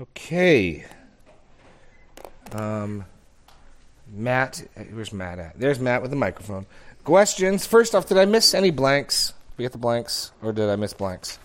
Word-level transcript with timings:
Okay. 0.00 0.84
Um, 2.52 3.04
Matt, 4.06 4.66
where's 4.92 5.12
Matt 5.12 5.38
at? 5.38 5.58
There's 5.58 5.78
Matt 5.78 6.02
with 6.02 6.10
the 6.10 6.16
microphone. 6.16 6.66
Questions. 7.04 7.66
First 7.66 7.94
off, 7.94 8.06
did 8.06 8.18
I 8.18 8.24
miss 8.24 8.54
any 8.54 8.70
blanks? 8.70 9.34
We 9.56 9.64
get 9.64 9.72
the 9.72 9.78
blanks, 9.78 10.32
or 10.42 10.52
did 10.52 10.68
I 10.68 10.76
miss 10.76 10.92
blanks? 10.92 11.38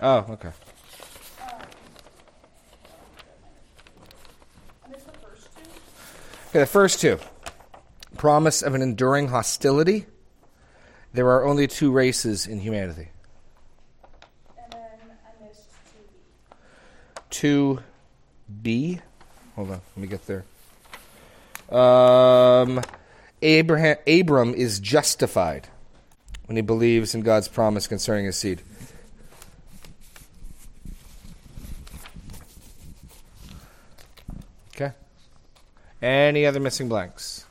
Oh, 0.00 0.26
okay. 0.30 0.50
Okay, 6.50 6.60
the 6.60 6.66
first 6.66 7.00
two. 7.00 7.18
Promise 8.16 8.62
of 8.62 8.74
an 8.74 8.80
enduring 8.82 9.28
hostility. 9.28 10.06
There 11.12 11.28
are 11.28 11.44
only 11.44 11.66
two 11.66 11.90
races 11.90 12.46
in 12.46 12.60
humanity. 12.60 13.08
And 14.56 14.72
then 14.72 14.80
I 15.26 15.44
missed 15.44 15.68
2B. 17.40 17.82
2b. 18.50 19.00
Hold 19.54 19.70
on, 19.70 19.80
let 19.96 19.96
me 19.96 20.06
get 20.06 20.26
there. 20.26 20.44
Um, 21.70 22.82
Abraham, 23.42 23.96
Abram 24.06 24.54
is 24.54 24.78
justified 24.80 25.68
when 26.46 26.56
he 26.56 26.62
believes 26.62 27.14
in 27.14 27.22
God's 27.22 27.48
promise 27.48 27.86
concerning 27.86 28.26
his 28.26 28.36
seed. 28.36 28.62
Okay. 34.74 34.92
Any 36.02 36.46
other 36.46 36.60
missing 36.60 36.88
blanks? 36.88 37.46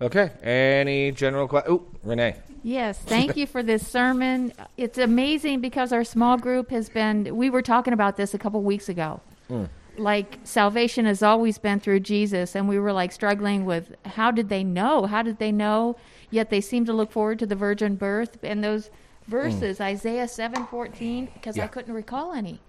Okay. 0.00 0.32
Any 0.42 1.12
general 1.12 1.46
questions? 1.46 1.80
Oh, 1.80 1.86
Renee. 2.02 2.36
Yes, 2.62 2.98
thank 2.98 3.36
you 3.36 3.46
for 3.46 3.62
this 3.62 3.86
sermon. 3.86 4.52
It's 4.76 4.98
amazing 4.98 5.60
because 5.60 5.92
our 5.92 6.04
small 6.04 6.36
group 6.36 6.70
has 6.70 6.88
been, 6.88 7.36
we 7.36 7.50
were 7.50 7.62
talking 7.62 7.92
about 7.92 8.16
this 8.16 8.34
a 8.34 8.38
couple 8.38 8.62
weeks 8.62 8.88
ago. 8.88 9.20
Hmm. 9.48 9.64
Like, 9.96 10.38
salvation 10.44 11.04
has 11.06 11.22
always 11.22 11.58
been 11.58 11.80
through 11.80 12.00
Jesus, 12.00 12.54
and 12.54 12.68
we 12.68 12.78
were 12.78 12.92
like 12.92 13.12
struggling 13.12 13.64
with 13.64 13.94
how 14.04 14.30
did 14.30 14.48
they 14.48 14.62
know? 14.64 15.06
How 15.06 15.22
did 15.22 15.38
they 15.38 15.52
know? 15.52 15.96
Yet 16.30 16.50
they 16.50 16.60
seem 16.60 16.84
to 16.86 16.92
look 16.92 17.10
forward 17.10 17.38
to 17.40 17.46
the 17.46 17.56
virgin 17.56 17.96
birth 17.96 18.38
and 18.42 18.62
those 18.62 18.90
verses, 19.26 19.78
hmm. 19.78 19.84
Isaiah 19.84 20.28
7 20.28 20.66
14, 20.66 21.28
because 21.34 21.56
Yeah. 21.56 21.64
I 21.64 21.66
couldn't 21.66 21.94
recall 21.94 22.32
any. 22.32 22.60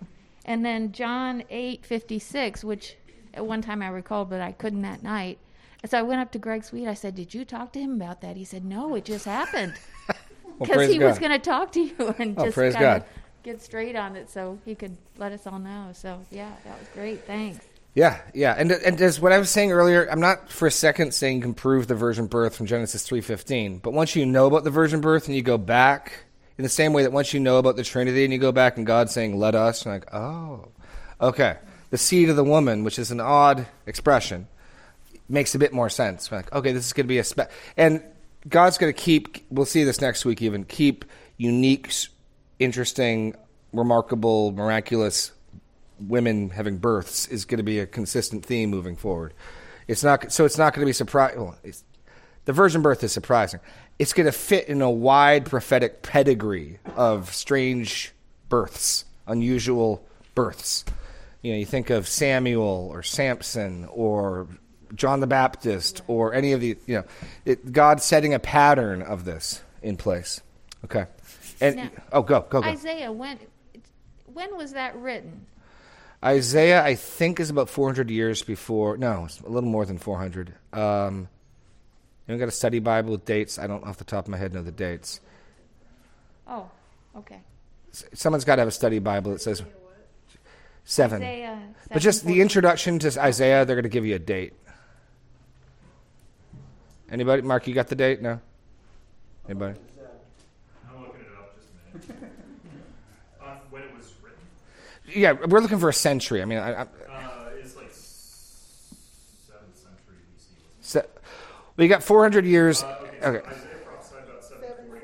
And 0.46 0.66
then 0.66 0.92
John 0.92 1.44
eight 1.50 1.86
fifty 1.86 2.18
six, 2.18 2.64
which 2.64 2.98
at 3.34 3.46
one 3.46 3.62
time 3.62 3.82
I 3.82 3.88
recalled, 3.90 4.30
but 4.30 4.42
I 4.42 4.52
couldn't 4.52 4.82
that 4.82 5.04
night. 5.04 5.38
So 5.86 5.98
I 5.98 6.04
went 6.04 6.22
up 6.22 6.32
to 6.34 6.40
Greg 6.40 6.64
Sweet. 6.64 6.88
I 6.88 6.94
said, 6.94 7.16
"Did 7.16 7.34
you 7.34 7.44
talk 7.44 7.74
to 7.74 7.80
him 7.80 7.94
about 8.00 8.22
that?" 8.22 8.36
He 8.38 8.46
said, 8.46 8.64
"No, 8.64 8.96
it 8.96 9.06
just 9.06 9.26
happened." 9.26 9.74
Because 10.60 10.76
praise 10.76 10.92
he 10.92 11.00
was 11.00 11.18
going 11.18 11.32
to 11.32 11.40
talk 11.40 11.72
to 11.72 11.80
you 11.82 12.16
and 12.20 12.38
Oh, 12.38 12.44
just 12.46 12.54
praise 12.56 12.74
kinda 12.76 13.00
God. 13.00 13.04
get 13.42 13.64
straight 13.64 13.96
on 13.96 14.16
it, 14.16 14.30
so 14.30 14.60
he 14.64 14.76
could 14.76 14.96
let 15.18 15.32
us 15.32 15.48
all 15.48 15.58
know. 15.58 15.90
So 15.94 16.20
yeah, 16.30 16.52
that 16.66 16.78
was 16.78 16.88
great. 16.94 17.26
Thanks. 17.26 17.66
Yeah, 17.96 18.20
yeah, 18.36 18.54
and 18.56 18.72
and 18.72 19.02
as 19.02 19.20
what 19.20 19.32
I 19.32 19.40
was 19.40 19.50
saying 19.50 19.72
earlier, 19.72 20.08
I'm 20.12 20.20
not 20.20 20.52
for 20.52 20.68
a 20.68 20.72
second 20.72 21.16
saying 21.16 21.38
you 21.38 21.42
can 21.42 21.54
prove 21.56 21.88
the 21.88 21.96
virgin 21.96 22.28
birth 22.28 22.56
from 22.56 22.68
Genesis 22.68 23.02
3:15, 23.10 23.80
but 23.82 23.92
once 23.94 24.16
you 24.16 24.24
know 24.24 24.46
about 24.46 24.64
the 24.66 24.70
virgin 24.70 25.02
birth 25.02 25.26
and 25.26 25.36
you 25.36 25.42
go 25.42 25.58
back 25.58 26.26
in 26.60 26.64
the 26.64 26.70
same 26.70 26.94
way 26.94 27.02
that 27.02 27.12
once 27.12 27.34
you 27.34 27.40
know 27.40 27.58
about 27.58 27.76
the 27.76 27.84
Trinity 27.84 28.24
and 28.24 28.32
you 28.32 28.38
go 28.38 28.52
back 28.52 28.78
and 28.78 28.86
God 28.86 29.10
saying 29.10 29.40
"Let 29.40 29.56
us," 29.56 29.84
you're 29.84 29.96
like, 29.96 30.14
oh, 30.14 30.68
okay, 31.20 31.58
the 31.90 31.98
seed 31.98 32.30
of 32.30 32.36
the 32.36 32.44
woman, 32.44 32.84
which 32.84 33.00
is 33.00 33.10
an 33.10 33.20
odd 33.20 33.66
expression, 33.88 34.48
makes 35.32 35.56
a 35.56 35.60
bit 35.60 35.74
more 35.74 35.90
sense. 35.90 36.30
We're 36.30 36.38
like, 36.38 36.54
okay, 36.54 36.72
this 36.72 36.86
is 36.86 36.94
going 36.94 37.06
to 37.06 37.10
be 37.10 37.20
a 37.20 37.24
spe- 37.24 37.50
and 37.78 38.04
God's 38.48 38.78
going 38.78 38.94
to 38.94 39.00
keep. 39.00 39.38
We'll 39.50 39.66
see 39.66 39.84
this 39.84 40.02
next 40.02 40.26
week. 40.26 40.42
Even 40.42 40.64
keep 40.66 41.06
unique, 41.38 41.94
interesting, 42.60 43.36
remarkable, 43.74 44.52
miraculous 44.52 45.32
women 46.00 46.50
having 46.50 46.78
births 46.78 47.28
is 47.28 47.46
going 47.46 47.58
to 47.60 47.64
be 47.64 47.80
a 47.80 47.86
consistent 47.86 48.46
theme 48.46 48.70
moving 48.70 48.96
forward. 48.96 49.34
It's 49.88 50.04
not 50.04 50.32
so. 50.32 50.46
It's 50.46 50.58
not 50.58 50.74
going 50.74 50.82
to 50.82 50.90
be 50.90 50.94
surprising. 50.94 51.42
Well, 51.42 51.58
the 52.46 52.54
virgin 52.54 52.82
birth 52.82 53.04
is 53.04 53.12
surprising. 53.12 53.60
It's 54.00 54.14
going 54.14 54.26
to 54.26 54.32
fit 54.32 54.68
in 54.68 54.82
a 54.82 54.90
wide 54.90 55.46
prophetic 55.46 56.02
pedigree 56.02 56.80
of 56.96 57.34
strange 57.34 58.14
births, 58.50 59.06
unusual 59.28 60.04
births. 60.34 60.86
You 61.44 61.52
know, 61.52 61.58
you 61.60 61.66
think 61.66 61.90
of 61.90 62.08
Samuel 62.08 62.90
or 62.92 63.04
Samson 63.04 63.86
or 63.92 64.48
John 64.96 65.20
the 65.20 65.28
Baptist 65.28 66.02
or 66.08 66.34
any 66.34 66.54
of 66.54 66.62
the. 66.62 66.78
You 66.86 66.98
know, 67.00 67.04
it, 67.46 67.72
God 67.72 68.02
setting 68.02 68.34
a 68.34 68.40
pattern 68.40 69.02
of 69.02 69.26
this 69.26 69.62
in 69.82 69.98
place. 69.98 70.42
Okay, 70.86 71.06
and 71.60 71.76
Now- 71.76 71.90
oh, 72.14 72.22
go 72.22 72.42
go 72.42 72.62
go. 72.62 72.68
Isaiah, 72.68 73.12
when 73.12 73.40
when 74.34 74.56
was 74.58 74.74
that 74.74 74.96
written? 74.96 75.46
Isaiah, 76.24 76.84
I 76.84 76.96
think, 76.96 77.40
is 77.40 77.50
about 77.50 77.68
400 77.68 78.12
years 78.12 78.44
before. 78.44 78.96
No, 78.96 79.26
it's 79.26 79.40
a 79.40 79.50
little 79.50 79.70
more 79.70 79.86
than 79.86 79.98
400. 79.98 80.54
Um, 80.72 81.28
you 82.28 82.38
got 82.38 82.48
a 82.48 82.52
study 82.52 82.80
Bible 82.80 83.12
with 83.12 83.26
dates. 83.26 83.58
I 83.58 83.68
don't 83.68 83.84
off 83.84 83.98
the 83.98 84.04
top 84.04 84.26
of 84.26 84.30
my 84.30 84.38
head 84.38 84.54
know 84.54 84.62
the 84.62 84.72
dates. 84.72 85.20
Oh, 86.48 86.70
okay. 87.18 87.40
Someone's 88.14 88.46
got 88.46 88.56
to 88.56 88.62
have 88.62 88.70
a 88.70 88.72
study 88.72 89.00
Bible 89.00 89.32
that 89.32 89.42
says 89.42 89.64
seven. 90.86 91.22
Isaiah. 91.22 91.60
But 91.92 92.02
just 92.02 92.26
the 92.26 92.40
introduction 92.42 93.00
to 93.00 93.22
Isaiah, 93.22 93.66
they're 93.66 93.76
going 93.76 93.84
to 93.84 93.90
give 93.90 94.06
you 94.06 94.16
a 94.16 94.20
date. 94.20 94.54
Anybody? 97.12 97.42
Mark, 97.42 97.68
you 97.68 97.74
got 97.74 97.88
the 97.88 97.96
date? 97.96 98.22
No? 98.22 98.40
Anybody? 99.50 99.78
I'm 100.90 101.02
looking 101.02 101.22
it 101.22 101.28
up 101.38 101.56
just 101.58 102.10
a 102.10 102.14
minute. 102.14 102.32
uh, 103.42 103.56
when 103.70 103.84
it 103.84 103.94
was 103.96 104.14
written, 104.24 104.40
Yeah, 105.22 105.34
we're 105.34 105.60
looking 105.60 105.80
for 105.80 105.90
a 105.90 105.94
century. 105.94 106.42
I 106.42 106.46
mean, 106.46 106.60
I, 106.60 106.72
I, 106.72 106.82
uh, 106.82 106.86
it's 107.60 107.76
like 107.76 107.90
seventh 107.92 109.76
century 109.78 110.16
BC. 110.38 110.54
se- 110.80 111.06
well, 111.76 111.84
you 111.84 111.90
got 111.90 112.02
400 112.04 112.46
years. 112.46 112.84
Uh, 112.84 112.88
okay, 113.02 113.20
so 113.22 113.28
Okay. 113.28 113.48
Isaiah 113.48 113.62
740 114.02 114.38
to 114.38 114.44
700 114.44 115.02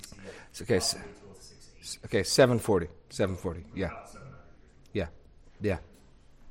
BC. 0.00 0.16
It's 0.50 0.62
okay. 0.62 0.76
s- 0.76 0.92
Until 0.94 1.08
680. 1.38 2.06
Okay, 2.06 2.22
740. 2.22 2.86
740. 3.10 3.64
Yeah. 3.74 3.86
About 3.86 4.08
700 4.08 4.32
years. 4.32 4.38
Yeah. 4.94 5.06
Yeah. 5.60 5.78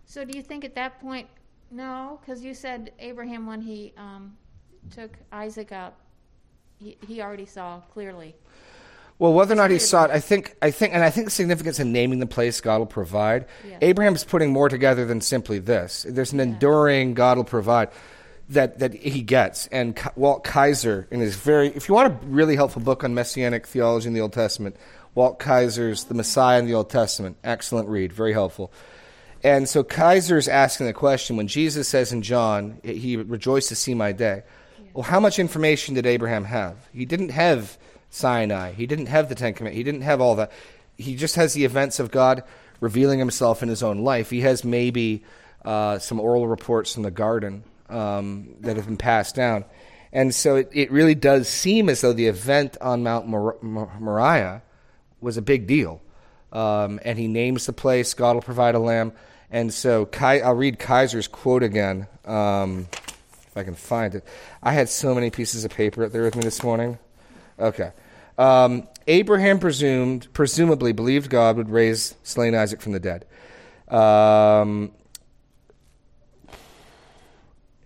So 0.05 0.23
do 0.25 0.37
you 0.37 0.43
think 0.43 0.63
at 0.63 0.75
that 0.75 0.99
point? 1.01 1.27
No, 1.71 2.19
because 2.21 2.43
you 2.43 2.53
said 2.53 2.91
Abraham 2.99 3.47
when 3.47 3.61
he 3.61 3.91
um, 3.97 4.37
took 4.91 5.11
Isaac 5.31 5.71
up, 5.71 5.99
he, 6.77 6.97
he 7.07 7.21
already 7.21 7.45
saw 7.45 7.81
clearly. 7.93 8.35
Well, 9.17 9.33
whether 9.33 9.53
or 9.53 9.55
not 9.55 9.71
he 9.71 9.79
saw 9.79 10.05
it, 10.05 10.11
I 10.11 10.19
think, 10.19 10.55
I 10.61 10.71
think, 10.71 10.93
and 10.93 11.01
I 11.01 11.09
think 11.09 11.27
the 11.27 11.31
significance 11.31 11.79
in 11.79 11.93
naming 11.93 12.19
the 12.19 12.27
place 12.27 12.59
God 12.59 12.79
will 12.79 12.85
provide. 12.85 13.45
Yeah. 13.65 13.77
Abraham's 13.81 14.25
putting 14.25 14.51
more 14.51 14.67
together 14.67 15.05
than 15.05 15.21
simply 15.21 15.59
this. 15.59 16.05
There's 16.07 16.33
an 16.33 16.41
enduring 16.41 17.13
God 17.13 17.37
will 17.37 17.45
provide 17.45 17.89
that 18.49 18.79
that 18.79 18.93
he 18.93 19.21
gets. 19.21 19.67
And 19.67 19.97
Walt 20.15 20.43
Kaiser, 20.43 21.07
in 21.11 21.21
his 21.21 21.35
very, 21.35 21.69
if 21.69 21.87
you 21.87 21.95
want 21.95 22.11
a 22.11 22.25
really 22.25 22.55
helpful 22.55 22.81
book 22.81 23.03
on 23.03 23.13
messianic 23.13 23.67
theology 23.67 24.07
in 24.07 24.13
the 24.13 24.21
Old 24.21 24.33
Testament, 24.33 24.75
Walt 25.15 25.39
Kaiser's 25.39 26.03
The 26.03 26.13
Messiah 26.13 26.59
in 26.59 26.65
the 26.65 26.73
Old 26.73 26.89
Testament, 26.89 27.37
excellent 27.43 27.87
read, 27.87 28.11
very 28.11 28.33
helpful. 28.33 28.71
And 29.43 29.69
so 29.69 29.83
Kaiser's 29.83 30.47
asking 30.47 30.87
the 30.87 30.93
question 30.93 31.37
when 31.37 31.47
Jesus 31.47 31.87
says 31.87 32.11
in 32.11 32.21
John, 32.21 32.79
he 32.83 33.15
rejoiced 33.15 33.69
to 33.69 33.75
see 33.75 33.93
my 33.93 34.11
day. 34.11 34.43
Well, 34.95 35.03
how 35.03 35.19
much 35.19 35.39
information 35.39 35.95
did 35.95 36.05
Abraham 36.05 36.45
have? 36.45 36.77
He 36.93 37.03
didn't 37.03 37.31
have 37.31 37.77
Sinai. 38.11 38.71
He 38.71 38.87
didn't 38.87 39.07
have 39.07 39.27
the 39.27 39.35
Ten 39.35 39.53
Commandments. 39.53 39.77
He 39.77 39.83
didn't 39.83 40.03
have 40.03 40.21
all 40.21 40.35
that. 40.35 40.53
He 40.97 41.17
just 41.17 41.35
has 41.35 41.53
the 41.53 41.65
events 41.65 41.99
of 41.99 42.11
God 42.11 42.45
revealing 42.79 43.19
himself 43.19 43.61
in 43.61 43.67
his 43.67 43.83
own 43.83 44.05
life. 44.05 44.29
He 44.29 44.39
has 44.41 44.63
maybe 44.63 45.25
uh, 45.65 45.99
some 45.99 46.21
oral 46.21 46.47
reports 46.47 46.93
from 46.93 47.03
the 47.03 47.11
garden 47.11 47.65
um, 47.89 48.55
that 48.61 48.77
have 48.77 48.85
been 48.85 48.95
passed 48.95 49.35
down. 49.35 49.65
And 50.13 50.33
so 50.33 50.55
it, 50.55 50.69
it 50.71 50.89
really 50.91 51.13
does 51.13 51.49
seem 51.49 51.89
as 51.89 51.99
though 51.99 52.13
the 52.13 52.27
event 52.27 52.77
on 52.79 53.03
Mount 53.03 53.27
Mor- 53.27 53.57
Mor- 53.61 53.91
Moriah 53.99 54.61
was 55.19 55.35
a 55.35 55.41
big 55.41 55.67
deal. 55.67 56.01
Um, 56.53 57.01
and 57.03 57.19
he 57.19 57.27
names 57.27 57.65
the 57.65 57.73
place, 57.73 58.13
God 58.13 58.35
will 58.35 58.41
provide 58.41 58.75
a 58.75 58.79
lamb. 58.79 59.11
And 59.51 59.73
so 59.73 60.05
Kai, 60.05 60.39
I'll 60.39 60.53
read 60.53 60.79
Kaiser's 60.79 61.27
quote 61.27 61.63
again, 61.63 62.07
um, 62.23 62.87
if 63.55 63.61
I 63.61 63.63
can 63.63 63.75
find 63.75 64.13
it. 64.15 64.25
I 64.61 64.73
had 64.73 64.89
so 64.89 65.15
many 65.15 65.29
pieces 65.29 65.63
of 65.63 65.71
paper 65.71 66.03
out 66.03 66.11
there 66.11 66.23
with 66.23 66.35
me 66.35 66.43
this 66.43 66.61
morning. 66.61 66.99
Okay. 67.57 67.91
Um, 68.37 68.87
Abraham 69.07 69.59
presumed, 69.59 70.27
presumably 70.33 70.91
believed 70.91 71.29
God 71.29 71.55
would 71.55 71.69
raise 71.69 72.15
slain 72.23 72.53
Isaac 72.53 72.81
from 72.81 72.91
the 72.91 72.99
dead. 72.99 73.25
Um, 73.87 74.91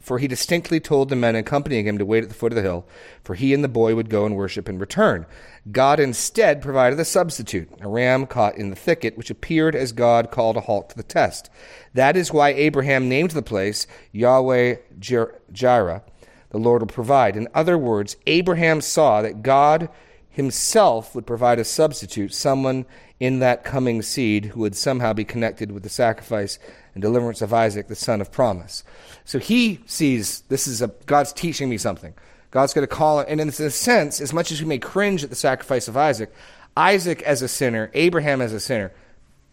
for 0.09 0.17
he 0.17 0.27
distinctly 0.27 0.79
told 0.79 1.07
the 1.07 1.15
men 1.15 1.35
accompanying 1.35 1.85
him 1.85 1.99
to 1.99 2.03
wait 2.03 2.23
at 2.23 2.29
the 2.29 2.35
foot 2.35 2.51
of 2.51 2.55
the 2.55 2.63
hill, 2.63 2.83
for 3.23 3.35
he 3.35 3.53
and 3.53 3.63
the 3.63 3.67
boy 3.67 3.93
would 3.93 4.09
go 4.09 4.25
and 4.25 4.35
worship 4.35 4.67
and 4.67 4.79
return. 4.79 5.23
God 5.71 5.99
instead 5.99 6.63
provided 6.63 6.99
a 6.99 7.05
substitute, 7.05 7.69
a 7.79 7.87
ram 7.87 8.25
caught 8.25 8.57
in 8.57 8.71
the 8.71 8.75
thicket, 8.75 9.19
which 9.19 9.29
appeared 9.29 9.75
as 9.75 9.91
God 9.91 10.31
called 10.31 10.57
a 10.57 10.61
halt 10.61 10.89
to 10.89 10.97
the 10.97 11.03
test. 11.03 11.51
That 11.93 12.17
is 12.17 12.33
why 12.33 12.49
Abraham 12.49 13.07
named 13.07 13.29
the 13.29 13.43
place 13.43 13.85
Yahweh 14.11 14.77
Jireh, 14.99 16.01
the 16.49 16.57
Lord 16.57 16.81
will 16.81 16.87
provide. 16.87 17.35
In 17.37 17.47
other 17.53 17.77
words, 17.77 18.17
Abraham 18.25 18.81
saw 18.81 19.21
that 19.21 19.43
God 19.43 19.89
himself 20.31 21.13
would 21.13 21.27
provide 21.27 21.59
a 21.59 21.63
substitute, 21.63 22.33
someone 22.33 22.87
in 23.19 23.37
that 23.39 23.63
coming 23.63 24.01
seed 24.01 24.45
who 24.45 24.61
would 24.61 24.75
somehow 24.75 25.13
be 25.13 25.25
connected 25.25 25.71
with 25.71 25.83
the 25.83 25.89
sacrifice 25.89 26.57
and 26.99 27.01
deliverance 27.01 27.41
of 27.41 27.53
Isaac, 27.53 27.87
the 27.87 27.95
son 27.95 28.19
of 28.19 28.29
promise. 28.29 28.83
So 29.23 29.39
he 29.39 29.79
sees 29.85 30.41
this 30.49 30.67
is 30.67 30.81
a 30.81 30.89
God's 31.05 31.31
teaching 31.31 31.69
me 31.69 31.77
something. 31.77 32.13
God's 32.51 32.73
going 32.73 32.85
to 32.85 32.93
call 32.93 33.21
it, 33.21 33.27
and 33.29 33.39
in 33.39 33.47
a 33.47 33.51
sense, 33.51 34.19
as 34.19 34.33
much 34.33 34.51
as 34.51 34.61
we 34.61 34.67
may 34.67 34.79
cringe 34.79 35.23
at 35.23 35.29
the 35.29 35.35
sacrifice 35.35 35.87
of 35.87 35.95
Isaac, 35.95 36.33
Isaac 36.75 37.21
as 37.21 37.41
a 37.41 37.47
sinner, 37.47 37.89
Abraham 37.93 38.41
as 38.41 38.53
a 38.53 38.59
sinner, 38.59 38.91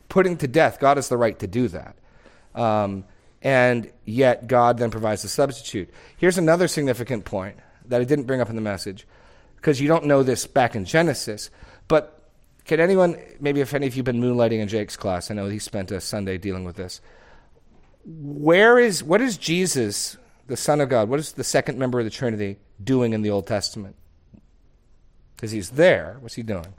putting 0.08 0.36
to 0.38 0.48
death, 0.48 0.80
God 0.80 0.96
has 0.96 1.08
the 1.08 1.16
right 1.16 1.38
to 1.38 1.46
do 1.46 1.68
that. 1.68 1.94
Um, 2.54 3.04
and 3.42 3.92
yet 4.06 4.48
God 4.48 4.78
then 4.78 4.90
provides 4.90 5.22
a 5.24 5.28
substitute. 5.28 5.90
Here's 6.16 6.38
another 6.38 6.68
significant 6.68 7.26
point 7.26 7.56
that 7.84 8.00
I 8.00 8.04
didn't 8.04 8.24
bring 8.24 8.40
up 8.40 8.48
in 8.48 8.56
the 8.56 8.62
message, 8.62 9.06
because 9.56 9.80
you 9.80 9.88
don't 9.88 10.06
know 10.06 10.22
this 10.22 10.46
back 10.46 10.74
in 10.74 10.84
Genesis. 10.84 11.50
But 11.86 12.30
can 12.64 12.80
anyone, 12.80 13.20
maybe 13.40 13.60
if 13.60 13.74
any 13.74 13.86
of 13.86 13.94
you 13.94 14.00
have 14.00 14.06
been 14.06 14.22
moonlighting 14.22 14.58
in 14.58 14.68
Jake's 14.68 14.96
class, 14.96 15.30
I 15.30 15.34
know 15.34 15.48
he 15.48 15.58
spent 15.58 15.90
a 15.90 16.00
Sunday 16.00 16.38
dealing 16.38 16.64
with 16.64 16.76
this. 16.76 17.02
Where 18.08 18.78
is, 18.78 19.02
what 19.02 19.20
is 19.20 19.36
Jesus, 19.36 20.16
the 20.46 20.56
Son 20.56 20.80
of 20.80 20.88
God, 20.88 21.08
what 21.08 21.18
is 21.18 21.32
the 21.32 21.42
second 21.42 21.76
member 21.76 21.98
of 21.98 22.04
the 22.04 22.10
Trinity 22.10 22.58
doing 22.82 23.12
in 23.12 23.22
the 23.22 23.30
Old 23.30 23.48
Testament? 23.48 23.96
Because 25.34 25.50
he's 25.50 25.70
there. 25.70 26.16
What's 26.20 26.36
he 26.36 26.44
doing? 26.44 26.72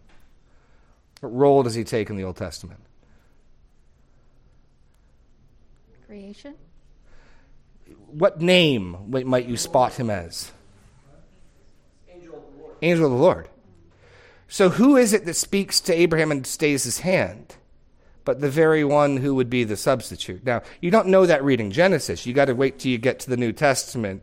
What 1.20 1.34
role 1.36 1.64
does 1.64 1.76
he 1.76 1.84
take 1.84 2.10
in 2.10 2.16
the 2.16 2.24
Old 2.24 2.38
Testament? 2.38 2.80
Creation? 6.08 6.56
What 8.08 8.40
name 8.40 8.96
might 9.10 9.48
you 9.48 9.58
spot 9.58 9.94
him 9.94 10.10
as? 10.10 10.52
Angel 12.10 12.36
of 12.36 12.42
the 12.56 12.64
Lord. 12.64 12.76
Angel 12.82 13.06
of 13.06 13.12
the 13.12 13.18
Lord. 13.18 13.50
So, 14.48 14.70
who 14.70 14.96
is 14.96 15.12
it 15.12 15.26
that 15.26 15.34
speaks 15.34 15.82
to 15.82 15.94
Abraham 15.94 16.32
and 16.32 16.48
stays 16.48 16.86
his 16.86 17.00
hand? 17.00 17.57
But 18.28 18.42
the 18.42 18.50
very 18.50 18.84
one 18.84 19.16
who 19.16 19.36
would 19.36 19.50
be 19.50 19.64
the 19.64 19.78
substitute. 19.78 20.46
Now, 20.46 20.62
you 20.82 20.92
don't 20.92 21.08
know 21.08 21.26
that 21.26 21.46
reading 21.46 21.72
Genesis. 21.72 22.26
You 22.26 22.34
got 22.34 22.46
to 22.46 22.56
wait 22.56 22.78
till 22.78 22.92
you 22.92 22.98
get 22.98 23.20
to 23.20 23.30
the 23.30 23.38
New 23.38 23.54
Testament. 23.54 24.22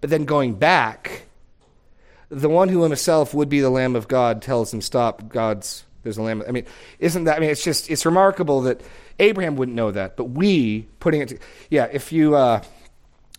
But 0.00 0.10
then 0.10 0.24
going 0.24 0.54
back, 0.54 1.24
the 2.28 2.48
one 2.48 2.68
who 2.68 2.84
himself 2.84 3.34
would 3.34 3.48
be 3.48 3.58
the 3.58 3.70
Lamb 3.70 3.96
of 3.96 4.06
God 4.06 4.40
tells 4.40 4.72
him, 4.72 4.80
Stop, 4.80 5.30
God's, 5.30 5.82
there's 6.04 6.16
a 6.16 6.22
Lamb. 6.22 6.44
I 6.46 6.52
mean, 6.52 6.64
isn't 7.00 7.24
that, 7.24 7.38
I 7.38 7.40
mean, 7.40 7.50
it's 7.50 7.64
just, 7.64 7.90
it's 7.90 8.06
remarkable 8.06 8.60
that 8.60 8.82
Abraham 9.18 9.56
wouldn't 9.56 9.74
know 9.74 9.90
that, 9.90 10.16
but 10.16 10.26
we 10.26 10.86
putting 11.00 11.22
it, 11.22 11.28
to, 11.30 11.38
yeah, 11.70 11.88
if 11.90 12.12
you, 12.12 12.36
uh, 12.36 12.62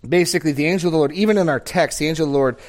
basically, 0.06 0.52
the 0.52 0.66
angel 0.66 0.90
of 0.90 0.92
the 0.92 0.98
Lord, 0.98 1.14
even 1.14 1.38
in 1.38 1.48
our 1.48 1.62
text, 1.62 2.00
the 2.00 2.08
angel 2.10 2.26
of 2.26 2.34
the 2.34 2.38
Lord, 2.38 2.60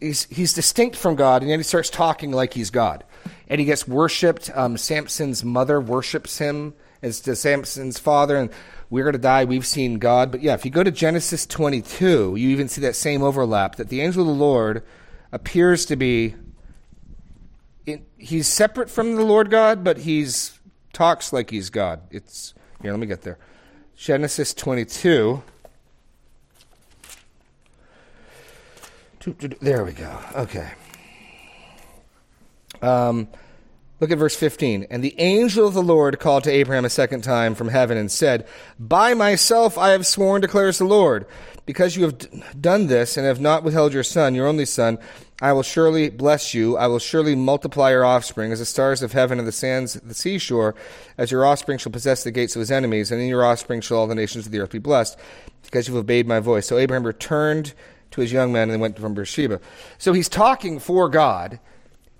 he's, 0.00 0.24
he's 0.30 0.54
distinct 0.54 0.96
from 0.96 1.14
God, 1.14 1.42
and 1.42 1.50
then 1.50 1.58
he 1.58 1.62
starts 1.62 1.90
talking 1.90 2.32
like 2.32 2.54
he's 2.54 2.70
God. 2.70 3.04
And 3.48 3.60
he 3.60 3.64
gets 3.64 3.88
worshipped. 3.88 4.50
Um, 4.54 4.76
Samson's 4.76 5.42
mother 5.42 5.80
worships 5.80 6.38
him 6.38 6.74
as 7.02 7.20
to 7.20 7.34
Samson's 7.34 7.98
father, 7.98 8.36
and 8.36 8.50
we're 8.90 9.04
going 9.04 9.14
to 9.14 9.18
die. 9.18 9.44
We've 9.44 9.66
seen 9.66 9.98
God. 9.98 10.30
But 10.30 10.42
yeah, 10.42 10.54
if 10.54 10.64
you 10.64 10.70
go 10.70 10.82
to 10.82 10.90
Genesis 10.90 11.46
22, 11.46 12.36
you 12.36 12.48
even 12.50 12.68
see 12.68 12.80
that 12.82 12.94
same 12.94 13.22
overlap 13.22 13.76
that 13.76 13.88
the 13.88 14.00
angel 14.00 14.22
of 14.22 14.28
the 14.28 14.34
Lord 14.34 14.84
appears 15.32 15.86
to 15.86 15.96
be. 15.96 16.34
In, 17.86 18.04
he's 18.18 18.46
separate 18.46 18.90
from 18.90 19.16
the 19.16 19.24
Lord 19.24 19.50
God, 19.50 19.82
but 19.82 19.98
he's 19.98 20.58
talks 20.92 21.32
like 21.32 21.50
he's 21.50 21.70
God. 21.70 22.00
It's 22.10 22.54
here. 22.82 22.90
Let 22.90 23.00
me 23.00 23.06
get 23.06 23.22
there. 23.22 23.38
Genesis 23.96 24.54
22. 24.54 25.42
There 29.60 29.84
we 29.84 29.92
go. 29.92 30.18
Okay. 30.34 30.70
Um, 32.82 33.28
look 34.00 34.10
at 34.10 34.18
verse 34.18 34.36
15. 34.36 34.86
And 34.90 35.02
the 35.02 35.18
angel 35.18 35.66
of 35.66 35.74
the 35.74 35.82
Lord 35.82 36.18
called 36.18 36.44
to 36.44 36.50
Abraham 36.50 36.84
a 36.84 36.90
second 36.90 37.22
time 37.22 37.54
from 37.54 37.68
heaven 37.68 37.96
and 37.96 38.10
said, 38.10 38.46
By 38.78 39.14
myself 39.14 39.78
I 39.78 39.90
have 39.90 40.06
sworn, 40.06 40.40
declares 40.40 40.78
the 40.78 40.84
Lord, 40.84 41.26
because 41.66 41.96
you 41.96 42.04
have 42.04 42.18
d- 42.18 42.42
done 42.60 42.86
this 42.86 43.16
and 43.16 43.26
have 43.26 43.40
not 43.40 43.62
withheld 43.62 43.92
your 43.92 44.02
son, 44.02 44.34
your 44.34 44.46
only 44.46 44.64
son, 44.64 44.98
I 45.40 45.52
will 45.52 45.62
surely 45.62 46.10
bless 46.10 46.52
you. 46.52 46.76
I 46.76 46.88
will 46.88 46.98
surely 46.98 47.36
multiply 47.36 47.90
your 47.90 48.04
offspring 48.04 48.50
as 48.50 48.58
the 48.58 48.64
stars 48.64 49.02
of 49.02 49.12
heaven 49.12 49.38
and 49.38 49.46
the 49.46 49.52
sands 49.52 49.94
of 49.94 50.08
the 50.08 50.14
seashore, 50.14 50.74
as 51.16 51.30
your 51.30 51.46
offspring 51.46 51.78
shall 51.78 51.92
possess 51.92 52.24
the 52.24 52.32
gates 52.32 52.56
of 52.56 52.60
his 52.60 52.72
enemies, 52.72 53.12
and 53.12 53.20
in 53.20 53.28
your 53.28 53.44
offspring 53.44 53.80
shall 53.80 53.98
all 53.98 54.06
the 54.08 54.16
nations 54.16 54.46
of 54.46 54.52
the 54.52 54.58
earth 54.58 54.72
be 54.72 54.80
blessed, 54.80 55.16
because 55.62 55.86
you 55.86 55.94
have 55.94 56.02
obeyed 56.02 56.26
my 56.26 56.40
voice. 56.40 56.66
So 56.66 56.76
Abraham 56.76 57.06
returned 57.06 57.72
to 58.10 58.20
his 58.20 58.32
young 58.32 58.52
men 58.52 58.62
and 58.64 58.72
they 58.72 58.76
went 58.76 58.98
from 58.98 59.14
Beersheba. 59.14 59.60
So 59.96 60.12
he's 60.12 60.28
talking 60.28 60.78
for 60.78 61.08
God, 61.08 61.60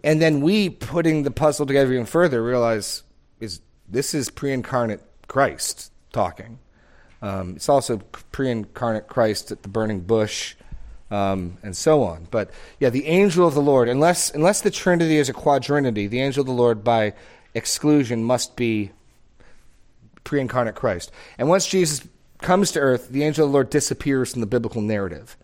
and 0.05 0.23
then 0.23 0.41
we, 0.41 0.71
putting 0.71 1.23
the 1.25 1.31
puzzle 1.31 1.67
together 1.67 1.93
even 1.93 2.07
further, 2.07 2.43
realize 2.43 3.03
is 3.41 3.61
this 3.89 4.15
is 4.15 4.31
pre-incarnate 4.31 5.03
Christ 5.27 5.93
talking. 6.13 6.59
Um, 7.21 7.57
it's 7.57 7.69
also 7.69 7.99
pre-incarnate 8.33 9.09
Christ 9.09 9.51
at 9.51 9.63
the 9.63 9.69
burning 9.69 10.01
bush 10.01 10.55
um, 11.11 11.59
and 11.63 11.77
so 11.77 12.03
on. 12.03 12.29
But 12.31 12.51
yeah, 12.79 12.91
the 12.91 13.07
angel 13.07 13.47
of 13.47 13.55
the 13.55 13.63
Lord, 13.63 13.89
unless 13.89 14.31
unless 14.31 14.61
the 14.61 14.71
Trinity 14.71 15.17
is 15.17 15.29
a 15.29 15.33
quadrinity, 15.33 16.07
the 16.07 16.21
angel 16.21 16.43
of 16.43 16.47
the 16.47 16.53
Lord 16.53 16.85
by 16.85 17.15
exclusion 17.55 18.23
must 18.23 18.57
be 18.57 18.93
pre-incarnate 20.25 20.75
Christ. 20.75 21.11
And 21.39 21.49
once 21.49 21.67
Jesus 21.67 22.07
comes 22.41 22.71
to 22.73 22.81
earth, 22.81 23.09
the 23.09 23.25
angel 23.25 23.47
of 23.47 23.51
the 23.51 23.55
Lord 23.55 23.71
disappears 23.71 24.33
from 24.33 24.41
the 24.41 24.47
biblical 24.47 24.83
narrative. 24.83 25.37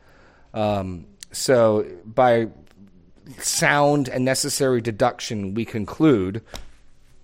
Um, 0.52 1.06
so 1.32 1.86
by 2.04 2.48
sound 3.38 4.08
and 4.08 4.24
necessary 4.24 4.80
deduction, 4.80 5.54
we 5.54 5.64
conclude 5.64 6.42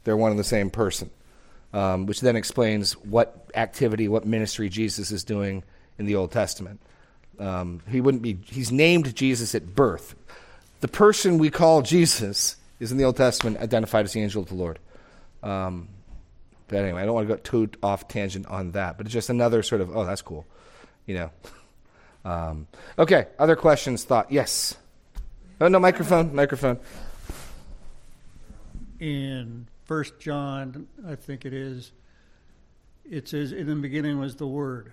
they're 0.05 0.17
one 0.17 0.31
and 0.31 0.41
the 0.41 0.44
same 0.44 0.70
person, 0.70 1.11
um, 1.73 2.06
which 2.06 2.20
then 2.20 2.37
explains 2.37 2.93
what 2.93 3.50
activity, 3.55 4.08
what 4.08 4.26
ministry 4.26 4.69
Jesus 4.69 5.11
is 5.11 5.25
doing 5.25 5.62
in 5.99 6.06
the 6.06 6.14
Old 6.14 6.32
Testament. 6.32 6.81
Um, 7.38 7.81
he 7.88 8.00
wouldn't 8.00 8.23
be. 8.23 8.38
He's 8.47 8.70
named 8.70 9.14
Jesus 9.14 9.55
at 9.55 9.75
birth. 9.75 10.14
The 10.81 10.88
person 10.88 11.38
we 11.38 11.50
call 11.50 11.82
Jesus 11.82 12.56
is 12.79 12.93
in 12.93 12.99
the 12.99 13.05
Old 13.05 13.17
Testament 13.17 13.58
identified 13.58 14.05
as 14.05 14.12
the 14.12 14.23
angel 14.23 14.43
of 14.43 14.49
the 14.49 14.55
Lord. 14.55 14.79
Um, 15.43 15.88
but 16.69 16.79
anyway, 16.79 17.03
I 17.03 17.05
don't 17.05 17.14
want 17.14 17.29
to 17.29 17.35
go 17.35 17.41
too 17.41 17.70
off 17.82 18.08
tangent 18.08 18.46
on 18.46 18.73
that. 18.73 18.96
But 18.96 19.06
it's 19.06 19.12
just 19.12 19.31
another 19.31 19.62
sort 19.62 19.81
of 19.81 19.96
oh, 19.96 20.05
that's 20.05 20.23
cool, 20.23 20.46
you 21.06 21.14
know. 21.14 21.31
Um, 22.23 22.67
okay, 22.99 23.29
other 23.38 23.56
questions? 23.56 24.05
Thought 24.05 24.31
yes. 24.31 24.76
Oh 25.60 25.68
no, 25.68 25.78
microphone, 25.78 26.34
microphone. 26.34 26.78
In 28.98 29.67
First 29.84 30.19
John, 30.19 30.86
I 31.06 31.14
think 31.14 31.44
it 31.44 31.52
is. 31.52 31.93
It 33.05 33.29
says, 33.29 33.52
"In 33.52 33.67
the 33.67 33.74
beginning 33.76 34.19
was 34.19 34.36
the 34.36 34.46
Word," 34.46 34.93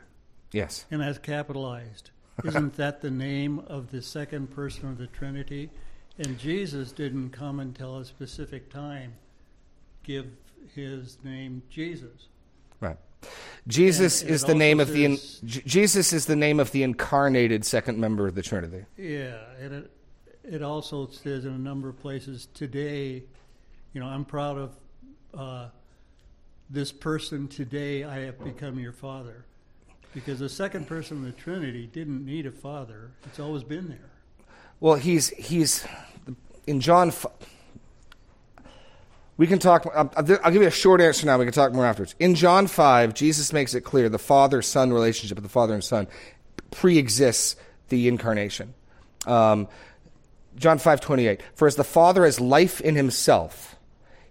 Yes. 0.52 0.86
and 0.92 1.02
that's 1.02 1.20
capitalized. 1.20 2.12
Isn't 2.44 2.76
that 2.78 3.02
the 3.02 3.12
name 3.12 3.60
of 3.60 3.92
the 3.92 4.02
second 4.02 4.52
person 4.52 4.90
of 4.90 4.98
the 4.98 5.08
Trinity? 5.08 5.72
And 6.20 6.38
Jesus 6.38 6.92
didn't 6.92 7.30
come 7.32 7.60
until 7.60 7.98
a 7.98 8.06
specific 8.06 8.70
time 8.70 9.14
give 10.04 10.28
his 10.74 11.18
name 11.24 11.62
Jesus. 11.70 12.28
Right. 12.80 12.98
Jesus 13.68 14.22
And 14.22 14.32
is 14.32 14.44
the 14.44 14.56
name 14.56 14.80
of 14.80 14.90
the 14.90 15.06
in, 15.06 15.18
Jesus 15.44 16.14
is 16.14 16.26
the 16.26 16.36
name 16.36 16.60
of 16.60 16.72
the 16.72 16.84
incarnated 16.84 17.66
second 17.66 18.00
member 18.00 18.28
of 18.28 18.36
the 18.36 18.42
Trinity. 18.42 18.86
Yeah, 18.98 19.38
and 19.60 19.74
it 19.74 19.92
it 20.48 20.64
also 20.64 21.08
says 21.08 21.46
in 21.46 21.54
a 21.54 21.58
number 21.58 21.90
of 21.90 22.00
places 22.00 22.48
today. 22.54 23.24
You 23.94 24.02
know, 24.02 24.08
I'm 24.08 24.26
proud 24.26 24.58
of 24.58 24.76
uh, 25.38 25.68
this 26.70 26.92
person 26.92 27.48
today. 27.48 28.04
I 28.04 28.20
have 28.20 28.44
become 28.44 28.80
your 28.80 28.92
father, 28.92 29.46
because 30.14 30.40
the 30.40 30.50
second 30.50 30.88
person 30.88 31.18
of 31.18 31.24
the 31.24 31.32
Trinity 31.32 31.88
didn't 31.88 32.26
need 32.26 32.46
a 32.46 32.52
father. 32.52 33.12
It's 33.26 33.40
always 33.40 33.64
been 33.64 33.90
there. 33.90 34.10
Well, 34.80 34.96
he's 34.96 35.30
he's 35.30 35.86
in 36.68 36.80
John. 36.80 37.12
We 39.38 39.48
can 39.48 39.60
talk. 39.60 39.88
I'll, 39.96 40.12
I'll 40.16 40.52
give 40.52 40.62
you 40.62 40.68
a 40.68 40.72
short 40.72 41.02
answer 41.02 41.26
now. 41.26 41.38
We 41.38 41.46
can 41.46 41.54
talk 41.54 41.74
more 41.74 41.86
afterwards. 41.86 42.16
In 42.20 42.36
John 42.36 42.68
five, 42.68 43.14
Jesus 43.14 43.54
makes 43.54 43.74
it 43.74 43.82
clear 43.82 44.10
the 44.10 44.20
father-son 44.20 44.94
relationship 44.94 45.38
of 45.38 45.44
the 45.44 45.50
father 45.50 45.74
and 45.74 45.84
son 45.84 46.08
pre-exists 46.72 47.56
the 47.90 48.08
incarnation. 48.08 48.74
Um, 49.26 49.68
John 50.58 50.80
five 50.80 51.00
twenty 51.00 51.28
eight. 51.28 51.42
For 51.54 51.68
as 51.68 51.76
the 51.76 51.84
Father 51.84 52.26
has 52.26 52.40
life 52.40 52.82
in 52.82 52.96
Himself, 52.96 53.76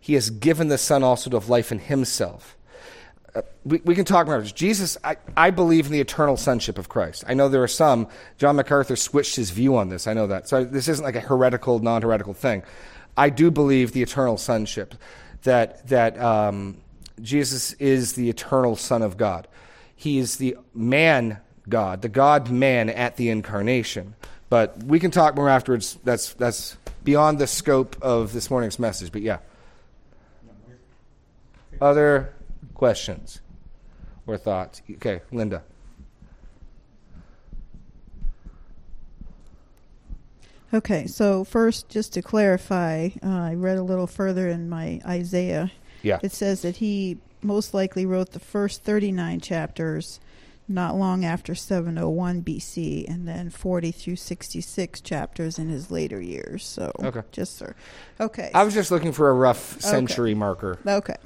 He 0.01 0.15
has 0.15 0.29
given 0.31 0.69
the 0.69 0.79
Son 0.79 1.03
also 1.03 1.31
to 1.31 1.37
have 1.37 1.49
life 1.49 1.73
in 1.73 1.79
Himself. 1.79 2.57
Uh, 3.35 3.43
we, 3.65 3.81
we 3.85 3.95
can 3.95 4.05
talk 4.05 4.27
more. 4.27 4.41
Jesus, 4.43 4.97
I, 5.05 5.17
I 5.37 5.51
believe 5.51 5.87
in 5.87 5.93
the 5.93 6.01
eternal 6.01 6.37
sonship 6.37 6.79
of 6.79 6.89
Christ. 6.89 7.25
I 7.29 7.35
know 7.35 7.49
there 7.49 7.63
are 7.63 7.69
some. 7.69 8.09
John 8.39 8.57
MacArthur 8.57 8.97
switched 8.97 9.37
his 9.37 9.51
view 9.51 9.77
on 9.77 9.89
this. 9.89 10.07
I 10.07 10.15
know 10.15 10.27
that. 10.27 10.49
So 10.49 10.65
this 10.65 10.89
isn't 10.89 11.05
like 11.05 11.17
a 11.17 11.21
heretical, 11.21 11.79
non-heretical 11.81 12.35
thing. 12.35 12.63
I 13.17 13.31
do 13.31 13.51
believe 13.51 13.93
the 13.93 14.03
eternal 14.03 14.39
sonship, 14.39 14.95
that 15.43 15.87
that 15.89 16.19
um, 16.19 16.79
Jesus 17.21 17.73
is 17.75 18.15
the 18.15 18.31
eternal 18.31 18.75
Son 18.75 19.03
of 19.03 19.17
God. 19.17 19.49
He 19.95 20.19
is 20.19 20.37
the 20.37 20.57
man 20.75 21.39
God, 21.69 22.03
the 22.03 22.09
God 22.09 22.51
man 22.51 22.89
at 22.89 23.17
the 23.17 23.29
incarnation. 23.29 24.15
But 24.49 24.83
we 24.85 25.01
can 25.01 25.11
talk 25.11 25.35
more 25.35 25.49
afterwards. 25.49 25.99
That's 26.05 26.35
that's 26.35 26.77
beyond 27.03 27.39
the 27.39 27.47
scope 27.47 27.97
of 28.01 28.33
this 28.33 28.51
morning's 28.51 28.79
message, 28.79 29.13
but 29.13 29.23
yeah. 29.23 29.39
Other 31.81 32.33
questions 32.75 33.41
or 34.27 34.37
thoughts? 34.37 34.83
Okay, 34.91 35.21
Linda. 35.33 35.63
Okay, 40.75 41.07
so 41.07 41.45
first, 41.45 41.89
just 41.89 42.13
to 42.15 42.23
clarify, 42.23 43.11
uh, 43.23 43.29
I 43.29 43.55
read 43.55 43.79
a 43.79 43.83
little 43.83 44.07
further 44.07 44.49
in 44.49 44.69
my 44.69 45.01
Isaiah. 45.07 45.71
Yeah. 46.03 46.19
It 46.23 46.33
says 46.33 46.63
that 46.63 46.77
he 46.77 47.19
most 47.41 47.73
likely 47.73 48.05
wrote 48.05 48.33
the 48.33 48.41
first 48.41 48.83
39 48.83 49.41
chapters 49.41 50.19
not 50.69 50.97
long 50.97 51.25
after 51.25 51.55
701 51.55 52.43
BC 52.43 53.09
and 53.09 53.27
then 53.29 53.51
40 53.51 53.93
through 53.93 54.17
66 54.17 55.01
chapters 55.01 55.59
in 55.59 55.69
his 55.69 55.91
later 55.91 56.21
years. 56.21 56.65
So, 56.65 56.93
Okay. 57.03 57.23
just 57.33 57.57
sir. 57.57 57.75
Okay. 58.21 58.51
I 58.55 58.65
was 58.65 58.75
just 58.75 58.91
looking 58.91 59.13
for 59.13 59.29
a 59.31 59.33
rough 59.33 59.81
century 59.81 60.35
marker. 60.35 60.79
okay. 60.87 61.17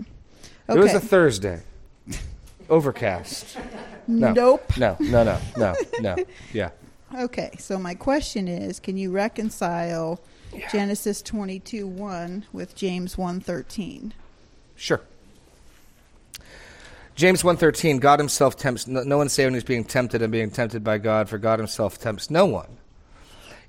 It 0.69 0.79
was 0.79 0.95
a 0.95 1.01
Thursday. 1.01 1.61
Overcast. 2.69 3.57
No. 4.07 4.33
Nope. 4.33 4.77
No, 4.79 4.97
no, 5.01 5.25
no, 5.25 5.39
no, 5.57 5.75
no. 6.01 6.17
Yeah. 6.53 6.71
Okay, 7.19 7.51
so 7.59 7.77
my 7.77 7.95
question 7.95 8.47
is, 8.47 8.79
can 8.79 8.97
you 8.97 9.11
reconcile 9.11 10.21
Genesis 10.71 11.23
22 11.23 11.85
1 11.89 12.45
with 12.53 12.77
James 12.77 13.19
113? 13.19 14.15
Sure. 14.77 15.01
James 17.21 17.43
1.13, 17.43 18.00
God 18.00 18.19
himself 18.19 18.57
tempts, 18.57 18.87
no, 18.87 19.03
no 19.03 19.19
one 19.19 19.29
saving 19.29 19.55
is 19.55 19.62
being 19.62 19.85
tempted 19.85 20.23
and 20.23 20.33
being 20.33 20.50
tempted 20.50 20.83
by 20.83 20.97
God, 20.97 21.29
for 21.29 21.37
God 21.37 21.59
himself 21.59 21.99
tempts 21.99 22.31
no 22.31 22.47
one. 22.47 22.79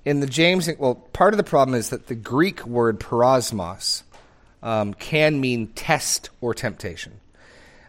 In 0.06 0.22
the 0.22 0.26
James, 0.26 0.70
well, 0.80 0.96
part 0.96 1.34
of 1.34 1.38
the 1.38 1.44
problem 1.44 1.76
is 1.76 1.90
that 1.90 2.08
the 2.08 2.16
Greek 2.16 2.66
word 2.66 3.02
peirasmos 3.02 4.04
um, 4.64 4.94
can 4.94 5.42
mean 5.42 5.68
test 5.68 6.30
or 6.40 6.54
temptation. 6.54 7.20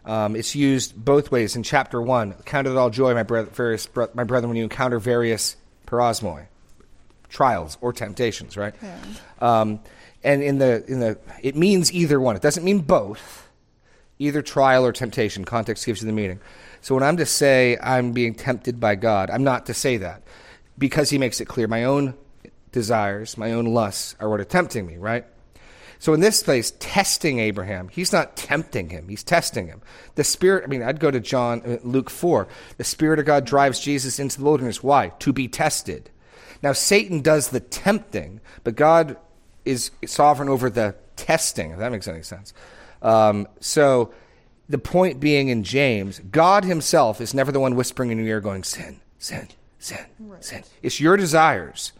Um, 0.03 0.35
it's 0.35 0.53
used 0.53 0.97
both 0.97 1.31
ways. 1.31 1.55
In 1.55 1.63
chapter 1.63 2.01
1, 2.01 2.33
count 2.43 2.67
it 2.67 2.75
all 2.75 2.89
joy, 2.89 3.13
my, 3.13 3.23
breth- 3.23 3.51
various, 3.51 3.87
my 4.13 4.25
brethren, 4.25 4.49
when 4.49 4.57
you 4.57 4.63
encounter 4.63 4.99
various 4.99 5.55
peirasmoi, 5.87 6.47
trials 7.29 7.77
or 7.79 7.93
temptations, 7.93 8.57
right? 8.57 8.75
Um, 9.39 9.79
and 10.25 10.43
in 10.43 10.57
the, 10.57 10.83
in 10.89 10.99
the, 10.99 11.17
it 11.41 11.55
means 11.55 11.93
either 11.93 12.19
one. 12.19 12.35
It 12.35 12.41
doesn't 12.41 12.65
mean 12.65 12.79
both 12.79 13.43
either 14.19 14.41
trial 14.41 14.85
or 14.85 14.91
temptation. 14.91 15.45
Context 15.45 15.85
gives 15.85 16.01
you 16.01 16.07
the 16.07 16.13
meaning. 16.13 16.39
So 16.81 16.95
when 16.95 17.03
I'm 17.03 17.17
to 17.17 17.25
say 17.25 17.77
I'm 17.81 18.11
being 18.11 18.35
tempted 18.35 18.79
by 18.79 18.95
God, 18.95 19.29
I'm 19.29 19.43
not 19.43 19.67
to 19.67 19.73
say 19.73 19.97
that 19.97 20.23
because 20.77 21.09
he 21.09 21.17
makes 21.17 21.39
it 21.41 21.45
clear 21.45 21.67
my 21.67 21.85
own 21.85 22.15
desires, 22.71 23.37
my 23.37 23.51
own 23.53 23.65
lusts 23.65 24.15
are 24.19 24.29
what 24.29 24.39
are 24.39 24.45
tempting 24.45 24.85
me, 24.85 24.97
right? 24.97 25.25
So 25.99 26.13
in 26.13 26.19
this 26.19 26.43
place, 26.43 26.73
testing 26.79 27.39
Abraham, 27.39 27.87
he's 27.87 28.11
not 28.11 28.35
tempting 28.35 28.89
him, 28.89 29.07
he's 29.07 29.23
testing 29.23 29.67
him. 29.67 29.81
The 30.15 30.25
Spirit, 30.25 30.65
I 30.65 30.67
mean, 30.67 30.83
I'd 30.83 30.99
go 30.99 31.09
to 31.09 31.21
John, 31.21 31.61
uh, 31.65 31.77
Luke 31.81 32.09
4. 32.09 32.49
The 32.75 32.83
Spirit 32.83 33.19
of 33.19 33.25
God 33.25 33.45
drives 33.45 33.79
Jesus 33.79 34.19
into 34.19 34.39
the 34.39 34.43
wilderness. 34.43 34.83
Why? 34.83 35.13
To 35.19 35.31
be 35.31 35.47
tested. 35.47 36.09
Now, 36.61 36.73
Satan 36.73 37.21
does 37.21 37.49
the 37.49 37.61
tempting, 37.61 38.41
but 38.65 38.75
God 38.75 39.15
is 39.63 39.91
sovereign 40.05 40.49
over 40.49 40.69
the 40.69 40.95
testing, 41.15 41.71
if 41.71 41.79
that 41.79 41.93
makes 41.93 42.09
any 42.09 42.23
sense. 42.23 42.53
Um, 43.03 43.47
so 43.59 44.11
the 44.69 44.77
point 44.79 45.19
being 45.19 45.49
in 45.49 45.63
James, 45.63 46.19
God 46.31 46.63
himself 46.63 47.21
is 47.21 47.33
never 47.33 47.51
the 47.51 47.59
one 47.59 47.75
whispering 47.75 48.09
in 48.09 48.17
your 48.17 48.27
ear 48.27 48.41
going, 48.41 48.63
sin, 48.63 49.01
sin, 49.19 49.49
sin, 49.77 50.05
sin. 50.39 50.63
It's 50.81 50.99
your 50.99 51.17
desires, 51.17 51.91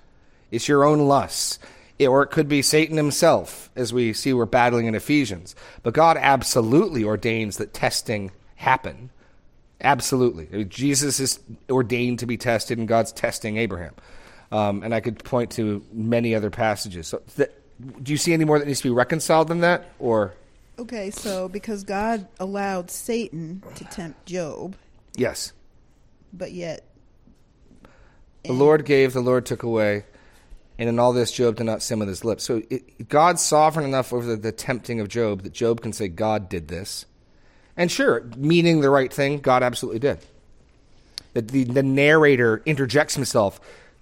it's 0.49 0.67
your 0.67 0.83
own 0.83 0.99
lusts. 1.07 1.59
It- 1.99 2.07
or 2.07 2.23
it 2.23 2.31
could 2.31 2.47
be 2.47 2.63
Satan 2.63 2.97
himself, 2.97 3.69
as 3.75 3.93
we 3.93 4.13
see 4.13 4.33
we're 4.33 4.45
battling 4.47 4.87
in 4.87 4.95
Ephesians. 4.95 5.55
But 5.83 5.93
God 5.93 6.17
absolutely 6.17 7.03
ordains 7.03 7.57
that 7.57 7.73
testing 7.73 8.31
happen. 8.55 9.11
Absolutely. 9.79 10.47
I 10.51 10.57
mean, 10.57 10.69
Jesus 10.69 11.19
is 11.19 11.39
ordained 11.69 12.19
to 12.19 12.25
be 12.25 12.35
tested, 12.37 12.77
and 12.79 12.87
God's 12.87 13.11
testing 13.11 13.57
Abraham. 13.57 13.93
Um, 14.51 14.81
and 14.83 14.93
I 14.93 15.01
could 15.01 15.23
point 15.23 15.51
to 15.51 15.83
many 15.91 16.33
other 16.33 16.49
passages. 16.49 17.07
So, 17.07 17.21
th- 17.35 17.51
do 18.01 18.11
you 18.11 18.17
see 18.17 18.33
any 18.33 18.45
more 18.45 18.57
that 18.59 18.67
needs 18.67 18.79
to 18.81 18.89
be 18.89 18.93
reconciled 18.93 19.47
than 19.47 19.61
that? 19.61 19.91
Or, 19.99 20.33
Okay, 20.79 21.11
so 21.11 21.47
because 21.47 21.83
God 21.83 22.27
allowed 22.39 22.89
Satan 22.89 23.61
to 23.75 23.85
tempt 23.85 24.25
Job, 24.25 24.75
yes. 25.15 25.53
but 26.33 26.51
yet 26.51 26.83
The 28.43 28.53
Lord 28.53 28.85
gave, 28.85 29.13
the 29.13 29.21
Lord 29.21 29.45
took 29.45 29.63
away. 29.63 30.05
And 30.79 30.89
in 30.89 30.97
all 30.97 31.13
this, 31.13 31.31
Job 31.31 31.57
did 31.57 31.65
not 31.65 31.83
sin 31.83 31.99
with 31.99 32.07
his 32.07 32.25
lips. 32.25 32.43
So 32.43 32.63
it, 32.69 33.07
God's 33.07 33.41
sovereign 33.41 33.85
enough 33.85 34.11
over 34.11 34.25
the, 34.25 34.35
the 34.35 34.51
tempting 34.51 34.99
of 34.99 35.07
Job 35.07 35.43
that 35.43 35.53
Job 35.53 35.81
can 35.81 35.93
say, 35.93 36.07
God 36.07 36.49
did 36.49 36.67
this. 36.67 37.05
And 37.77 37.91
sure, 37.91 38.29
meaning 38.35 38.81
the 38.81 38.89
right 38.89 39.13
thing, 39.13 39.39
God 39.39 39.63
absolutely 39.63 39.99
did. 39.99 40.19
That 41.33 41.49
the, 41.49 41.63
the 41.63 41.83
narrator 41.83 42.61
interjects 42.65 43.15
himself 43.15 43.59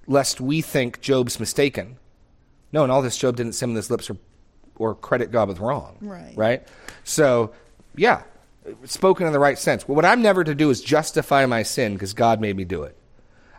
lest 0.07 0.41
we 0.41 0.61
think 0.61 1.01
Job's 1.01 1.39
mistaken. 1.39 1.97
No, 2.71 2.85
in 2.85 2.89
all 2.89 3.01
this, 3.01 3.17
Job 3.17 3.35
didn't 3.35 3.53
sin 3.53 3.69
with 3.69 3.77
his 3.77 3.91
lips 3.91 4.09
or, 4.09 4.17
or 4.81 4.95
credit 4.95 5.31
God 5.31 5.47
with 5.47 5.59
wrong. 5.59 5.97
Right. 6.01 6.33
Right? 6.35 6.67
So, 7.03 7.51
yeah, 7.95 8.23
spoken 8.85 9.27
in 9.27 9.33
the 9.33 9.39
right 9.39 9.57
sense. 9.59 9.87
Well, 9.87 9.95
what 9.95 10.05
I'm 10.05 10.21
never 10.21 10.43
to 10.43 10.55
do 10.55 10.69
is 10.71 10.81
justify 10.81 11.45
my 11.45 11.63
sin 11.63 11.93
because 11.93 12.13
God 12.13 12.41
made 12.41 12.55
me 12.57 12.65
do 12.65 12.83
it. 12.83 12.97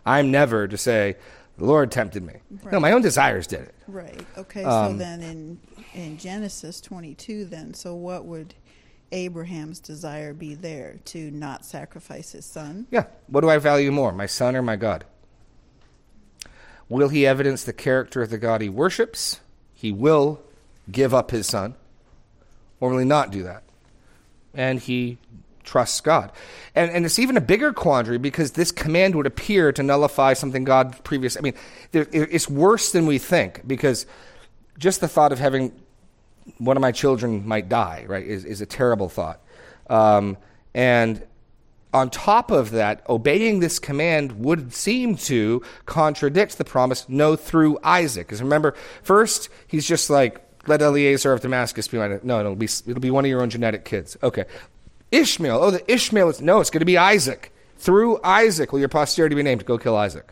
I'm 0.05 0.31
never 0.31 0.67
to 0.67 0.77
say, 0.77 1.15
the 1.57 1.65
Lord 1.65 1.91
tempted 1.91 2.23
me. 2.23 2.33
No, 2.71 2.79
my 2.79 2.91
own 2.91 3.01
desires 3.01 3.47
did 3.47 3.61
it. 3.61 3.75
right. 3.87 4.25
Okay, 4.37 4.63
Um, 4.63 4.93
so 4.93 4.97
then 4.97 5.21
in 5.21 5.59
in 5.93 6.17
Genesis 6.17 6.81
22 6.81 7.45
then, 7.45 7.73
so 7.75 7.93
what 7.95 8.25
would 8.25 8.55
Abraham's 9.11 9.79
desire 9.79 10.33
be 10.33 10.55
there 10.55 10.95
to 11.05 11.29
not 11.31 11.63
sacrifice 11.65 12.31
his 12.31 12.45
son? 12.45 12.87
Yeah. 12.91 13.05
What 13.27 13.41
do 13.41 13.49
I 13.49 13.59
value 13.59 13.91
more, 13.91 14.11
my 14.11 14.25
son 14.25 14.55
or 14.55 14.61
my 14.63 14.75
God? 14.75 15.05
Will 16.89 17.09
he 17.09 17.25
evidence 17.25 17.63
the 17.63 17.73
character 17.73 18.21
of 18.23 18.29
the 18.31 18.37
God 18.37 18.61
he 18.61 18.69
worships? 18.69 19.39
He 19.73 19.91
will 19.91 20.41
give 20.91 21.13
up 21.13 21.31
his 21.31 21.47
son. 21.47 21.75
Or 22.79 22.89
will 22.89 22.97
he 22.97 23.05
not 23.05 23.31
do 23.31 23.43
that? 23.43 23.63
And 24.53 24.79
he 24.79 25.17
trusts 25.63 26.01
God. 26.01 26.31
And, 26.75 26.91
and 26.91 27.05
it's 27.05 27.19
even 27.19 27.37
a 27.37 27.41
bigger 27.41 27.71
quandary 27.71 28.17
because 28.17 28.51
this 28.51 28.71
command 28.71 29.15
would 29.15 29.25
appear 29.25 29.71
to 29.71 29.83
nullify 29.83 30.33
something 30.33 30.63
God 30.63 31.03
previous. 31.03 31.37
I 31.37 31.41
mean, 31.41 31.53
there, 31.91 32.07
it's 32.11 32.49
worse 32.49 32.91
than 32.91 33.05
we 33.05 33.17
think 33.17 33.65
because 33.65 34.05
just 34.77 35.01
the 35.01 35.07
thought 35.07 35.31
of 35.31 35.39
having 35.39 35.71
one 36.57 36.75
of 36.75 36.81
my 36.81 36.91
children 36.91 37.47
might 37.47 37.69
die, 37.69 38.05
right, 38.07 38.25
is, 38.25 38.43
is 38.43 38.59
a 38.61 38.65
terrible 38.65 39.07
thought. 39.07 39.39
Um, 39.89 40.37
and 40.73 41.25
on 41.93 42.09
top 42.09 42.51
of 42.51 42.71
that, 42.71 43.03
obeying 43.07 43.59
this 43.59 43.79
command 43.79 44.43
would 44.43 44.73
seem 44.73 45.15
to 45.15 45.61
contradict 45.85 46.57
the 46.57 46.65
promise, 46.65 47.07
no, 47.07 47.35
through 47.35 47.79
Isaac. 47.83 48.27
Because 48.27 48.41
remember, 48.41 48.73
first, 49.03 49.49
he's 49.67 49.87
just 49.87 50.09
like, 50.09 50.41
let 50.67 50.81
Eliezer 50.81 51.33
of 51.33 51.41
Damascus 51.41 51.87
be 51.87 51.97
my. 51.97 52.19
No, 52.23 52.39
it'll 52.39 52.55
be, 52.55 52.69
it'll 52.87 53.01
be 53.01 53.11
one 53.11 53.25
of 53.25 53.29
your 53.29 53.41
own 53.41 53.49
genetic 53.49 53.85
kids. 53.85 54.17
Okay. 54.23 54.45
Ishmael. 55.11 55.59
Oh, 55.61 55.71
the 55.71 55.91
Ishmael 55.91 56.29
is. 56.29 56.41
No, 56.41 56.59
it's 56.59 56.69
going 56.69 56.79
to 56.79 56.85
be 56.85 56.97
Isaac. 56.97 57.51
Through 57.77 58.19
Isaac 58.23 58.71
will 58.71 58.79
your 58.79 58.89
posterity 58.89 59.35
be 59.35 59.43
named. 59.43 59.65
Go 59.65 59.77
kill 59.77 59.95
Isaac. 59.95 60.31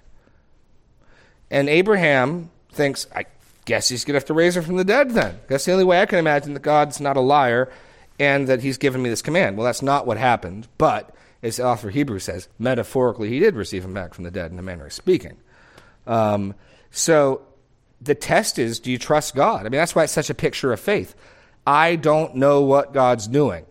And 1.50 1.68
Abraham 1.68 2.50
thinks, 2.72 3.08
I 3.14 3.26
guess 3.66 3.90
he's 3.90 4.06
going 4.06 4.14
to 4.14 4.18
have 4.18 4.26
to 4.26 4.34
raise 4.34 4.56
her 4.56 4.62
from 4.62 4.78
the 4.78 4.86
dead 4.86 5.12
then. 5.12 5.40
That's 5.48 5.66
the 5.66 5.74
only 5.74 5.84
way 5.84 6.02
I 6.02 6.06
can 6.06 6.18
imagine 6.18 6.54
that 6.54 6.62
God's 6.62 7.02
not 7.02 7.18
a 7.18 7.22
liar 7.22 7.70
and 8.20 8.48
that 8.48 8.62
he's 8.62 8.78
given 8.78 9.02
me 9.02 9.10
this 9.10 9.22
command. 9.22 9.58
Well, 9.58 9.66
that's 9.66 9.82
not 9.82 10.08
what 10.08 10.18
happened. 10.18 10.68
But, 10.78 11.14
as 11.44 11.58
the 11.58 11.66
author 11.66 11.90
of 11.90 11.94
Hebrews 11.94 12.24
says, 12.24 12.48
metaphorically, 12.58 13.30
he 13.30 13.40
did 13.40 13.56
receive 13.56 13.84
him 13.84 13.94
back 13.94 14.14
from 14.14 14.24
the 14.24 14.32
dead 14.32 14.52
in 14.52 14.60
a 14.60 14.62
manner 14.62 14.86
of 14.86 14.94
speaking. 14.94 15.38
Um, 16.08 16.56
so 16.90 17.42
the 18.02 18.16
test 18.16 18.58
is 18.58 18.80
do 18.80 18.92
you 18.92 18.98
trust 18.98 19.36
God? 19.36 19.62
I 19.62 19.64
mean, 19.70 19.80
that's 19.80 19.96
why 19.96 20.04
it's 20.04 20.14
such 20.14 20.30
a 20.30 20.34
picture 20.34 20.74
of 20.74 20.80
faith. 20.80 21.16
I 21.66 21.96
don't 21.96 22.36
know 22.36 22.62
what 22.62 22.94
God's 22.94 23.28
doing. 23.28 23.66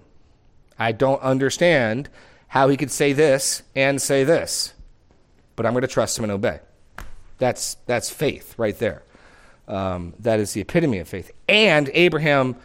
I 0.79 0.93
don't 0.93 1.21
understand 1.21 2.09
how 2.49 2.69
he 2.69 2.77
could 2.77 2.91
say 2.91 3.13
this 3.13 3.63
and 3.75 4.01
say 4.01 4.25
this, 4.25 4.73
but 5.57 5.67
I'm 5.67 5.73
going 5.73 5.83
to 5.83 5.89
trust 5.89 6.17
him 6.17 6.25
and 6.25 6.33
obey. 6.33 6.61
That's, 7.39 7.75
that's 7.87 8.11
faith 8.11 8.55
right 8.59 8.79
there. 8.79 9.03
Um, 9.67 10.15
that 10.21 10.41
is 10.41 10.53
the 10.53 10.61
epitome 10.61 10.99
of 10.99 11.09
faith. 11.09 11.31
And 11.49 11.91
Abraham 11.93 12.57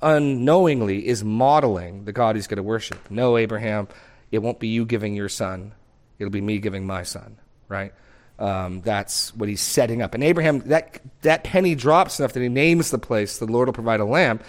unknowingly 0.00 1.06
is 1.06 1.24
modeling 1.24 2.04
the 2.04 2.12
God 2.12 2.36
he's 2.36 2.46
going 2.46 2.56
to 2.56 2.62
worship. 2.62 3.10
No, 3.10 3.36
Abraham, 3.36 3.88
it 4.30 4.40
won't 4.40 4.58
be 4.58 4.68
you 4.68 4.84
giving 4.84 5.14
your 5.14 5.28
son, 5.28 5.72
it'll 6.18 6.30
be 6.30 6.40
me 6.40 6.58
giving 6.58 6.86
my 6.86 7.04
son, 7.04 7.38
right? 7.68 7.92
Um, 8.38 8.80
that's 8.80 9.34
what 9.36 9.48
he's 9.48 9.60
setting 9.60 10.02
up. 10.02 10.14
And 10.14 10.24
Abraham, 10.24 10.60
that, 10.60 11.00
that 11.22 11.44
penny 11.44 11.74
drops 11.74 12.18
enough 12.18 12.32
that 12.32 12.40
he 12.40 12.48
names 12.48 12.90
the 12.90 12.98
place, 12.98 13.38
the 13.38 13.46
Lord 13.46 13.68
will 13.68 13.72
provide 13.72 14.00
a 14.00 14.04
lamb. 14.04 14.40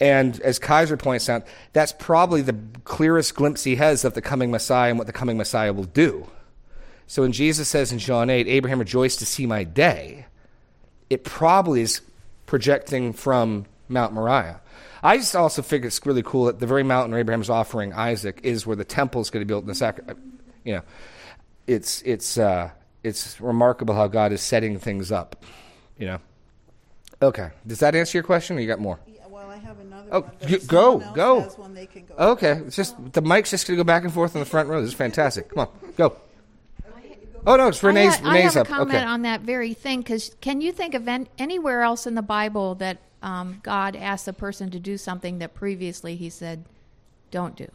And 0.00 0.40
as 0.40 0.58
Kaiser 0.58 0.96
points 0.96 1.28
out, 1.28 1.46
that's 1.72 1.92
probably 1.92 2.42
the 2.42 2.56
clearest 2.84 3.34
glimpse 3.34 3.64
he 3.64 3.76
has 3.76 4.04
of 4.04 4.14
the 4.14 4.22
coming 4.22 4.50
Messiah 4.50 4.90
and 4.90 4.98
what 4.98 5.06
the 5.06 5.12
coming 5.12 5.36
Messiah 5.36 5.72
will 5.72 5.84
do. 5.84 6.26
So 7.06 7.22
when 7.22 7.32
Jesus 7.32 7.68
says 7.68 7.92
in 7.92 7.98
John 7.98 8.30
8, 8.30 8.48
Abraham 8.48 8.78
rejoiced 8.78 9.18
to 9.20 9.26
see 9.26 9.46
my 9.46 9.64
day, 9.64 10.26
it 11.10 11.24
probably 11.24 11.82
is 11.82 12.00
projecting 12.46 13.12
from 13.12 13.66
Mount 13.88 14.12
Moriah. 14.12 14.60
I 15.02 15.18
just 15.18 15.36
also 15.36 15.60
think 15.60 15.84
it's 15.84 16.04
really 16.06 16.22
cool 16.22 16.46
that 16.46 16.60
the 16.60 16.66
very 16.66 16.82
mountain 16.82 17.12
where 17.12 17.20
Abraham's 17.20 17.50
offering 17.50 17.92
Isaac 17.92 18.40
is 18.42 18.66
where 18.66 18.76
the 18.76 18.86
temple 18.86 19.20
is 19.20 19.28
going 19.28 19.42
to 19.42 19.44
be 19.44 19.48
built 19.48 19.64
in 19.64 19.68
the 19.68 19.74
sacri- 19.74 20.04
You 20.64 20.76
know, 20.76 20.82
it's 21.66 22.00
it's 22.02 22.38
uh, 22.38 22.70
it's 23.04 23.40
remarkable 23.40 23.94
how 23.94 24.08
God 24.08 24.32
is 24.32 24.40
setting 24.40 24.78
things 24.78 25.12
up. 25.12 25.44
You 25.98 26.06
know. 26.06 26.18
Okay, 27.22 27.50
does 27.66 27.78
that 27.78 27.94
answer 27.94 28.18
your 28.18 28.24
question, 28.24 28.56
or 28.56 28.60
you 28.60 28.66
got 28.66 28.80
more? 28.80 28.98
Yeah, 29.06 29.20
well, 29.28 29.48
I 29.48 29.56
have 29.56 29.78
another 29.78 30.08
Oh, 30.10 30.20
one. 30.22 30.32
you- 30.48 30.58
go, 30.60 30.98
go. 31.14 31.40
has 31.42 31.56
one, 31.56 31.72
they 31.74 31.86
can 31.86 32.04
go. 32.06 32.14
Okay, 32.32 32.52
it's 32.66 32.76
just 32.76 32.96
the 33.12 33.22
mic's 33.22 33.50
just 33.50 33.66
going 33.66 33.76
to 33.78 33.82
go 33.82 33.86
back 33.86 34.02
and 34.04 34.12
forth 34.12 34.34
in 34.34 34.40
the 34.40 34.46
front 34.46 34.68
row. 34.68 34.80
This 34.80 34.88
is 34.90 34.94
fantastic. 34.96 35.48
Come 35.50 35.60
on, 35.60 35.68
go. 35.96 36.16
Oh 37.46 37.56
no, 37.56 37.68
it's 37.68 37.82
Renee's. 37.82 38.14
I, 38.14 38.16
ha- 38.16 38.28
I 38.30 38.34
Renee's 38.36 38.54
have 38.54 38.56
a 38.56 38.60
up. 38.60 38.66
comment 38.78 38.96
Okay. 38.96 39.04
on 39.04 39.22
that 39.22 39.42
very 39.42 39.74
thing 39.74 40.00
because 40.00 40.34
can 40.40 40.60
you 40.62 40.72
think 40.72 40.94
of 40.94 41.06
an, 41.06 41.28
anywhere 41.38 41.82
else 41.82 42.06
in 42.06 42.14
the 42.14 42.22
Bible 42.22 42.74
that 42.76 42.98
um, 43.22 43.60
God 43.62 43.96
asked 43.96 44.26
a 44.28 44.32
person 44.32 44.70
to 44.70 44.80
do 44.80 44.96
something 44.96 45.38
that 45.40 45.52
previously 45.54 46.16
He 46.16 46.30
said, 46.30 46.64
"Don't 47.30 47.54
do"? 47.54 47.68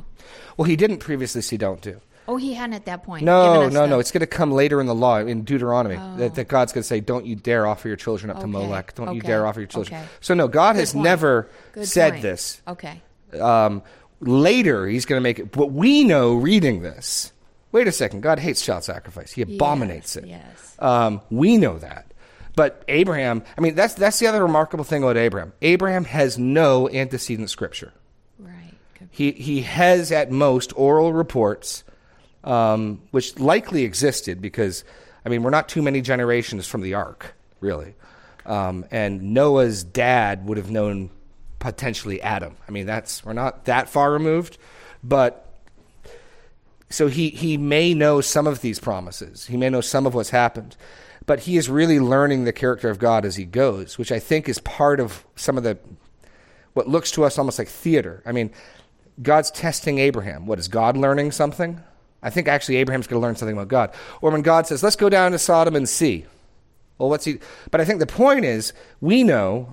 Well, 0.58 0.66
he 0.66 0.76
didn't 0.76 0.98
previously 0.98 1.42
say 1.42 1.58
don't 1.58 1.82
do. 1.82 2.02
Oh, 2.30 2.38
He 2.38 2.54
hadn't 2.54 2.76
at 2.76 2.86
that 2.86 3.04
point. 3.04 3.24
No, 3.26 3.68
no, 3.68 3.70
the- 3.70 3.88
no. 3.88 4.00
It's 4.00 4.12
going 4.12 4.22
to 4.22 4.28
come 4.28 4.52
later 4.52 4.80
in 4.80 4.86
the 4.88 4.96
law 4.96 5.18
in 5.18 5.44
Deuteronomy 5.44 5.98
Oh. 6.00 6.18
that, 6.18 6.36
that 6.36 6.48
God's 6.48 6.72
going 6.74 6.84
to 6.84 6.88
say, 6.88 7.00
"Don't 7.00 7.26
you 7.26 7.36
dare 7.36 7.66
offer 7.68 7.88
your 7.88 7.98
children 7.98 8.30
up 8.30 8.38
to 8.38 8.44
Okay, 8.44 8.52
Molech. 8.52 8.94
Don't 8.96 9.16
you 9.16 9.22
dare 9.22 9.46
offer 9.48 9.60
your 9.60 9.68
children." 9.68 10.00
okay. 10.02 10.10
So 10.22 10.34
no, 10.34 10.48
God 10.48 10.74
Good 10.74 10.80
has 10.82 10.94
point. 10.94 11.04
never 11.04 11.50
Good 11.74 11.88
said 11.88 12.12
point. 12.14 12.22
this. 12.22 12.62
Okay. 12.68 13.02
Um, 13.40 13.82
later, 14.22 14.86
He's 14.88 15.06
going 15.06 15.20
to 15.20 15.24
make 15.24 15.40
it. 15.40 15.52
But 15.52 15.68
we 15.72 16.04
know, 16.04 16.36
reading 16.36 16.82
this. 16.82 17.34
Wait 17.72 17.88
a 17.88 17.92
second. 17.92 18.22
God 18.22 18.40
hates 18.40 18.66
child 18.66 18.84
sacrifice. 18.84 19.32
He 19.32 19.42
abominates 19.44 20.16
Yes, 20.16 20.24
it. 20.24 20.28
Yes. 20.30 20.76
Um, 20.80 21.22
we 21.30 21.58
know 21.58 21.78
that. 21.80 22.06
But 22.56 22.84
Abraham, 22.88 23.44
I 23.58 23.62
mean, 23.62 23.76
that's 23.76 23.94
that's 23.94 24.20
the 24.20 24.28
other 24.28 24.42
remarkable 24.44 24.84
thing 24.84 25.04
about 25.04 25.18
Abraham. 25.18 25.54
Abraham 25.62 26.04
has 26.06 26.38
no 26.40 26.90
antecedent 26.90 27.50
scripture. 27.50 27.94
Right. 28.40 28.74
He 29.12 29.32
he 29.32 29.62
has 29.62 30.12
at 30.12 30.32
most 30.32 30.74
oral 30.76 31.14
reports, 31.14 31.84
um, 32.50 33.02
which 33.12 33.40
likely 33.40 33.84
existed 33.84 34.42
because 34.42 34.84
I 35.24 35.30
mean 35.30 35.44
we're 35.44 35.52
not 35.52 35.70
too 35.70 35.82
many 35.82 36.02
generations 36.02 36.68
from 36.68 36.82
the 36.82 36.96
ark, 36.96 37.36
really, 37.60 37.94
um, 38.46 38.86
and 38.92 39.34
Noah's 39.34 39.84
dad 39.84 40.46
would 40.48 40.58
have 40.58 40.72
known 40.72 41.12
potentially 41.60 42.22
Adam. 42.22 42.58
I 42.68 42.72
mean 42.72 42.86
that's 42.86 43.24
we're 43.24 43.34
not 43.34 43.66
that 43.66 43.88
far 43.88 44.12
removed, 44.12 44.58
but 45.04 45.46
so 46.90 47.08
he 47.08 47.30
he 47.30 47.58
may 47.58 47.94
know 47.94 48.20
some 48.20 48.48
of 48.48 48.62
these 48.62 48.80
promises. 48.80 49.46
He 49.46 49.56
may 49.56 49.70
know 49.70 49.82
some 49.82 50.08
of 50.08 50.16
what's 50.16 50.32
happened. 50.32 50.76
But 51.26 51.42
he 51.42 51.58
is 51.58 51.70
really 51.70 52.00
learning 52.00 52.46
the 52.46 52.54
character 52.54 52.90
of 52.90 52.98
God 52.98 53.24
as 53.24 53.36
he 53.36 53.46
goes, 53.46 54.00
which 54.00 54.12
I 54.12 54.18
think 54.18 54.50
is 54.50 54.58
part 54.58 55.00
of 55.00 55.26
some 55.36 55.58
of 55.60 55.64
the 55.64 55.78
what 56.74 56.88
looks 56.88 57.12
to 57.12 57.24
us 57.24 57.38
almost 57.38 57.60
like 57.60 57.68
theater. 57.68 58.24
I 58.26 58.32
mean, 58.32 58.50
God's 59.22 59.52
testing 59.52 60.00
Abraham. 60.00 60.48
What 60.48 60.58
is 60.58 60.68
God 60.68 60.98
learning 60.98 61.32
something? 61.32 61.84
I 62.22 62.30
think 62.30 62.48
actually 62.48 62.78
Abraham's 62.78 63.08
going 63.08 63.22
to 63.22 63.26
learn 63.26 63.36
something 63.36 63.56
about 63.56 63.68
God. 63.70 63.94
Or 64.22 64.32
when 64.32 64.42
God 64.42 64.68
says, 64.68 64.84
"Let's 64.84 64.96
go 64.96 65.10
down 65.10 65.32
to 65.32 65.40
Sodom 65.40 65.76
and 65.76 65.88
see." 65.88 66.26
Well, 66.98 67.10
what's 67.10 67.26
he? 67.26 67.40
But 67.72 67.82
I 67.82 67.86
think 67.86 68.00
the 68.00 68.08
point 68.08 68.46
is, 68.46 68.74
we 69.00 69.24
know 69.24 69.70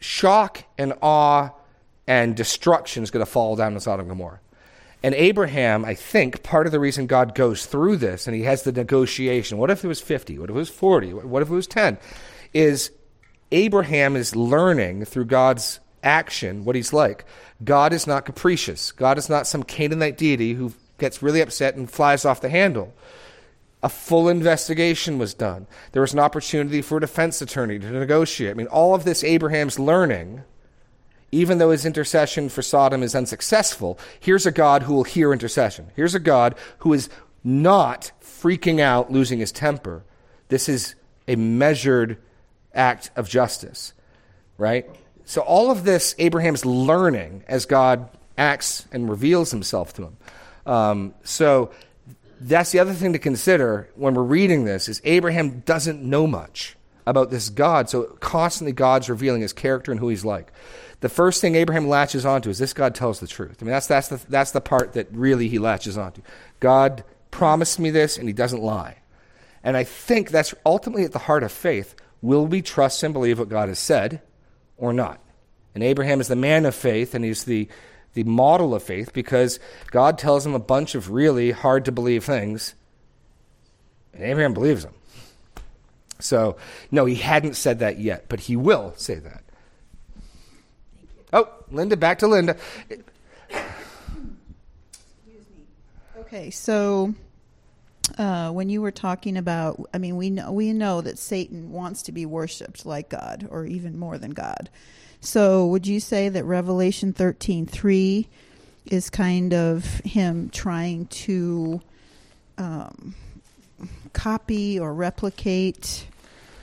shock 0.00 0.64
and 0.76 0.94
awe 1.02 1.50
and 2.06 2.36
destruction 2.36 3.02
is 3.02 3.10
going 3.10 3.24
to 3.24 3.30
fall 3.30 3.56
down 3.56 3.74
to 3.74 3.80
Sodom 3.80 4.00
and 4.00 4.10
Gomorrah. 4.10 4.40
And 5.02 5.14
Abraham, 5.14 5.84
I 5.84 5.94
think, 5.94 6.42
part 6.42 6.66
of 6.66 6.72
the 6.72 6.80
reason 6.80 7.06
God 7.06 7.34
goes 7.34 7.66
through 7.66 7.96
this 7.96 8.26
and 8.26 8.34
he 8.34 8.42
has 8.42 8.62
the 8.62 8.72
negotiation 8.72 9.58
what 9.58 9.70
if 9.70 9.84
it 9.84 9.88
was 9.88 10.00
50? 10.00 10.38
What 10.38 10.50
if 10.50 10.56
it 10.56 10.58
was 10.58 10.70
40? 10.70 11.14
What 11.14 11.42
if 11.42 11.50
it 11.50 11.54
was 11.54 11.66
10? 11.66 11.98
Is 12.52 12.90
Abraham 13.52 14.16
is 14.16 14.34
learning 14.34 15.04
through 15.04 15.26
God's 15.26 15.80
action 16.02 16.64
what 16.64 16.76
he's 16.76 16.92
like. 16.92 17.24
God 17.62 17.92
is 17.92 18.06
not 18.06 18.24
capricious, 18.24 18.92
God 18.92 19.18
is 19.18 19.28
not 19.28 19.46
some 19.46 19.62
Canaanite 19.62 20.16
deity 20.16 20.54
who 20.54 20.72
gets 20.98 21.22
really 21.22 21.40
upset 21.40 21.74
and 21.74 21.90
flies 21.90 22.24
off 22.24 22.40
the 22.40 22.48
handle. 22.48 22.92
A 23.82 23.88
full 23.88 24.28
investigation 24.28 25.18
was 25.18 25.34
done. 25.34 25.66
There 25.92 26.02
was 26.02 26.12
an 26.12 26.18
opportunity 26.18 26.82
for 26.82 26.98
a 26.98 27.00
defense 27.00 27.40
attorney 27.40 27.78
to 27.78 27.90
negotiate. 27.90 28.50
I 28.50 28.54
mean, 28.54 28.66
all 28.66 28.94
of 28.94 29.04
this 29.04 29.22
Abraham's 29.22 29.78
learning 29.78 30.42
even 31.30 31.58
though 31.58 31.70
his 31.70 31.84
intercession 31.84 32.48
for 32.48 32.62
Sodom 32.62 33.02
is 33.02 33.14
unsuccessful, 33.14 33.98
here's 34.18 34.46
a 34.46 34.52
God 34.52 34.84
who 34.84 34.94
will 34.94 35.04
hear 35.04 35.32
intercession. 35.32 35.90
Here's 35.94 36.14
a 36.14 36.20
God 36.20 36.54
who 36.78 36.92
is 36.92 37.10
not 37.44 38.12
freaking 38.22 38.80
out, 38.80 39.12
losing 39.12 39.38
his 39.38 39.52
temper. 39.52 40.04
This 40.48 40.68
is 40.68 40.94
a 41.26 41.36
measured 41.36 42.16
act 42.72 43.10
of 43.14 43.28
justice, 43.28 43.92
right? 44.56 44.88
So, 45.24 45.42
all 45.42 45.70
of 45.70 45.84
this 45.84 46.14
Abraham's 46.18 46.64
learning 46.64 47.44
as 47.46 47.66
God 47.66 48.08
acts 48.38 48.86
and 48.92 49.10
reveals 49.10 49.50
himself 49.50 49.92
to 49.94 50.04
him. 50.04 50.16
Um, 50.68 51.14
so, 51.24 51.70
that's 52.40 52.70
the 52.70 52.78
other 52.78 52.92
thing 52.92 53.12
to 53.14 53.18
consider 53.18 53.88
when 53.96 54.14
we're 54.14 54.22
reading 54.22 54.64
this 54.64 54.88
is 54.88 55.00
Abraham 55.04 55.60
doesn't 55.60 56.02
know 56.02 56.26
much 56.26 56.76
about 57.06 57.30
this 57.30 57.48
God. 57.48 57.88
So 57.88 58.04
constantly 58.20 58.72
God's 58.72 59.08
revealing 59.08 59.40
his 59.40 59.52
character 59.52 59.90
and 59.90 59.98
who 59.98 60.08
he's 60.08 60.24
like. 60.24 60.52
The 61.00 61.08
first 61.08 61.40
thing 61.40 61.54
Abraham 61.54 61.88
latches 61.88 62.26
onto 62.26 62.50
is 62.50 62.58
this 62.58 62.72
God 62.72 62.94
tells 62.94 63.20
the 63.20 63.26
truth. 63.26 63.58
I 63.60 63.64
mean, 63.64 63.72
that's, 63.72 63.86
that's, 63.86 64.08
the, 64.08 64.20
that's 64.28 64.50
the 64.50 64.60
part 64.60 64.92
that 64.92 65.08
really 65.12 65.48
he 65.48 65.58
latches 65.58 65.96
onto. 65.96 66.22
God 66.60 67.04
promised 67.30 67.78
me 67.78 67.90
this, 67.90 68.18
and 68.18 68.28
he 68.28 68.32
doesn't 68.32 68.62
lie. 68.62 68.98
And 69.62 69.76
I 69.76 69.84
think 69.84 70.30
that's 70.30 70.54
ultimately 70.66 71.04
at 71.04 71.12
the 71.12 71.18
heart 71.20 71.42
of 71.42 71.52
faith. 71.52 71.94
Will 72.20 72.46
we 72.46 72.62
trust 72.62 73.02
and 73.02 73.14
believe 73.14 73.38
what 73.38 73.48
God 73.48 73.68
has 73.68 73.78
said 73.78 74.22
or 74.76 74.92
not? 74.92 75.20
And 75.74 75.84
Abraham 75.84 76.20
is 76.20 76.28
the 76.28 76.36
man 76.36 76.66
of 76.66 76.74
faith, 76.74 77.14
and 77.14 77.24
he's 77.24 77.44
the, 77.44 77.68
the 78.14 78.24
model 78.24 78.74
of 78.74 78.82
faith 78.82 79.12
because 79.12 79.60
God 79.90 80.18
tells 80.18 80.44
him 80.44 80.54
a 80.54 80.58
bunch 80.58 80.94
of 80.94 81.10
really 81.10 81.50
hard 81.50 81.84
to 81.84 81.92
believe 81.92 82.24
things, 82.24 82.74
and 84.12 84.24
Abraham 84.24 84.54
believes 84.54 84.82
them. 84.82 84.94
So, 86.20 86.56
no, 86.90 87.04
he 87.04 87.14
hadn't 87.14 87.54
said 87.54 87.78
that 87.78 87.98
yet, 87.98 88.26
but 88.28 88.40
he 88.40 88.56
will 88.56 88.92
say 88.96 89.16
that. 89.16 89.44
Oh, 91.32 91.48
Linda, 91.70 91.96
back 91.96 92.18
to 92.20 92.26
Linda. 92.26 92.56
Excuse 92.88 93.04
me. 95.26 95.64
Okay, 96.18 96.50
so 96.50 97.14
uh, 98.16 98.50
when 98.50 98.68
you 98.68 98.80
were 98.80 98.90
talking 98.90 99.36
about, 99.36 99.80
I 99.92 99.98
mean, 99.98 100.16
we 100.16 100.30
know 100.30 100.50
we 100.50 100.72
know 100.72 101.00
that 101.02 101.18
Satan 101.18 101.70
wants 101.70 102.02
to 102.02 102.12
be 102.12 102.24
worshipped 102.24 102.86
like 102.86 103.10
God, 103.10 103.46
or 103.50 103.66
even 103.66 103.98
more 103.98 104.18
than 104.18 104.30
God. 104.30 104.70
So, 105.20 105.66
would 105.66 105.86
you 105.86 106.00
say 106.00 106.28
that 106.28 106.44
Revelation 106.44 107.12
thirteen 107.12 107.66
three 107.66 108.28
is 108.86 109.10
kind 109.10 109.52
of 109.52 109.84
him 110.00 110.48
trying 110.50 111.06
to 111.06 111.80
um, 112.56 113.14
copy 114.12 114.78
or 114.78 114.94
replicate 114.94 116.06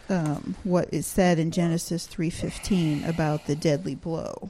um, 0.10 0.56
what 0.64 0.94
is 0.94 1.06
said 1.06 1.38
in 1.40 1.52
Genesis 1.52 2.08
three 2.08 2.30
fifteen 2.30 3.04
about 3.04 3.46
the 3.46 3.56
deadly 3.56 3.96
blow? 3.96 4.50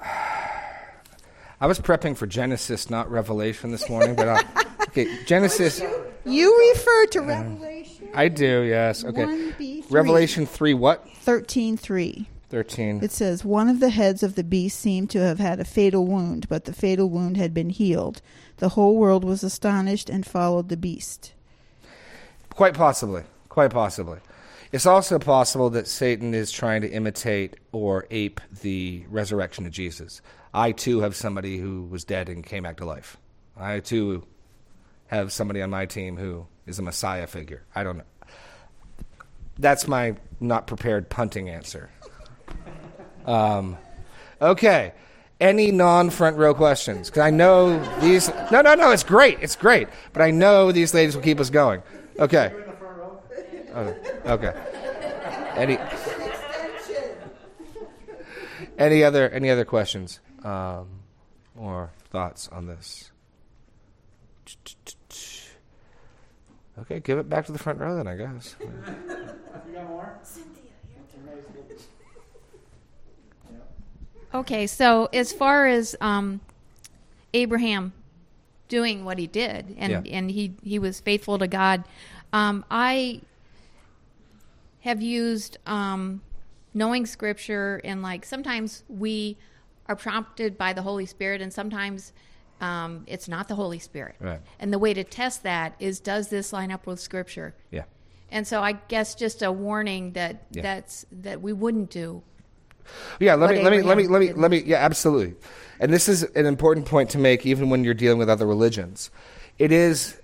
I 1.58 1.66
was 1.66 1.78
prepping 1.78 2.16
for 2.16 2.26
Genesis, 2.26 2.90
not 2.90 3.10
Revelation, 3.10 3.70
this 3.70 3.88
morning, 3.88 4.14
but 4.14 4.28
uh, 4.28 4.42
okay, 4.88 5.06
Genesis. 5.26 5.80
You 6.24 6.58
refer 6.74 7.06
to 7.06 7.20
Revelation. 7.20 8.08
I 8.14 8.28
do, 8.28 8.62
yes. 8.62 9.04
Okay, 9.04 9.75
1b3. 9.86 9.92
Revelation 9.92 10.46
three, 10.46 10.74
what? 10.74 11.08
thirteen 11.16 11.76
three. 11.76 12.28
Thirteen. 12.48 13.02
It 13.02 13.10
says 13.10 13.44
one 13.44 13.68
of 13.68 13.80
the 13.80 13.90
heads 13.90 14.22
of 14.22 14.36
the 14.36 14.44
beast 14.44 14.78
seemed 14.78 15.10
to 15.10 15.20
have 15.20 15.38
had 15.38 15.58
a 15.58 15.64
fatal 15.64 16.06
wound, 16.06 16.48
but 16.48 16.64
the 16.64 16.72
fatal 16.72 17.10
wound 17.10 17.36
had 17.36 17.52
been 17.52 17.70
healed. 17.70 18.22
The 18.58 18.70
whole 18.70 18.96
world 18.96 19.24
was 19.24 19.42
astonished 19.42 20.08
and 20.08 20.24
followed 20.24 20.68
the 20.68 20.76
beast. 20.76 21.32
Quite 22.50 22.74
possibly. 22.74 23.24
Quite 23.48 23.72
possibly. 23.72 24.18
It's 24.72 24.86
also 24.86 25.18
possible 25.18 25.70
that 25.70 25.86
Satan 25.86 26.34
is 26.34 26.50
trying 26.50 26.82
to 26.82 26.90
imitate 26.90 27.56
or 27.72 28.06
ape 28.10 28.40
the 28.62 29.04
resurrection 29.08 29.66
of 29.66 29.72
Jesus. 29.72 30.20
I 30.52 30.72
too 30.72 31.00
have 31.00 31.14
somebody 31.14 31.58
who 31.58 31.84
was 31.84 32.04
dead 32.04 32.28
and 32.28 32.44
came 32.44 32.62
back 32.62 32.78
to 32.78 32.84
life. 32.84 33.16
I 33.56 33.80
too 33.80 34.26
have 35.08 35.32
somebody 35.32 35.62
on 35.62 35.70
my 35.70 35.86
team 35.86 36.16
who 36.16 36.46
is 36.66 36.78
a 36.78 36.82
Messiah 36.82 37.26
figure. 37.26 37.64
I 37.74 37.84
don't 37.84 37.98
know. 37.98 38.04
That's 39.58 39.88
my 39.88 40.16
not 40.40 40.66
prepared 40.66 41.08
punting 41.08 41.48
answer. 41.48 41.90
Um, 43.24 43.76
okay. 44.40 44.92
Any 45.40 45.70
non 45.70 46.10
front 46.10 46.36
row 46.36 46.54
questions? 46.54 47.10
Because 47.10 47.22
I 47.22 47.30
know 47.30 47.78
these. 48.00 48.30
No, 48.50 48.62
no, 48.62 48.74
no. 48.74 48.90
It's 48.90 49.04
great. 49.04 49.38
It's 49.42 49.56
great. 49.56 49.88
But 50.12 50.22
I 50.22 50.30
know 50.30 50.72
these 50.72 50.94
ladies 50.94 51.14
will 51.14 51.22
keep 51.22 51.40
us 51.40 51.50
going. 51.50 51.82
Okay. 52.18 52.52
Okay. 53.74 54.12
okay. 54.24 54.54
Any 55.56 55.78
any 58.78 59.04
other 59.04 59.28
any 59.28 59.50
other 59.50 59.66
questions 59.66 60.20
um, 60.42 60.88
or 61.54 61.90
thoughts 62.10 62.48
on 62.48 62.66
this? 62.66 63.10
Okay, 66.78 67.00
give 67.00 67.18
it 67.18 67.28
back 67.28 67.46
to 67.46 67.52
the 67.52 67.58
front 67.58 67.78
row 67.80 67.96
then, 67.96 68.06
I 68.06 68.16
guess. 68.16 68.56
You 69.66 69.72
got 69.72 69.88
more? 69.88 70.18
Okay, 74.34 74.66
so 74.66 75.06
as 75.12 75.32
far 75.32 75.66
as 75.66 75.96
um, 76.00 76.40
Abraham 77.34 77.92
doing 78.68 79.04
what 79.04 79.18
he 79.18 79.26
did, 79.26 79.74
and 79.78 80.06
Yeah. 80.06 80.12
and 80.18 80.30
he 80.30 80.52
he 80.62 80.78
was 80.78 81.00
faithful 81.00 81.38
to 81.38 81.48
God, 81.48 81.84
um, 82.32 82.64
I 82.70 83.22
have 84.80 85.00
used 85.02 85.58
um, 85.66 86.20
knowing 86.74 87.06
Scripture 87.06 87.80
and 87.84 88.02
like 88.02 88.24
sometimes 88.24 88.84
we 88.88 89.36
are 89.88 89.96
prompted 89.96 90.58
by 90.58 90.72
the 90.72 90.82
Holy 90.82 91.06
Spirit, 91.06 91.40
and 91.40 91.52
sometimes 91.52 92.12
um, 92.60 93.04
it's 93.06 93.28
not 93.28 93.48
the 93.48 93.54
Holy 93.54 93.78
Spirit. 93.78 94.16
Right. 94.20 94.40
And 94.58 94.72
the 94.72 94.78
way 94.78 94.94
to 94.94 95.04
test 95.04 95.42
that 95.42 95.74
is, 95.78 96.00
does 96.00 96.28
this 96.28 96.52
line 96.52 96.70
up 96.72 96.86
with 96.86 97.00
Scripture? 97.00 97.54
Yeah. 97.70 97.84
And 98.30 98.46
so 98.46 98.62
I 98.62 98.72
guess 98.72 99.14
just 99.14 99.42
a 99.42 99.52
warning 99.52 100.12
that 100.12 100.46
Yeah. 100.50 100.62
that's 100.62 101.06
that 101.12 101.40
we 101.42 101.52
wouldn't 101.52 101.90
do. 101.90 102.22
Yeah, 103.20 103.34
let 103.34 103.50
me 103.50 103.62
let 103.62 103.72
me 103.72 103.82
let 103.82 103.96
me 103.96 104.06
let 104.06 104.20
me 104.20 104.32
let 104.32 104.50
me 104.50 104.62
yeah, 104.64 104.76
absolutely. 104.76 105.34
And 105.80 105.92
this 105.92 106.08
is 106.08 106.22
an 106.22 106.46
important 106.46 106.86
point 106.86 107.10
to 107.10 107.18
make 107.18 107.44
even 107.44 107.68
when 107.68 107.84
you're 107.84 107.94
dealing 107.94 108.18
with 108.18 108.30
other 108.30 108.46
religions. 108.46 109.10
It 109.58 109.72
is 109.72 110.20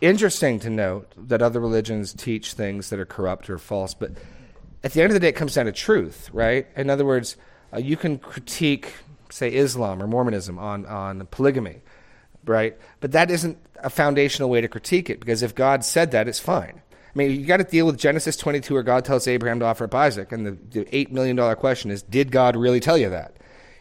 interesting 0.00 0.60
to 0.60 0.70
note 0.70 1.12
that 1.16 1.42
other 1.42 1.60
religions 1.60 2.12
teach 2.12 2.54
things 2.54 2.90
that 2.90 2.98
are 2.98 3.06
corrupt 3.06 3.50
or 3.50 3.58
false, 3.58 3.94
but 3.94 4.12
at 4.84 4.92
the 4.92 5.02
end 5.02 5.10
of 5.10 5.14
the 5.14 5.20
day 5.20 5.28
it 5.28 5.36
comes 5.36 5.54
down 5.54 5.66
to 5.66 5.72
truth, 5.72 6.30
right? 6.32 6.66
In 6.76 6.90
other 6.90 7.04
words, 7.04 7.36
uh, 7.74 7.78
you 7.78 7.96
can 7.96 8.18
critique 8.18 8.92
say 9.32 9.52
Islam 9.52 10.02
or 10.02 10.06
Mormonism 10.06 10.58
on 10.58 10.86
on 10.86 11.26
polygamy, 11.26 11.82
right? 12.44 12.76
But 13.00 13.12
that 13.12 13.30
isn't 13.30 13.58
a 13.78 13.90
foundational 13.90 14.50
way 14.50 14.60
to 14.60 14.68
critique 14.68 15.10
it 15.10 15.20
because 15.20 15.42
if 15.42 15.54
God 15.54 15.84
said 15.84 16.12
that, 16.12 16.28
it's 16.28 16.38
fine. 16.38 16.82
I 17.14 17.18
mean, 17.18 17.32
you 17.32 17.44
got 17.44 17.58
to 17.58 17.64
deal 17.64 17.84
with 17.84 17.98
Genesis 17.98 18.36
22, 18.38 18.72
where 18.72 18.82
God 18.82 19.04
tells 19.04 19.28
Abraham 19.28 19.60
to 19.60 19.66
offer 19.66 19.84
up 19.84 19.94
Isaac, 19.94 20.32
and 20.32 20.46
the, 20.46 20.52
the 20.70 20.96
eight 20.96 21.12
million 21.12 21.36
dollar 21.36 21.56
question 21.56 21.90
is: 21.90 22.02
Did 22.02 22.30
God 22.30 22.56
really 22.56 22.80
tell 22.80 22.96
you 22.96 23.10
that? 23.10 23.36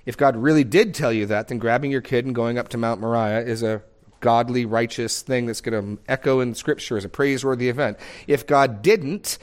If 0.05 0.17
God 0.17 0.35
really 0.35 0.63
did 0.63 0.93
tell 0.93 1.13
you 1.13 1.27
that, 1.27 1.47
then 1.47 1.59
grabbing 1.59 1.91
your 1.91 2.01
kid 2.01 2.25
and 2.25 2.35
going 2.35 2.57
up 2.57 2.69
to 2.69 2.77
Mount 2.77 2.99
Moriah 2.99 3.41
is 3.41 3.63
a 3.63 3.83
godly, 4.19 4.65
righteous 4.65 5.21
thing 5.21 5.45
that's 5.45 5.61
going 5.61 5.97
to 5.97 6.03
echo 6.11 6.39
in 6.39 6.55
Scripture 6.55 6.97
as 6.97 7.05
a 7.05 7.09
praiseworthy 7.09 7.69
event. 7.69 7.97
If 8.27 8.47
God 8.47 8.81
didn't, 8.81 9.37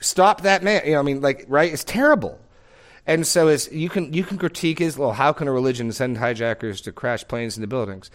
stop 0.00 0.42
that 0.42 0.62
man. 0.62 0.82
You 0.84 0.92
know, 0.92 1.00
I 1.00 1.02
mean, 1.02 1.20
like, 1.20 1.44
right? 1.48 1.72
It's 1.72 1.84
terrible. 1.84 2.38
And 3.08 3.26
so, 3.26 3.48
as 3.48 3.72
you 3.72 3.88
can 3.88 4.12
you 4.12 4.22
can 4.22 4.36
critique 4.36 4.82
is 4.82 4.98
well, 4.98 5.12
how 5.12 5.32
can 5.32 5.48
a 5.48 5.52
religion 5.52 5.90
send 5.92 6.18
hijackers 6.18 6.82
to 6.82 6.92
crash 6.92 7.26
planes 7.26 7.56
into 7.56 7.66
buildings? 7.66 8.10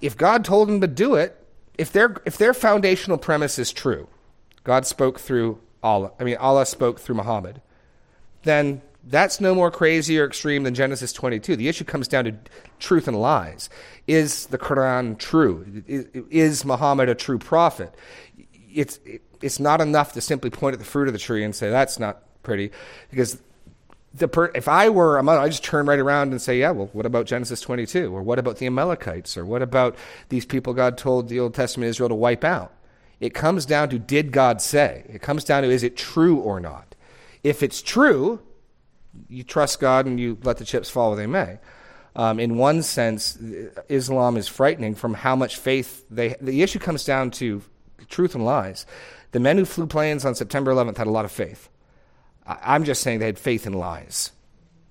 If 0.00 0.16
God 0.16 0.46
told 0.46 0.68
them 0.68 0.80
to 0.80 0.86
do 0.86 1.14
it, 1.14 1.36
if 1.76 1.92
their 1.92 2.16
if 2.24 2.38
their 2.38 2.54
foundational 2.54 3.18
premise 3.18 3.58
is 3.58 3.72
true, 3.72 4.08
God 4.64 4.86
spoke 4.86 5.20
through 5.20 5.60
Allah. 5.82 6.10
I 6.18 6.24
mean, 6.24 6.38
Allah 6.38 6.64
spoke 6.64 6.98
through 6.98 7.16
Muhammad. 7.16 7.60
Then 8.44 8.80
that's 9.04 9.42
no 9.42 9.54
more 9.54 9.70
crazy 9.70 10.18
or 10.18 10.24
extreme 10.24 10.62
than 10.62 10.74
Genesis 10.74 11.12
22. 11.12 11.54
The 11.56 11.68
issue 11.68 11.84
comes 11.84 12.08
down 12.08 12.24
to 12.24 12.34
truth 12.78 13.06
and 13.06 13.20
lies. 13.20 13.68
Is 14.06 14.46
the 14.46 14.58
Quran 14.58 15.18
true? 15.18 15.82
Is, 15.86 16.06
is 16.30 16.64
Muhammad 16.64 17.10
a 17.10 17.14
true 17.14 17.38
prophet? 17.38 17.94
It's 18.72 18.98
it's 19.42 19.60
not 19.60 19.82
enough 19.82 20.14
to 20.14 20.22
simply 20.22 20.48
point 20.48 20.72
at 20.72 20.78
the 20.78 20.86
fruit 20.86 21.08
of 21.08 21.12
the 21.12 21.20
tree 21.20 21.44
and 21.44 21.54
say 21.54 21.68
that's 21.68 21.98
not 21.98 22.22
pretty, 22.42 22.70
because 23.10 23.38
the 24.16 24.28
per- 24.28 24.52
if 24.54 24.68
I 24.68 24.88
were 24.88 25.18
a 25.18 25.22
mother, 25.22 25.40
I 25.40 25.48
just 25.48 25.64
turn 25.64 25.86
right 25.86 25.98
around 25.98 26.32
and 26.32 26.40
say, 26.40 26.58
yeah, 26.58 26.70
well, 26.70 26.90
what 26.92 27.06
about 27.06 27.26
Genesis 27.26 27.60
22? 27.60 28.14
Or 28.14 28.22
what 28.22 28.38
about 28.38 28.56
the 28.56 28.66
Amalekites? 28.66 29.36
Or 29.36 29.44
what 29.44 29.62
about 29.62 29.96
these 30.28 30.46
people 30.46 30.74
God 30.74 30.96
told 30.96 31.28
the 31.28 31.40
Old 31.40 31.54
Testament 31.54 31.88
Israel 31.88 32.08
to 32.08 32.14
wipe 32.14 32.44
out? 32.44 32.72
It 33.20 33.34
comes 33.34 33.66
down 33.66 33.88
to 33.90 33.98
did 33.98 34.32
God 34.32 34.60
say? 34.60 35.04
It 35.08 35.22
comes 35.22 35.44
down 35.44 35.62
to 35.62 35.70
is 35.70 35.82
it 35.82 35.96
true 35.96 36.38
or 36.38 36.60
not? 36.60 36.94
If 37.42 37.62
it's 37.62 37.80
true, 37.80 38.40
you 39.28 39.42
trust 39.42 39.80
God 39.80 40.06
and 40.06 40.20
you 40.20 40.38
let 40.42 40.58
the 40.58 40.64
chips 40.64 40.90
fall 40.90 41.10
where 41.10 41.16
they 41.16 41.26
may. 41.26 41.58
Um, 42.14 42.40
in 42.40 42.56
one 42.56 42.82
sense, 42.82 43.38
Islam 43.88 44.36
is 44.36 44.48
frightening 44.48 44.94
from 44.94 45.14
how 45.14 45.36
much 45.36 45.56
faith 45.56 46.04
they. 46.10 46.34
The 46.40 46.62
issue 46.62 46.78
comes 46.78 47.04
down 47.04 47.30
to 47.32 47.62
truth 48.08 48.34
and 48.34 48.44
lies. 48.44 48.86
The 49.32 49.40
men 49.40 49.58
who 49.58 49.64
flew 49.64 49.86
planes 49.86 50.24
on 50.24 50.34
September 50.34 50.72
11th 50.72 50.96
had 50.96 51.06
a 51.06 51.10
lot 51.10 51.24
of 51.26 51.32
faith. 51.32 51.68
I'm 52.46 52.84
just 52.84 53.02
saying 53.02 53.18
they 53.18 53.26
had 53.26 53.38
faith 53.38 53.66
in 53.66 53.72
lies. 53.72 54.30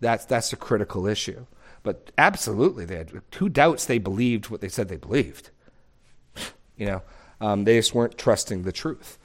That's 0.01 0.25
that's 0.25 0.51
a 0.53 0.57
critical 0.57 1.07
issue. 1.07 1.45
But 1.83 2.11
absolutely, 2.17 2.85
they 2.85 2.97
had 2.97 3.21
who 3.35 3.47
doubts 3.47 3.85
they 3.85 3.99
believed 3.99 4.49
what 4.49 4.61
they 4.61 4.69
said 4.69 4.89
they 4.89 4.97
believed. 4.97 5.51
You 6.77 6.87
know, 6.87 7.01
um, 7.39 7.63
they 7.63 7.77
just 7.77 7.93
weren't 7.93 8.17
trusting 8.17 8.63
the 8.63 8.71
truth. 8.71 9.17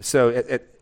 So 0.00 0.28
it, 0.28 0.46
it, 0.48 0.80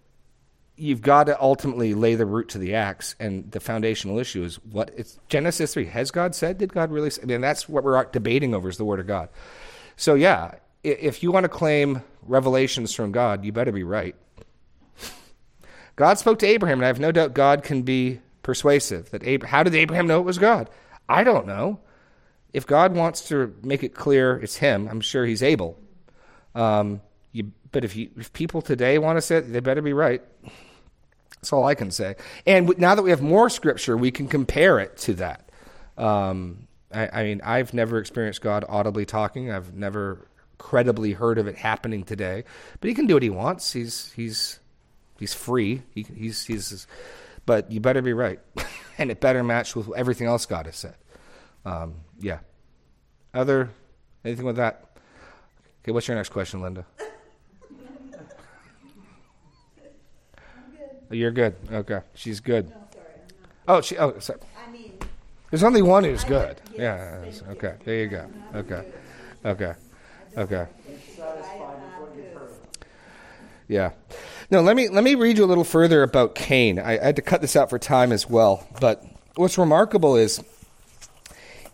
you've 0.77 1.01
got 1.01 1.25
to 1.25 1.41
ultimately 1.41 1.95
lay 1.95 2.17
the 2.17 2.27
root 2.27 2.51
to 2.51 2.59
the 2.59 2.75
axe, 2.75 3.15
and 3.19 3.51
the 3.51 3.61
foundational 3.61 4.19
issue 4.19 4.43
is 4.45 4.57
what 4.57 4.91
it's 4.97 5.19
Genesis 5.29 5.73
three. 5.73 5.87
Has 5.87 6.11
God 6.11 6.35
said? 6.35 6.59
Did 6.59 6.73
God 6.75 6.91
really? 6.91 7.11
Say? 7.11 7.23
I 7.23 7.27
mean, 7.27 7.41
that's 7.41 7.69
what 7.69 7.85
we're 7.85 8.05
debating 8.07 8.55
over 8.55 8.69
is 8.69 8.77
the 8.77 8.85
Word 8.85 9.01
of 9.01 9.07
God. 9.07 9.29
So 9.97 10.15
yeah, 10.15 10.57
if 10.83 11.23
you 11.23 11.31
want 11.33 11.45
to 11.45 11.49
claim 11.49 12.03
revelations 12.23 12.93
from 12.93 13.13
God, 13.13 13.45
you 13.45 13.53
better 13.53 13.73
be 13.73 13.85
right. 13.85 14.17
God 15.97 16.19
spoke 16.19 16.39
to 16.41 16.47
Abraham, 16.47 16.79
and 16.79 16.85
I 16.85 16.89
have 16.89 17.01
no 17.01 17.13
doubt 17.13 17.35
God 17.35 17.63
can 17.63 17.83
be 17.83 18.21
persuasive. 18.43 19.11
That 19.11 19.27
Ab- 19.27 19.45
how 19.45 19.63
did 19.63 19.75
Abraham 19.75 20.07
know 20.07 20.21
it 20.21 20.25
was 20.25 20.39
God? 20.39 20.71
I 21.09 21.25
don't 21.25 21.47
know. 21.47 21.81
If 22.53 22.67
God 22.67 22.95
wants 22.95 23.29
to 23.29 23.55
make 23.63 23.83
it 23.83 23.95
clear 23.95 24.37
it's 24.37 24.57
Him, 24.57 24.89
I'm 24.89 25.01
sure 25.01 25.25
He's 25.25 25.43
able. 25.43 25.79
Um, 26.55 27.01
you, 27.33 27.53
but 27.71 27.85
if 27.85 27.97
you, 27.97 28.11
if 28.17 28.33
people 28.33 28.63
today 28.63 28.99
want 28.99 29.17
to 29.17 29.23
say 29.23 29.37
it, 29.37 29.53
they 29.53 29.61
better 29.61 29.83
be 29.83 29.93
right. 29.93 30.23
That's 31.37 31.53
all 31.53 31.65
I 31.65 31.75
can 31.75 31.91
say. 31.91 32.17
And 32.47 32.67
w- 32.67 32.81
now 32.81 32.95
that 32.95 33.03
we 33.03 33.11
have 33.11 33.23
more 33.23 33.51
scripture, 33.51 33.97
we 33.97 34.11
can 34.11 34.29
compare 34.29 34.79
it 34.79 34.97
to 34.99 35.15
that. 35.15 35.49
Um, 35.97 36.69
I, 36.95 37.09
I 37.21 37.23
mean, 37.25 37.41
I've 37.43 37.75
never 37.75 37.99
experienced 37.99 38.43
God 38.43 38.65
audibly 38.69 39.07
talking. 39.07 39.51
I've 39.51 39.75
never 39.75 40.29
credibly 40.59 41.13
heard 41.13 41.39
of 41.39 41.47
it 41.49 41.57
happening 41.57 42.05
today. 42.05 42.45
But 42.81 42.89
He 42.89 42.95
can 42.95 43.07
do 43.07 43.15
what 43.15 43.23
He 43.23 43.31
wants. 43.31 43.73
He's 43.73 44.13
he's 44.13 44.61
he's 45.23 45.35
free. 45.35 45.83
He, 45.95 46.03
he's 46.03 46.45
he's. 46.45 46.87
But 47.47 47.71
you 47.71 47.81
better 47.81 48.03
be 48.03 48.13
right, 48.13 48.41
and 48.99 49.11
it 49.11 49.21
better 49.21 49.45
match 49.45 49.77
with 49.77 49.89
everything 49.97 50.27
else 50.27 50.47
God 50.47 50.67
has 50.67 50.77
said. 50.77 50.97
Um, 51.65 51.95
yeah. 52.19 52.39
Other 53.33 53.71
anything 54.25 54.45
with 54.45 54.57
that? 54.57 54.97
Okay, 55.83 55.93
what's 55.93 56.09
your 56.09 56.17
next 56.17 56.31
question, 56.31 56.61
Linda? 56.61 56.85
Oh, 57.01 57.07
You're 61.11 61.31
good. 61.31 61.55
Okay, 61.71 62.01
she's 62.15 62.41
good. 62.41 62.73
Oh, 63.69 63.81
she. 63.81 63.97
Oh, 63.99 64.19
sorry. 64.19 64.41
I 64.67 64.71
mean, 64.73 64.93
there's 65.51 65.63
only 65.63 65.83
one 65.83 66.03
who's 66.03 66.25
good. 66.25 66.61
Yeah. 66.77 67.25
yes, 67.25 67.43
Okay. 67.49 67.75
There 67.85 67.95
you 67.97 68.09
go. 68.09 68.27
Okay. 68.57 68.83
Okay. 69.45 69.75
Okay. 70.37 70.67
Yeah. 73.69 73.93
No, 74.53 74.61
let 74.61 74.77
me 74.77 74.91
let 74.91 75.03
me 75.03 75.15
read 75.15 75.39
you 75.39 75.45
a 75.45 75.47
little 75.47 75.65
further 75.65 76.03
about 76.03 76.35
Cain. 76.35 76.79
I, 76.79 76.99
I 77.01 77.05
had 77.07 77.17
to 77.17 77.23
cut 77.23 77.41
this 77.41 77.57
out 77.57 77.71
for 77.71 77.79
time 77.79 78.13
as 78.13 78.29
well. 78.29 78.69
But 78.83 79.03
what's 79.35 79.57
remarkable 79.57 80.15
is 80.15 80.45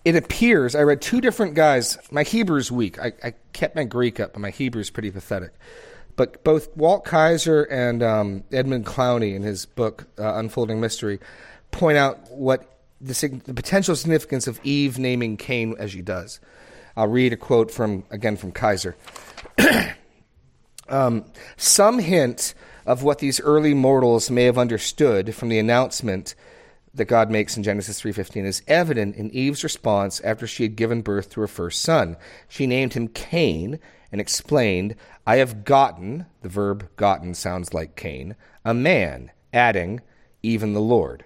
it 0.05 0.15
appears 0.15 0.77
I 0.77 0.83
read 0.83 1.03
two 1.03 1.21
different 1.21 1.55
guys. 1.55 1.99
My 2.13 2.23
Hebrew's 2.23 2.71
weak. 2.71 2.97
I, 3.01 3.15
I 3.25 3.35
kept 3.53 3.75
my 3.75 3.83
Greek 3.83 4.21
up, 4.21 4.35
but 4.35 4.39
my 4.39 4.53
Hebrew's 4.53 4.91
pretty 4.91 5.11
pathetic. 5.11 5.51
But 6.15 6.45
both 6.45 6.69
Walt 6.77 7.05
Kaiser 7.05 7.65
and 7.65 8.01
um, 8.01 8.45
Edmund 8.53 8.87
Clowney 8.87 9.35
in 9.35 9.43
his 9.43 9.67
book 9.67 10.07
uh, 10.17 10.35
Unfolding 10.35 10.81
Mystery 10.81 11.19
point 11.73 11.99
out 11.99 12.31
what 12.31 12.79
the, 13.01 13.13
sig- 13.13 13.43
the 13.43 13.55
potential 13.55 13.97
significance 13.97 14.47
of 14.47 14.61
Eve 14.63 15.01
naming 15.01 15.37
Cain 15.37 15.75
as 15.81 15.91
she 15.91 16.01
does. 16.01 16.39
I'll 16.97 17.09
read 17.09 17.33
a 17.33 17.37
quote 17.37 17.73
from 17.73 18.05
again 18.13 18.37
from 18.37 18.53
Kaiser. 18.53 18.95
um, 20.89 21.25
some 21.57 21.99
hint 21.99 22.55
of 22.87 23.03
what 23.03 23.19
these 23.19 23.41
early 23.41 23.75
mortals 23.75 24.31
may 24.31 24.45
have 24.45 24.59
understood 24.59 25.35
from 25.35 25.49
the 25.49 25.59
announcement 25.59 26.35
that 26.95 27.05
God 27.05 27.31
makes 27.31 27.57
in 27.57 27.63
Genesis 27.63 28.01
3:15 28.01 28.45
is 28.45 28.63
evident 28.67 29.17
in 29.17 29.31
Eve's 29.31 29.63
response 29.63 30.21
after 30.23 30.47
she 30.47 30.63
had 30.65 30.77
given 30.77 31.03
birth 31.03 31.31
to 31.31 31.41
her 31.41 31.47
first 31.47 31.83
son. 31.83 32.17
She 32.49 32.67
named 32.67 32.95
him 32.95 33.09
Cain 33.09 33.79
and 34.11 34.21
explained, 34.21 34.95
"I 35.27 35.37
have 35.37 35.65
gotten, 35.65 36.27
the 36.43 36.49
verb 36.49 36.89
gotten 36.97 37.35
sounds 37.35 37.75
like 37.75 37.95
Cain, 37.95 38.37
a 38.65 38.75
man," 38.75 39.31
adding, 39.53 40.01
"even 40.43 40.73
the 40.73 40.81
Lord." 40.81 41.25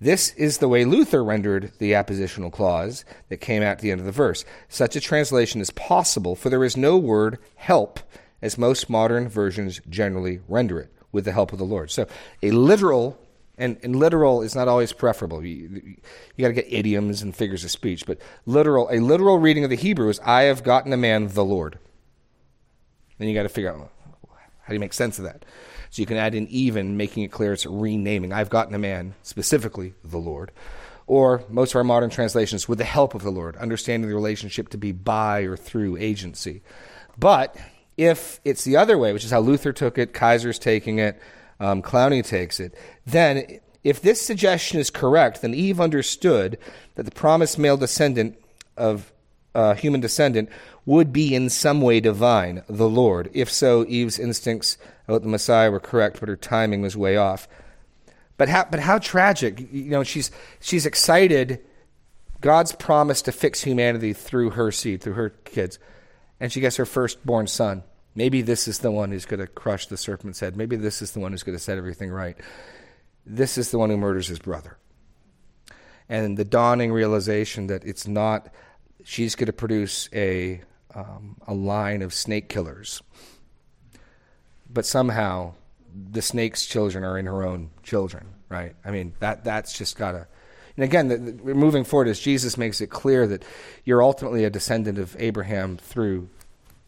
This 0.00 0.34
is 0.34 0.58
the 0.58 0.68
way 0.68 0.84
Luther 0.84 1.24
rendered 1.24 1.72
the 1.78 1.92
appositional 1.92 2.52
clause 2.52 3.04
that 3.28 3.38
came 3.38 3.62
at 3.62 3.78
the 3.78 3.90
end 3.90 4.00
of 4.00 4.06
the 4.06 4.12
verse. 4.12 4.44
Such 4.68 4.94
a 4.94 5.00
translation 5.00 5.60
is 5.60 5.70
possible, 5.70 6.36
for 6.36 6.50
there 6.50 6.64
is 6.64 6.76
no 6.76 6.98
word 6.98 7.38
help, 7.54 8.00
as 8.46 8.56
most 8.56 8.88
modern 8.88 9.28
versions 9.28 9.80
generally 9.90 10.40
render 10.48 10.80
it, 10.80 10.90
with 11.12 11.26
the 11.26 11.32
help 11.32 11.52
of 11.52 11.58
the 11.58 11.64
Lord. 11.64 11.90
So 11.90 12.06
a 12.42 12.50
literal, 12.50 13.18
and, 13.58 13.78
and 13.82 13.96
literal 13.96 14.42
is 14.42 14.54
not 14.54 14.68
always 14.68 14.92
preferable. 14.92 15.44
You, 15.44 15.82
you 16.36 16.42
got 16.42 16.48
to 16.48 16.54
get 16.54 16.72
idioms 16.72 17.22
and 17.22 17.36
figures 17.36 17.64
of 17.64 17.70
speech, 17.70 18.06
but 18.06 18.18
literal, 18.46 18.88
a 18.90 19.00
literal 19.00 19.38
reading 19.38 19.64
of 19.64 19.70
the 19.70 19.76
Hebrew 19.76 20.08
is, 20.08 20.20
I 20.20 20.42
have 20.44 20.62
gotten 20.62 20.92
a 20.92 20.96
man, 20.96 21.28
the 21.28 21.44
Lord. 21.44 21.78
Then 23.18 23.28
you 23.28 23.34
got 23.34 23.44
to 23.44 23.48
figure 23.48 23.72
out 23.72 23.90
how 24.62 24.68
do 24.68 24.74
you 24.74 24.80
make 24.80 24.92
sense 24.92 25.18
of 25.18 25.24
that. 25.24 25.44
So 25.90 26.02
you 26.02 26.06
can 26.06 26.16
add 26.16 26.34
in 26.34 26.48
even, 26.48 26.96
making 26.96 27.22
it 27.22 27.30
clear 27.30 27.52
it's 27.52 27.64
renaming. 27.64 28.32
I've 28.32 28.50
gotten 28.50 28.74
a 28.74 28.78
man, 28.78 29.14
specifically 29.22 29.94
the 30.02 30.18
Lord. 30.18 30.50
Or 31.06 31.44
most 31.48 31.70
of 31.70 31.76
our 31.76 31.84
modern 31.84 32.10
translations, 32.10 32.68
with 32.68 32.78
the 32.78 32.84
help 32.84 33.14
of 33.14 33.22
the 33.22 33.30
Lord, 33.30 33.56
understanding 33.56 34.10
the 34.10 34.14
relationship 34.14 34.68
to 34.70 34.76
be 34.76 34.90
by 34.92 35.42
or 35.42 35.56
through 35.56 35.96
agency. 35.96 36.62
But 37.16 37.56
if 37.96 38.40
it's 38.44 38.64
the 38.64 38.76
other 38.76 38.98
way, 38.98 39.12
which 39.12 39.24
is 39.24 39.30
how 39.30 39.40
Luther 39.40 39.72
took 39.72 39.98
it, 39.98 40.12
Kaiser's 40.12 40.58
taking 40.58 40.98
it, 40.98 41.20
um, 41.60 41.82
Clowney 41.82 42.24
takes 42.24 42.60
it, 42.60 42.74
then 43.06 43.60
if 43.82 44.02
this 44.02 44.20
suggestion 44.20 44.80
is 44.80 44.90
correct, 44.90 45.42
then 45.42 45.54
Eve 45.54 45.80
understood 45.80 46.58
that 46.96 47.04
the 47.04 47.10
promised 47.10 47.58
male 47.58 47.76
descendant 47.76 48.36
of 48.76 49.12
uh, 49.54 49.74
human 49.74 50.00
descendant 50.00 50.50
would 50.84 51.12
be 51.12 51.34
in 51.34 51.48
some 51.48 51.80
way 51.80 52.00
divine, 52.00 52.62
the 52.68 52.88
Lord. 52.88 53.30
If 53.32 53.50
so, 53.50 53.86
Eve's 53.86 54.18
instincts 54.18 54.76
about 55.08 55.22
the 55.22 55.28
Messiah 55.28 55.70
were 55.70 55.80
correct, 55.80 56.20
but 56.20 56.28
her 56.28 56.36
timing 56.36 56.82
was 56.82 56.96
way 56.96 57.16
off. 57.16 57.48
But 58.36 58.48
how, 58.48 58.66
but 58.70 58.80
how 58.80 58.98
tragic! 58.98 59.60
You 59.72 59.90
know, 59.90 60.02
she's 60.02 60.30
she's 60.60 60.84
excited. 60.84 61.64
God's 62.40 62.72
promise 62.72 63.22
to 63.22 63.32
fix 63.32 63.62
humanity 63.62 64.12
through 64.12 64.50
her 64.50 64.70
seed, 64.70 65.00
through 65.00 65.14
her 65.14 65.30
kids, 65.30 65.78
and 66.40 66.52
she 66.52 66.60
gets 66.60 66.76
her 66.76 66.86
firstborn 66.86 67.46
son. 67.46 67.82
Maybe 68.14 68.42
this 68.42 68.66
is 68.66 68.78
the 68.78 68.90
one 68.90 69.10
who's 69.10 69.26
going 69.26 69.40
to 69.40 69.46
crush 69.46 69.86
the 69.86 69.96
serpent's 69.96 70.40
head. 70.40 70.56
Maybe 70.56 70.76
this 70.76 71.02
is 71.02 71.12
the 71.12 71.20
one 71.20 71.32
who's 71.32 71.42
going 71.42 71.56
to 71.56 71.62
set 71.62 71.78
everything 71.78 72.10
right. 72.10 72.36
This 73.26 73.58
is 73.58 73.70
the 73.70 73.78
one 73.78 73.90
who 73.90 73.96
murders 73.96 74.28
his 74.28 74.38
brother. 74.38 74.78
And 76.08 76.36
the 76.36 76.44
dawning 76.44 76.92
realization 76.92 77.66
that 77.66 77.84
it's 77.84 78.06
not, 78.06 78.48
she's 79.04 79.34
going 79.34 79.46
to 79.46 79.52
produce 79.52 80.08
a, 80.14 80.62
um, 80.94 81.36
a 81.46 81.52
line 81.52 82.00
of 82.02 82.14
snake 82.14 82.48
killers. 82.48 83.02
But 84.70 84.86
somehow 84.86 85.54
the 85.94 86.22
snake's 86.22 86.64
children 86.64 87.04
are 87.04 87.18
in 87.18 87.26
her 87.26 87.44
own 87.44 87.70
children, 87.82 88.28
right? 88.48 88.74
I 88.84 88.90
mean, 88.92 89.14
that, 89.20 89.44
that's 89.44 89.76
just 89.76 89.96
got 89.96 90.12
to. 90.12 90.26
And 90.76 90.84
again, 90.84 91.08
the, 91.08 91.16
the, 91.16 91.54
moving 91.54 91.84
forward, 91.84 92.08
as 92.08 92.20
Jesus 92.20 92.58
makes 92.58 92.80
it 92.80 92.88
clear 92.88 93.26
that 93.26 93.44
you're 93.84 94.02
ultimately 94.02 94.44
a 94.44 94.50
descendant 94.50 94.98
of 94.98 95.16
Abraham 95.18 95.76
through 95.78 96.28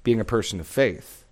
being 0.03 0.20
a 0.20 0.24
person 0.24 0.61
of 0.61 0.66
faith. 0.66 1.24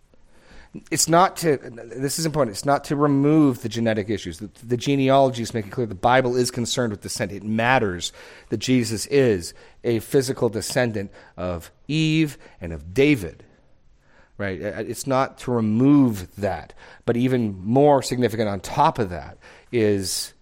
It's 0.90 1.09
not 1.09 1.37
to 1.38 1.57
this 1.57 2.19
is 2.19 2.27
important 2.27 2.55
it's 2.55 2.66
not 2.66 2.85
to 2.85 2.97
remove 2.97 3.62
the 3.62 3.69
genetic 3.69 4.11
issues. 4.11 4.40
The, 4.40 4.51
the, 4.62 4.77
genealogies 4.77 5.55
make 5.55 5.66
it 5.66 5.71
clear 5.71 5.87
the 5.87 5.95
bible 5.95 6.37
is 6.37 6.51
concerned 6.51 6.90
with 6.90 7.01
descent. 7.01 7.33
It 7.33 7.42
matters 7.42 8.12
that 8.51 8.59
jesus 8.59 9.07
is 9.07 9.55
a 9.85 10.01
physical 10.01 10.51
descendant 10.51 11.12
of 11.35 11.71
eve 11.88 12.37
and 12.61 12.75
of 12.75 12.92
david 12.92 13.42
right? 14.38 14.61
Uh, 14.61 14.85
it's 14.87 15.07
not 15.07 15.38
to 15.38 15.51
remove 15.51 16.35
that. 16.37 16.75
But 17.05 17.16
even 17.16 17.59
more 17.64 18.03
significant 18.03 18.49
on 18.49 18.61
top 18.61 18.99
of 18.99 19.11
that 19.11 19.38
is 19.73 20.35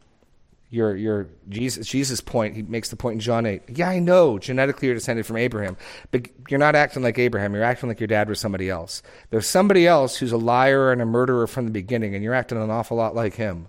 your 0.74 0.96
your 0.96 1.28
Jesus 1.48 1.86
Jesus 1.86 2.20
point. 2.20 2.56
He 2.56 2.62
makes 2.62 2.88
the 2.88 2.96
point 2.96 3.14
in 3.14 3.20
John 3.20 3.46
eight. 3.46 3.62
Yeah, 3.68 3.88
I 3.88 4.00
know 4.00 4.38
genetically 4.38 4.88
you're 4.88 4.96
descended 4.96 5.24
from 5.24 5.36
Abraham, 5.36 5.76
but 6.10 6.26
you're 6.48 6.58
not 6.58 6.74
acting 6.74 7.02
like 7.02 7.16
Abraham. 7.18 7.54
You're 7.54 7.62
acting 7.62 7.88
like 7.88 8.00
your 8.00 8.08
dad 8.08 8.28
was 8.28 8.40
somebody 8.40 8.68
else. 8.68 9.00
There's 9.30 9.46
somebody 9.46 9.86
else 9.86 10.16
who's 10.16 10.32
a 10.32 10.36
liar 10.36 10.90
and 10.90 11.00
a 11.00 11.06
murderer 11.06 11.46
from 11.46 11.66
the 11.66 11.70
beginning, 11.70 12.14
and 12.14 12.24
you're 12.24 12.34
acting 12.34 12.60
an 12.60 12.70
awful 12.70 12.96
lot 12.96 13.14
like 13.14 13.34
him. 13.34 13.68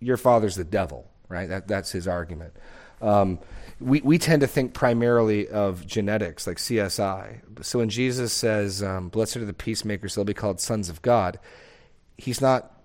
Your 0.00 0.18
father's 0.18 0.56
the 0.56 0.64
devil, 0.64 1.10
right? 1.28 1.48
That 1.48 1.66
that's 1.66 1.90
his 1.90 2.06
argument. 2.06 2.52
Um, 3.00 3.38
we, 3.80 4.02
we 4.02 4.18
tend 4.18 4.42
to 4.42 4.46
think 4.46 4.74
primarily 4.74 5.48
of 5.48 5.86
genetics, 5.86 6.46
like 6.46 6.58
CSI. 6.58 7.64
So 7.64 7.78
when 7.78 7.88
Jesus 7.88 8.34
says, 8.34 8.82
um, 8.82 9.08
Blessed 9.08 9.38
are 9.38 9.46
the 9.46 9.54
peacemakers, 9.54 10.14
they'll 10.14 10.26
be 10.26 10.34
called 10.34 10.60
sons 10.60 10.90
of 10.90 11.00
God, 11.00 11.38
he's 12.18 12.42
not 12.42 12.79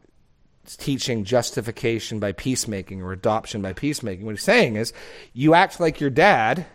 teaching 0.65 1.23
justification 1.25 2.19
by 2.19 2.31
peacemaking 2.31 3.01
or 3.01 3.11
adoption 3.11 3.61
by 3.61 3.73
peacemaking. 3.73 4.25
What 4.25 4.31
he's 4.31 4.43
saying 4.43 4.77
is, 4.77 4.93
you 5.33 5.53
act 5.53 5.79
like 5.79 5.99
your 5.99 6.09
dad 6.09 6.65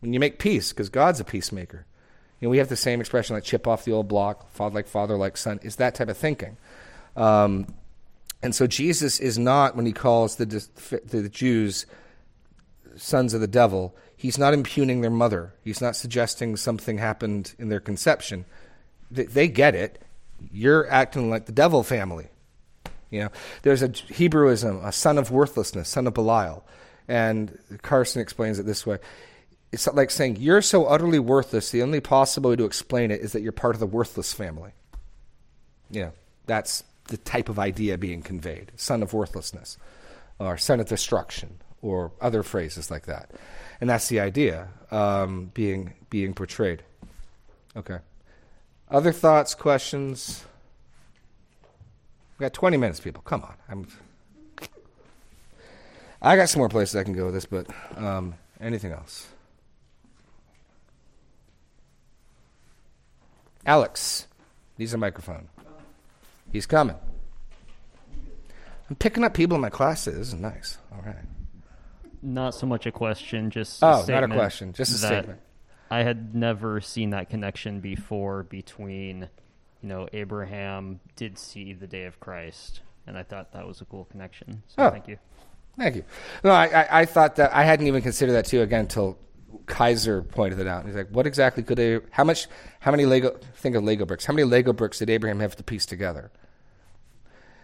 when 0.00 0.12
you 0.12 0.20
make 0.20 0.38
peace, 0.38 0.72
because 0.72 0.88
God's 0.88 1.20
a 1.20 1.24
peacemaker. 1.24 1.86
You 2.40 2.46
know, 2.46 2.50
we 2.50 2.58
have 2.58 2.68
the 2.68 2.76
same 2.76 3.00
expression 3.00 3.34
like 3.34 3.44
chip 3.44 3.66
off 3.66 3.84
the 3.84 3.92
old 3.92 4.06
block, 4.06 4.52
father 4.52 4.74
like 4.74 4.86
father 4.86 5.16
like 5.16 5.36
son. 5.36 5.58
Is 5.62 5.76
that 5.76 5.94
type 5.94 6.08
of 6.08 6.16
thinking. 6.16 6.56
Um, 7.16 7.74
and 8.42 8.54
so 8.54 8.68
Jesus 8.68 9.18
is 9.18 9.38
not, 9.38 9.74
when 9.74 9.86
he 9.86 9.92
calls 9.92 10.36
the, 10.36 10.46
the 11.04 11.28
Jews 11.28 11.86
sons 12.94 13.34
of 13.34 13.40
the 13.40 13.48
devil, 13.48 13.96
he's 14.16 14.38
not 14.38 14.54
impugning 14.54 15.00
their 15.00 15.10
mother. 15.10 15.52
He's 15.64 15.80
not 15.80 15.96
suggesting 15.96 16.56
something 16.56 16.98
happened 16.98 17.54
in 17.58 17.68
their 17.68 17.80
conception. 17.80 18.44
They, 19.10 19.24
they 19.24 19.48
get 19.48 19.74
it. 19.74 20.00
You're 20.52 20.88
acting 20.88 21.30
like 21.30 21.46
the 21.46 21.52
devil 21.52 21.82
family. 21.82 22.28
You 23.10 23.20
know, 23.20 23.28
there's 23.62 23.82
a 23.82 23.88
Hebrewism, 23.88 24.84
a 24.84 24.92
son 24.92 25.18
of 25.18 25.30
worthlessness, 25.30 25.88
son 25.88 26.06
of 26.06 26.14
Belial, 26.14 26.64
and 27.06 27.58
Carson 27.82 28.20
explains 28.20 28.58
it 28.58 28.66
this 28.66 28.86
way: 28.86 28.98
it's 29.72 29.86
like 29.86 30.10
saying 30.10 30.36
you're 30.40 30.62
so 30.62 30.86
utterly 30.86 31.18
worthless. 31.18 31.70
The 31.70 31.82
only 31.82 32.00
possible 32.00 32.50
way 32.50 32.56
to 32.56 32.64
explain 32.64 33.10
it 33.10 33.20
is 33.20 33.32
that 33.32 33.42
you're 33.42 33.52
part 33.52 33.74
of 33.74 33.80
the 33.80 33.86
worthless 33.86 34.32
family. 34.32 34.72
You 35.90 36.02
know, 36.02 36.12
that's 36.46 36.84
the 37.08 37.16
type 37.16 37.48
of 37.48 37.58
idea 37.58 37.96
being 37.96 38.22
conveyed: 38.22 38.72
son 38.76 39.02
of 39.02 39.12
worthlessness, 39.12 39.78
or 40.38 40.58
son 40.58 40.80
of 40.80 40.86
destruction, 40.86 41.58
or 41.80 42.12
other 42.20 42.42
phrases 42.42 42.90
like 42.90 43.06
that. 43.06 43.30
And 43.80 43.88
that's 43.88 44.08
the 44.08 44.20
idea 44.20 44.68
um, 44.90 45.50
being 45.54 45.94
being 46.10 46.34
portrayed. 46.34 46.82
Okay. 47.76 47.98
Other 48.90 49.12
thoughts, 49.12 49.54
questions? 49.54 50.44
We 52.38 52.44
got 52.44 52.52
20 52.52 52.76
minutes, 52.76 53.00
people. 53.00 53.22
Come 53.22 53.42
on. 53.42 53.54
I'm. 53.68 53.88
I 56.22 56.36
got 56.36 56.48
some 56.48 56.60
more 56.60 56.68
places 56.68 56.96
I 56.96 57.04
can 57.04 57.12
go 57.12 57.26
with 57.26 57.34
this, 57.34 57.46
but 57.46 57.66
um, 57.96 58.34
anything 58.60 58.92
else? 58.92 59.26
Alex 63.66 64.26
needs 64.78 64.94
a 64.94 64.98
microphone. 64.98 65.48
He's 66.52 66.66
coming. 66.66 66.96
I'm 68.88 68.96
picking 68.96 69.24
up 69.24 69.34
people 69.34 69.56
in 69.56 69.60
my 69.60 69.70
classes. 69.70 70.16
This 70.16 70.28
is 70.28 70.34
nice. 70.34 70.78
All 70.92 71.02
right. 71.04 71.16
Not 72.22 72.54
so 72.54 72.66
much 72.66 72.86
a 72.86 72.92
question, 72.92 73.50
just 73.50 73.82
oh, 73.82 74.04
not 74.08 74.24
a 74.24 74.28
question, 74.28 74.72
just 74.72 74.94
a 74.94 74.98
statement. 74.98 75.40
I 75.90 76.02
had 76.02 76.34
never 76.34 76.80
seen 76.80 77.10
that 77.10 77.30
connection 77.30 77.80
before 77.80 78.42
between 78.42 79.28
you 79.82 79.88
know, 79.88 80.08
Abraham 80.12 81.00
did 81.16 81.38
see 81.38 81.72
the 81.72 81.86
day 81.86 82.04
of 82.04 82.18
Christ, 82.20 82.80
and 83.06 83.16
I 83.16 83.22
thought 83.22 83.52
that 83.52 83.66
was 83.66 83.80
a 83.80 83.84
cool 83.84 84.04
connection. 84.06 84.62
So 84.68 84.84
oh, 84.84 84.90
thank 84.90 85.08
you. 85.08 85.18
Thank 85.78 85.96
you. 85.96 86.04
No, 86.42 86.50
I, 86.50 86.66
I, 86.66 87.00
I, 87.00 87.04
thought 87.04 87.36
that 87.36 87.54
I 87.54 87.62
hadn't 87.62 87.86
even 87.86 88.02
considered 88.02 88.32
that 88.32 88.46
too 88.46 88.62
again 88.62 88.80
until 88.80 89.16
Kaiser 89.66 90.22
pointed 90.22 90.58
it 90.58 90.66
out. 90.66 90.84
He's 90.86 90.96
like, 90.96 91.10
"What 91.10 91.26
exactly 91.26 91.62
could 91.62 91.78
they? 91.78 92.00
How 92.10 92.24
much? 92.24 92.48
How 92.80 92.90
many 92.90 93.06
Lego? 93.06 93.38
Think 93.56 93.76
of 93.76 93.84
Lego 93.84 94.04
bricks. 94.04 94.24
How 94.24 94.32
many 94.32 94.44
Lego 94.44 94.72
bricks 94.72 94.98
did 94.98 95.10
Abraham 95.10 95.40
have 95.40 95.54
to 95.56 95.62
piece 95.62 95.86
together?" 95.86 96.32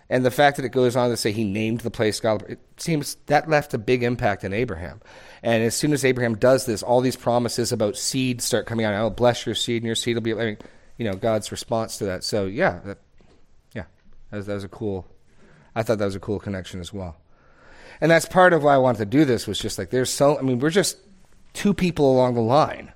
And 0.09 0.25
the 0.25 0.31
fact 0.31 0.57
that 0.57 0.67
it 0.67 0.71
goes 0.71 0.97
on 0.97 1.11
to 1.11 1.17
say 1.17 1.33
he 1.33 1.45
named 1.45 1.81
the 1.81 1.91
place 1.91 2.21
God, 2.21 2.45
it 2.49 2.61
seems 2.77 3.17
that 3.27 3.49
left 3.49 3.73
a 3.75 3.79
big 3.79 4.03
impact 4.03 4.45
in 4.45 4.53
Abraham. 4.53 5.01
And 5.43 5.63
as 5.63 5.75
soon 5.75 5.93
as 5.93 6.05
Abraham 6.05 6.37
does 6.37 6.67
this, 6.67 6.83
all 6.83 7.01
these 7.01 7.17
promises 7.17 7.73
about 7.73 7.97
seed 7.97 8.43
start 8.43 8.67
coming 8.67 8.85
out. 8.85 8.95
I'll 8.95 9.11
bless 9.11 9.47
your 9.47 9.55
seed, 9.55 9.83
and 9.83 9.87
your 9.87 9.97
seed 9.97 10.17
will 10.17 10.23
be. 10.23 10.35
I 10.35 10.45
mean, 10.45 10.59
you 10.99 11.05
know 11.05 11.15
God's 11.15 11.51
response 11.51 11.99
to 11.99 12.05
that. 12.07 12.25
So 12.25 12.47
yeah, 12.47 12.81
that, 12.85 12.99
yeah, 13.75 13.85
that 14.31 14.37
was, 14.39 14.47
that 14.47 14.55
was 14.55 14.65
a 14.65 14.69
cool. 14.69 15.07
I 15.75 15.83
thought 15.83 15.99
that 15.99 16.05
was 16.05 16.15
a 16.15 16.21
cool 16.21 16.39
connection 16.39 16.81
as 16.81 16.93
well, 16.93 17.17
and 18.01 18.11
that's 18.11 18.27
part 18.27 18.53
of 18.53 18.63
why 18.63 18.75
I 18.75 18.79
wanted 18.79 18.99
to 18.99 19.07
do 19.07 19.25
this. 19.25 19.47
Was 19.47 19.59
just 19.59 19.79
like 19.79 19.91
there's 19.91 20.11
so. 20.11 20.39
I 20.39 20.43
mean, 20.43 20.59
we're 20.59 20.71
just 20.71 20.99
two 21.53 21.75
people 21.75 22.13
along 22.13 22.35
the 22.35 22.41
line, 22.41 22.93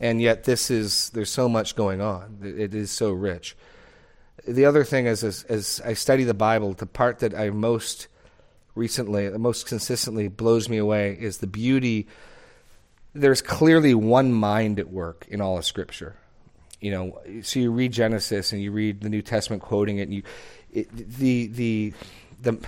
and 0.00 0.20
yet 0.20 0.44
this 0.44 0.70
is 0.70 1.10
there's 1.10 1.30
so 1.30 1.48
much 1.48 1.76
going 1.76 2.00
on. 2.00 2.38
it, 2.42 2.74
is 2.74 2.90
so 2.90 3.12
rich. 3.12 3.56
The 4.46 4.64
other 4.64 4.84
thing 4.84 5.06
is, 5.06 5.22
as, 5.24 5.42
as 5.44 5.82
I 5.84 5.92
study 5.92 6.24
the 6.24 6.32
Bible, 6.32 6.72
the 6.72 6.86
part 6.86 7.18
that 7.18 7.34
I 7.34 7.50
most 7.50 8.08
recently, 8.74 9.28
the 9.28 9.38
most 9.38 9.66
consistently 9.66 10.28
blows 10.28 10.68
me 10.68 10.78
away 10.78 11.18
is 11.20 11.38
the 11.38 11.46
beauty. 11.46 12.06
There's 13.12 13.42
clearly 13.42 13.94
one 13.94 14.32
mind 14.32 14.78
at 14.78 14.90
work 14.90 15.26
in 15.28 15.40
all 15.40 15.58
of 15.58 15.66
Scripture 15.66 16.16
you 16.80 16.90
know, 16.90 17.20
so 17.42 17.60
you 17.60 17.70
read 17.70 17.92
Genesis 17.92 18.52
and 18.52 18.62
you 18.62 18.70
read 18.70 19.00
the 19.00 19.08
New 19.08 19.22
Testament 19.22 19.62
quoting 19.62 19.98
it, 19.98 20.02
and 20.02 20.14
you, 20.14 20.22
it, 20.72 20.88
the 20.90 21.46
the 21.48 21.92
the 22.40 22.58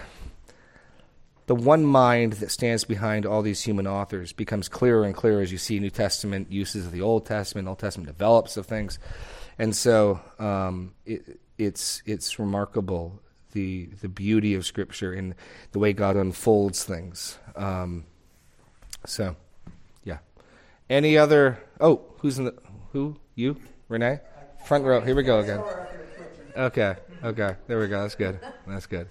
the 1.47 1.55
one 1.55 1.85
mind 1.85 2.35
that 2.35 2.51
stands 2.51 2.85
behind 2.85 3.27
all 3.27 3.43
these 3.43 3.63
human 3.63 3.87
authors 3.87 4.33
becomes 4.33 4.69
clearer 4.69 5.05
and 5.05 5.15
clearer 5.15 5.41
as 5.41 5.51
you 5.51 5.59
see 5.59 5.79
New 5.81 5.91
Testament 5.91 6.51
uses 6.51 6.87
of 6.87 6.93
the 6.93 7.03
Old 7.03 7.27
Testament, 7.27 7.69
Old 7.69 7.79
Testament 7.79 8.09
develops 8.09 8.57
of 8.57 8.67
things, 8.67 8.99
and 9.59 9.75
so 9.75 10.21
um, 10.39 10.95
it, 11.07 11.41
it's 11.59 12.03
it's 12.07 12.39
remarkable 12.39 13.21
the 13.53 13.87
the 14.01 14.09
beauty 14.09 14.55
of 14.55 14.65
Scripture 14.67 15.13
and 15.13 15.35
the 15.73 15.79
way 15.79 15.93
God 15.93 16.17
unfolds 16.17 16.85
things. 16.85 17.39
Um, 17.57 18.05
so, 19.07 19.37
yeah. 20.05 20.19
Any 20.89 21.17
other? 21.17 21.59
Oh, 21.81 22.03
who's 22.19 22.39
in 22.39 22.45
the 22.45 22.55
who? 22.93 23.17
You? 23.41 23.57
Renee? 23.89 24.21
Front 24.67 24.85
row. 24.85 25.01
Here 25.01 25.15
we 25.15 25.23
go 25.23 25.41
again. 25.41 25.63
Okay. 26.57 26.95
Okay. 27.25 27.57
There 27.67 27.81
we 27.81 27.89
go. 27.89 28.03
That's 28.03 28.15
good. 28.15 28.39
That's 28.67 28.87
good. 28.87 29.09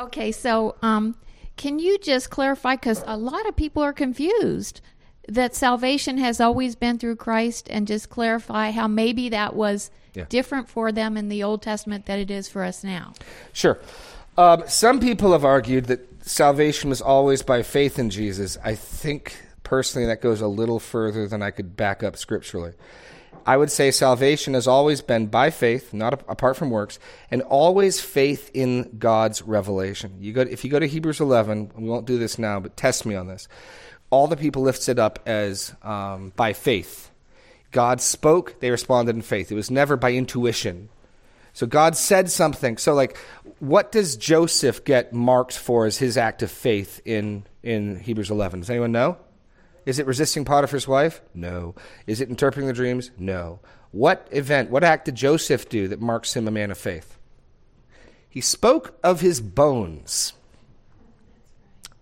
Okay, 0.00 0.32
so 0.32 0.76
um, 0.80 1.16
can 1.56 1.78
you 1.78 1.98
just 1.98 2.30
clarify? 2.30 2.76
Because 2.76 3.02
a 3.06 3.16
lot 3.16 3.46
of 3.48 3.56
people 3.56 3.82
are 3.82 3.92
confused 3.92 4.80
that 5.28 5.54
salvation 5.54 6.18
has 6.18 6.40
always 6.40 6.74
been 6.76 6.98
through 6.98 7.16
Christ, 7.16 7.66
and 7.70 7.86
just 7.86 8.10
clarify 8.10 8.70
how 8.70 8.86
maybe 8.86 9.28
that 9.30 9.54
was 9.56 9.90
Yeah. 10.14 10.26
different 10.28 10.68
for 10.68 10.92
them 10.92 11.16
in 11.16 11.28
the 11.28 11.42
Old 11.42 11.62
Testament 11.62 12.06
than 12.06 12.18
it 12.20 12.30
is 12.30 12.48
for 12.48 12.62
us 12.62 12.84
now. 12.84 13.14
Sure. 13.52 13.78
Um, 14.38 14.62
some 14.68 15.00
people 15.00 15.32
have 15.32 15.44
argued 15.44 15.86
that 15.86 16.00
salvation 16.24 16.90
was 16.90 17.00
always 17.00 17.42
by 17.42 17.62
faith 17.62 17.98
in 17.98 18.10
Jesus. 18.10 18.56
I 18.62 18.74
think 18.74 19.43
personally 19.64 20.06
that 20.06 20.20
goes 20.20 20.40
a 20.40 20.46
little 20.46 20.78
further 20.78 21.26
than 21.26 21.42
I 21.42 21.50
could 21.50 21.76
back 21.76 22.02
up 22.02 22.16
scripturally. 22.16 22.72
I 23.46 23.56
would 23.56 23.70
say 23.70 23.90
salvation 23.90 24.54
has 24.54 24.66
always 24.66 25.02
been 25.02 25.26
by 25.26 25.50
faith, 25.50 25.92
not 25.92 26.14
apart 26.28 26.56
from 26.56 26.70
works, 26.70 26.98
and 27.30 27.42
always 27.42 28.00
faith 28.00 28.50
in 28.54 28.96
God's 28.98 29.42
revelation. 29.42 30.16
You 30.20 30.32
go, 30.32 30.42
if 30.42 30.64
you 30.64 30.70
go 30.70 30.78
to 30.78 30.86
Hebrews 30.86 31.20
11, 31.20 31.72
we 31.76 31.88
won't 31.88 32.06
do 32.06 32.18
this 32.18 32.38
now, 32.38 32.60
but 32.60 32.76
test 32.76 33.04
me 33.04 33.14
on 33.14 33.26
this. 33.26 33.48
All 34.10 34.28
the 34.28 34.36
people 34.36 34.62
lifts 34.62 34.88
it 34.88 34.98
up 34.98 35.18
as 35.26 35.74
um, 35.82 36.32
by 36.36 36.52
faith. 36.52 37.10
God 37.70 38.00
spoke, 38.00 38.60
they 38.60 38.70
responded 38.70 39.16
in 39.16 39.22
faith. 39.22 39.50
It 39.50 39.56
was 39.56 39.70
never 39.70 39.96
by 39.96 40.12
intuition. 40.12 40.88
So 41.52 41.66
God 41.66 41.96
said 41.96 42.30
something. 42.30 42.78
So 42.78 42.94
like 42.94 43.18
what 43.58 43.92
does 43.92 44.16
Joseph 44.16 44.84
get 44.84 45.12
marked 45.12 45.56
for 45.56 45.86
as 45.86 45.98
his 45.98 46.16
act 46.18 46.42
of 46.42 46.50
faith 46.50 47.00
in 47.04 47.44
in 47.62 47.98
Hebrews 48.00 48.30
11? 48.30 48.60
Does 48.60 48.70
anyone 48.70 48.92
know? 48.92 49.16
Is 49.86 49.98
it 49.98 50.06
resisting 50.06 50.44
Potiphar's 50.44 50.88
wife? 50.88 51.20
No. 51.34 51.74
Is 52.06 52.20
it 52.20 52.28
interpreting 52.28 52.66
the 52.66 52.72
dreams? 52.72 53.10
No. 53.18 53.60
What 53.90 54.26
event, 54.30 54.70
what 54.70 54.82
act 54.82 55.04
did 55.04 55.14
Joseph 55.14 55.68
do 55.68 55.88
that 55.88 56.00
marks 56.00 56.34
him 56.34 56.48
a 56.48 56.50
man 56.50 56.70
of 56.70 56.78
faith? 56.78 57.16
He 58.28 58.40
spoke 58.40 58.98
of 59.04 59.20
his 59.20 59.40
bones. 59.40 60.32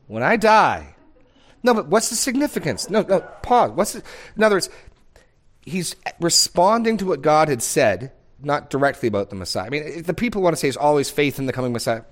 When 0.06 0.22
I 0.22 0.36
die. 0.36 0.94
No, 1.62 1.74
but 1.74 1.88
what's 1.88 2.08
the 2.08 2.16
significance? 2.16 2.88
No, 2.88 3.02
no, 3.02 3.20
pause. 3.20 3.72
What's 3.72 3.92
the, 3.92 4.02
in 4.36 4.42
other 4.42 4.56
words, 4.56 4.70
he's 5.60 5.94
responding 6.20 6.96
to 6.98 7.06
what 7.06 7.22
God 7.22 7.48
had 7.48 7.62
said, 7.62 8.12
not 8.40 8.70
directly 8.70 9.06
about 9.06 9.30
the 9.30 9.36
Messiah. 9.36 9.66
I 9.66 9.70
mean, 9.70 9.82
if 9.84 10.06
the 10.06 10.14
people 10.14 10.42
want 10.42 10.54
to 10.56 10.60
say 10.60 10.68
is 10.68 10.76
always 10.76 11.10
faith 11.10 11.38
in 11.38 11.46
the 11.46 11.52
coming 11.52 11.72
Messiah. 11.72 12.02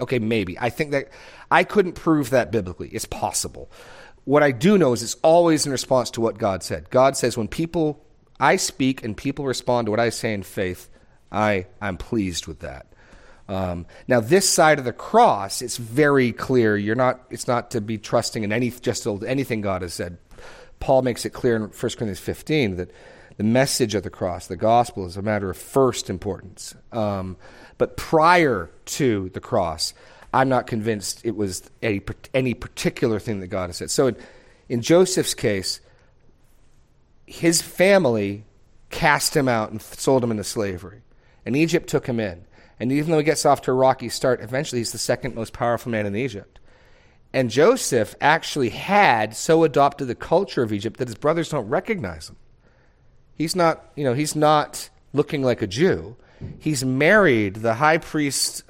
Okay, 0.00 0.18
maybe. 0.18 0.58
I 0.58 0.70
think 0.70 0.92
that 0.92 1.08
I 1.50 1.64
couldn't 1.64 1.92
prove 1.92 2.30
that 2.30 2.52
biblically. 2.52 2.88
It's 2.88 3.04
possible. 3.04 3.70
What 4.24 4.42
I 4.42 4.52
do 4.52 4.78
know 4.78 4.92
is 4.92 5.02
it's 5.02 5.16
always 5.22 5.66
in 5.66 5.72
response 5.72 6.10
to 6.12 6.20
what 6.20 6.38
God 6.38 6.62
said. 6.62 6.90
God 6.90 7.16
says 7.16 7.36
when 7.36 7.48
people 7.48 8.04
I 8.38 8.56
speak 8.56 9.04
and 9.04 9.16
people 9.16 9.44
respond 9.44 9.86
to 9.86 9.90
what 9.90 10.00
I 10.00 10.10
say 10.10 10.32
in 10.32 10.42
faith, 10.42 10.88
I 11.30 11.66
I'm 11.80 11.96
pleased 11.96 12.46
with 12.46 12.60
that. 12.60 12.86
Um, 13.48 13.86
now, 14.06 14.20
this 14.20 14.48
side 14.48 14.78
of 14.78 14.84
the 14.84 14.92
cross, 14.92 15.60
it's 15.60 15.76
very 15.76 16.32
clear. 16.32 16.76
You're 16.76 16.94
not. 16.94 17.20
It's 17.30 17.48
not 17.48 17.72
to 17.72 17.80
be 17.80 17.98
trusting 17.98 18.44
in 18.44 18.52
any 18.52 18.70
just 18.70 19.06
anything 19.06 19.60
God 19.60 19.82
has 19.82 19.92
said. 19.92 20.18
Paul 20.78 21.02
makes 21.02 21.24
it 21.24 21.30
clear 21.30 21.56
in 21.56 21.62
1 21.62 21.70
Corinthians 21.72 22.20
15 22.20 22.76
that 22.76 22.90
the 23.36 23.44
message 23.44 23.94
of 23.94 24.02
the 24.02 24.10
cross, 24.10 24.46
the 24.46 24.56
gospel, 24.56 25.04
is 25.06 25.16
a 25.16 25.22
matter 25.22 25.50
of 25.50 25.56
first 25.56 26.08
importance. 26.08 26.74
Um, 26.92 27.36
but 27.76 27.96
prior 27.96 28.70
to 28.84 29.30
the 29.30 29.40
cross, 29.40 29.94
I'm 30.32 30.48
not 30.48 30.66
convinced 30.66 31.20
it 31.24 31.36
was 31.36 31.68
any, 31.82 32.00
any 32.34 32.54
particular 32.54 33.18
thing 33.18 33.40
that 33.40 33.48
God 33.48 33.68
has 33.68 33.76
said. 33.78 33.90
So, 33.90 34.08
in, 34.08 34.16
in 34.68 34.82
Joseph's 34.82 35.34
case, 35.34 35.80
his 37.26 37.62
family 37.62 38.44
cast 38.90 39.36
him 39.36 39.48
out 39.48 39.70
and 39.70 39.80
sold 39.80 40.22
him 40.22 40.30
into 40.30 40.44
slavery, 40.44 41.02
and 41.44 41.56
Egypt 41.56 41.88
took 41.88 42.06
him 42.06 42.20
in. 42.20 42.44
And 42.78 42.90
even 42.92 43.10
though 43.10 43.18
he 43.18 43.24
gets 43.24 43.44
off 43.44 43.62
to 43.62 43.70
a 43.70 43.74
rocky 43.74 44.08
start, 44.08 44.40
eventually 44.40 44.80
he's 44.80 44.92
the 44.92 44.98
second 44.98 45.34
most 45.34 45.52
powerful 45.52 45.92
man 45.92 46.06
in 46.06 46.16
Egypt. 46.16 46.58
And 47.32 47.50
Joseph 47.50 48.14
actually 48.20 48.70
had 48.70 49.36
so 49.36 49.62
adopted 49.64 50.08
the 50.08 50.14
culture 50.14 50.62
of 50.62 50.72
Egypt 50.72 50.96
that 50.96 51.08
his 51.08 51.14
brothers 51.14 51.50
don't 51.50 51.68
recognize 51.68 52.28
him. 52.28 52.36
He's 53.36 53.54
not, 53.54 53.84
you 53.94 54.04
know, 54.04 54.14
he's 54.14 54.34
not 54.34 54.90
looking 55.12 55.42
like 55.42 55.62
a 55.62 55.66
Jew. 55.66 56.16
He's 56.58 56.84
married 56.84 57.56
the 57.56 57.74
high 57.74 57.98
priest's 57.98 58.62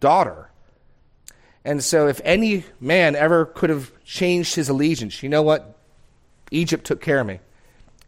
daughter. 0.00 0.49
And 1.64 1.84
so 1.84 2.08
if 2.08 2.20
any 2.24 2.64
man 2.80 3.14
ever 3.14 3.44
could 3.44 3.70
have 3.70 3.92
changed 4.04 4.54
his 4.54 4.68
allegiance, 4.68 5.22
you 5.22 5.28
know 5.28 5.42
what? 5.42 5.76
Egypt 6.50 6.84
took 6.84 7.00
care 7.00 7.20
of 7.20 7.26
me. 7.26 7.40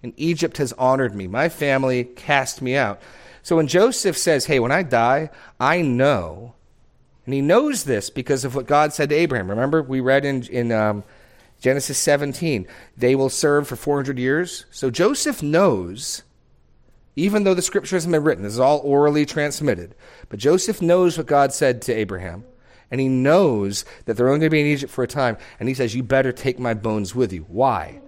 And 0.02 0.14
Egypt 0.16 0.56
has 0.56 0.72
honored 0.74 1.14
me. 1.14 1.28
My 1.28 1.48
family 1.48 2.04
cast 2.04 2.62
me 2.62 2.76
out. 2.76 3.00
So 3.42 3.56
when 3.56 3.68
Joseph 3.68 4.16
says, 4.16 4.46
Hey, 4.46 4.58
when 4.58 4.72
I 4.72 4.82
die, 4.82 5.30
I 5.60 5.82
know, 5.82 6.54
and 7.24 7.34
he 7.34 7.40
knows 7.40 7.84
this 7.84 8.10
because 8.10 8.44
of 8.44 8.54
what 8.54 8.66
God 8.66 8.92
said 8.92 9.10
to 9.10 9.14
Abraham. 9.14 9.50
Remember, 9.50 9.82
we 9.82 10.00
read 10.00 10.24
in, 10.24 10.42
in 10.44 10.72
um, 10.72 11.04
Genesis 11.60 11.98
17, 11.98 12.66
they 12.96 13.14
will 13.14 13.28
serve 13.28 13.68
for 13.68 13.76
400 13.76 14.18
years. 14.18 14.66
So 14.72 14.90
Joseph 14.90 15.42
knows, 15.42 16.22
even 17.14 17.44
though 17.44 17.54
the 17.54 17.62
scripture 17.62 17.94
hasn't 17.94 18.10
been 18.10 18.24
written, 18.24 18.42
this 18.42 18.54
is 18.54 18.60
all 18.60 18.80
orally 18.80 19.24
transmitted, 19.24 19.94
but 20.28 20.40
Joseph 20.40 20.82
knows 20.82 21.16
what 21.16 21.28
God 21.28 21.52
said 21.52 21.82
to 21.82 21.92
Abraham. 21.92 22.44
And 22.92 23.00
he 23.00 23.08
knows 23.08 23.84
that 24.04 24.16
they're 24.16 24.28
only 24.28 24.40
going 24.40 24.50
to 24.50 24.54
be 24.54 24.60
in 24.60 24.66
Egypt 24.66 24.92
for 24.92 25.02
a 25.02 25.08
time. 25.08 25.38
And 25.58 25.68
he 25.68 25.74
says, 25.74 25.94
You 25.94 26.04
better 26.04 26.30
take 26.30 26.60
my 26.60 26.74
bones 26.74 27.14
with 27.14 27.32
you. 27.32 27.46
Why? 27.48 28.00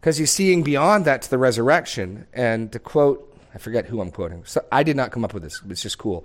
Because 0.00 0.16
he's 0.16 0.32
seeing 0.32 0.62
beyond 0.64 1.04
that 1.04 1.22
to 1.22 1.30
the 1.30 1.38
resurrection. 1.38 2.26
And 2.32 2.72
to 2.72 2.80
quote 2.80 3.28
I 3.54 3.58
forget 3.58 3.86
who 3.86 4.00
I'm 4.00 4.10
quoting. 4.10 4.44
So 4.46 4.64
I 4.72 4.82
did 4.82 4.96
not 4.96 5.12
come 5.12 5.24
up 5.24 5.34
with 5.34 5.42
this. 5.42 5.60
It's 5.68 5.82
just 5.82 5.98
cool. 5.98 6.24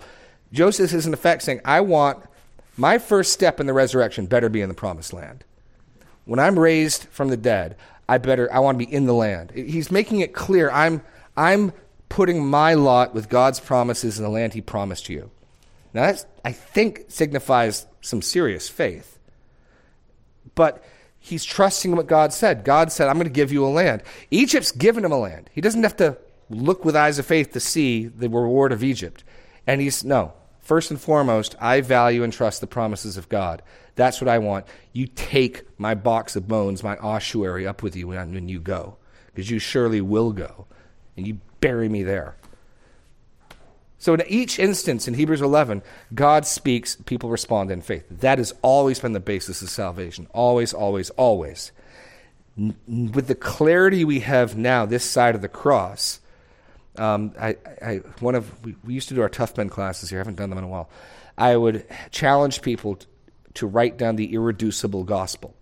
Joseph 0.53 0.93
is 0.93 1.05
in 1.05 1.13
effect 1.13 1.43
saying, 1.43 1.61
I 1.65 1.81
want 1.81 2.23
my 2.77 2.97
first 2.97 3.33
step 3.33 3.59
in 3.59 3.67
the 3.67 3.73
resurrection 3.73 4.25
better 4.25 4.49
be 4.49 4.61
in 4.61 4.69
the 4.69 4.75
promised 4.75 5.11
land. 5.11 5.43
When 6.25 6.39
I'm 6.39 6.57
raised 6.57 7.05
from 7.05 7.29
the 7.29 7.37
dead, 7.37 7.75
I 8.07 8.17
better 8.17 8.51
I 8.53 8.59
want 8.59 8.79
to 8.79 8.85
be 8.85 8.91
in 8.91 9.05
the 9.05 9.13
land. 9.13 9.51
He's 9.51 9.91
making 9.91 10.21
it 10.21 10.33
clear 10.33 10.69
I'm 10.71 11.01
I'm 11.35 11.73
putting 12.07 12.45
my 12.45 12.73
lot 12.73 13.13
with 13.13 13.27
God's 13.27 13.59
promises 13.59 14.17
in 14.17 14.23
the 14.23 14.29
land 14.29 14.53
he 14.53 14.61
promised 14.61 15.09
you. 15.09 15.29
Now 15.97 16.11
that 16.11 16.25
I 16.45 16.51
think 16.51 17.05
signifies 17.07 17.87
some 18.01 18.21
serious 18.21 18.69
faith. 18.69 19.17
But 20.53 20.83
he's 21.19 21.43
trusting 21.43 21.95
what 21.95 22.05
God 22.05 22.31
said. 22.31 22.63
God 22.63 22.91
said, 22.91 23.07
I'm 23.07 23.15
going 23.15 23.25
to 23.25 23.33
give 23.33 23.51
you 23.51 23.65
a 23.65 23.67
land. 23.67 24.03
Egypt's 24.29 24.71
given 24.71 25.03
him 25.03 25.11
a 25.11 25.17
land. 25.17 25.49
He 25.51 25.59
doesn't 25.59 25.81
have 25.81 25.97
to 25.97 26.19
look 26.51 26.85
with 26.85 26.95
eyes 26.95 27.17
of 27.17 27.25
faith 27.25 27.51
to 27.53 27.59
see 27.59 28.05
the 28.05 28.29
reward 28.29 28.71
of 28.71 28.83
Egypt. 28.83 29.23
And 29.65 29.81
he's, 29.81 30.03
no, 30.03 30.33
first 30.61 30.91
and 30.91 31.01
foremost, 31.01 31.55
I 31.59 31.81
value 31.81 32.21
and 32.21 32.31
trust 32.31 32.61
the 32.61 32.67
promises 32.67 33.17
of 33.17 33.27
God. 33.27 33.63
That's 33.95 34.21
what 34.21 34.27
I 34.27 34.37
want. 34.37 34.67
You 34.93 35.07
take 35.07 35.63
my 35.79 35.95
box 35.95 36.35
of 36.35 36.47
bones, 36.47 36.83
my 36.83 36.97
ossuary, 36.97 37.65
up 37.65 37.81
with 37.81 37.95
you 37.95 38.09
when, 38.09 38.35
when 38.35 38.49
you 38.49 38.59
go, 38.59 38.97
because 39.33 39.49
you 39.49 39.57
surely 39.57 40.01
will 40.01 40.31
go, 40.31 40.67
and 41.15 41.25
you 41.25 41.39
bury 41.59 41.89
me 41.89 42.03
there. 42.03 42.35
So, 43.99 44.13
in 44.13 44.21
each 44.27 44.59
instance 44.59 45.07
in 45.07 45.15
Hebrews 45.15 45.41
11, 45.41 45.81
God 46.13 46.45
speaks, 46.45 46.95
people 47.05 47.29
respond 47.29 47.71
in 47.71 47.81
faith. 47.81 48.05
That 48.11 48.37
has 48.37 48.53
always 48.61 48.99
been 48.99 49.13
the 49.13 49.19
basis 49.19 49.61
of 49.63 49.69
salvation. 49.69 50.27
Always, 50.33 50.73
always, 50.73 51.09
always. 51.11 51.71
With 52.55 53.27
the 53.27 53.35
clarity 53.35 54.05
we 54.05 54.19
have 54.19 54.55
now, 54.55 54.85
this 54.85 55.03
side 55.03 55.33
of 55.33 55.41
the 55.41 55.47
cross, 55.47 56.19
um, 56.97 57.33
I, 57.39 57.57
I, 57.81 57.95
one 58.19 58.35
of 58.35 58.63
we, 58.63 58.75
we, 58.83 58.93
used 58.93 59.07
to 59.09 59.15
do 59.15 59.21
our 59.21 59.29
tough 59.29 59.57
men 59.57 59.69
classes 59.69 60.09
here. 60.09 60.19
I 60.19 60.21
haven't 60.21 60.35
done 60.35 60.49
them 60.49 60.57
in 60.57 60.63
a 60.63 60.67
while. 60.67 60.89
I 61.37 61.55
would 61.55 61.85
challenge 62.11 62.61
people 62.61 62.95
t- 62.95 63.07
to 63.55 63.67
write 63.67 63.97
down 63.97 64.15
the 64.15 64.33
irreducible 64.33 65.03
gospel, 65.03 65.55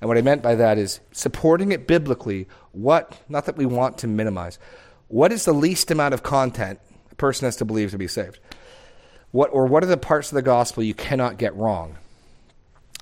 and 0.00 0.08
what 0.08 0.18
I 0.18 0.22
meant 0.22 0.42
by 0.42 0.56
that 0.56 0.78
is 0.78 1.00
supporting 1.12 1.70
it 1.70 1.86
biblically. 1.86 2.48
What, 2.72 3.20
not 3.28 3.46
that 3.46 3.56
we 3.56 3.66
want 3.66 3.98
to 3.98 4.08
minimize, 4.08 4.58
what 5.06 5.30
is 5.30 5.44
the 5.44 5.52
least 5.52 5.92
amount 5.92 6.14
of 6.14 6.24
content 6.24 6.80
a 7.14 7.16
person 7.16 7.46
has 7.46 7.56
to 7.56 7.64
believe 7.64 7.92
to 7.92 7.98
be 7.98 8.08
saved? 8.08 8.38
What 9.30 9.48
or 9.52 9.66
what 9.66 9.82
are 9.82 9.86
the 9.86 9.96
parts 9.96 10.30
of 10.30 10.36
the 10.36 10.42
gospel 10.42 10.82
you 10.82 10.94
cannot 10.94 11.38
get 11.38 11.54
wrong? 11.56 11.96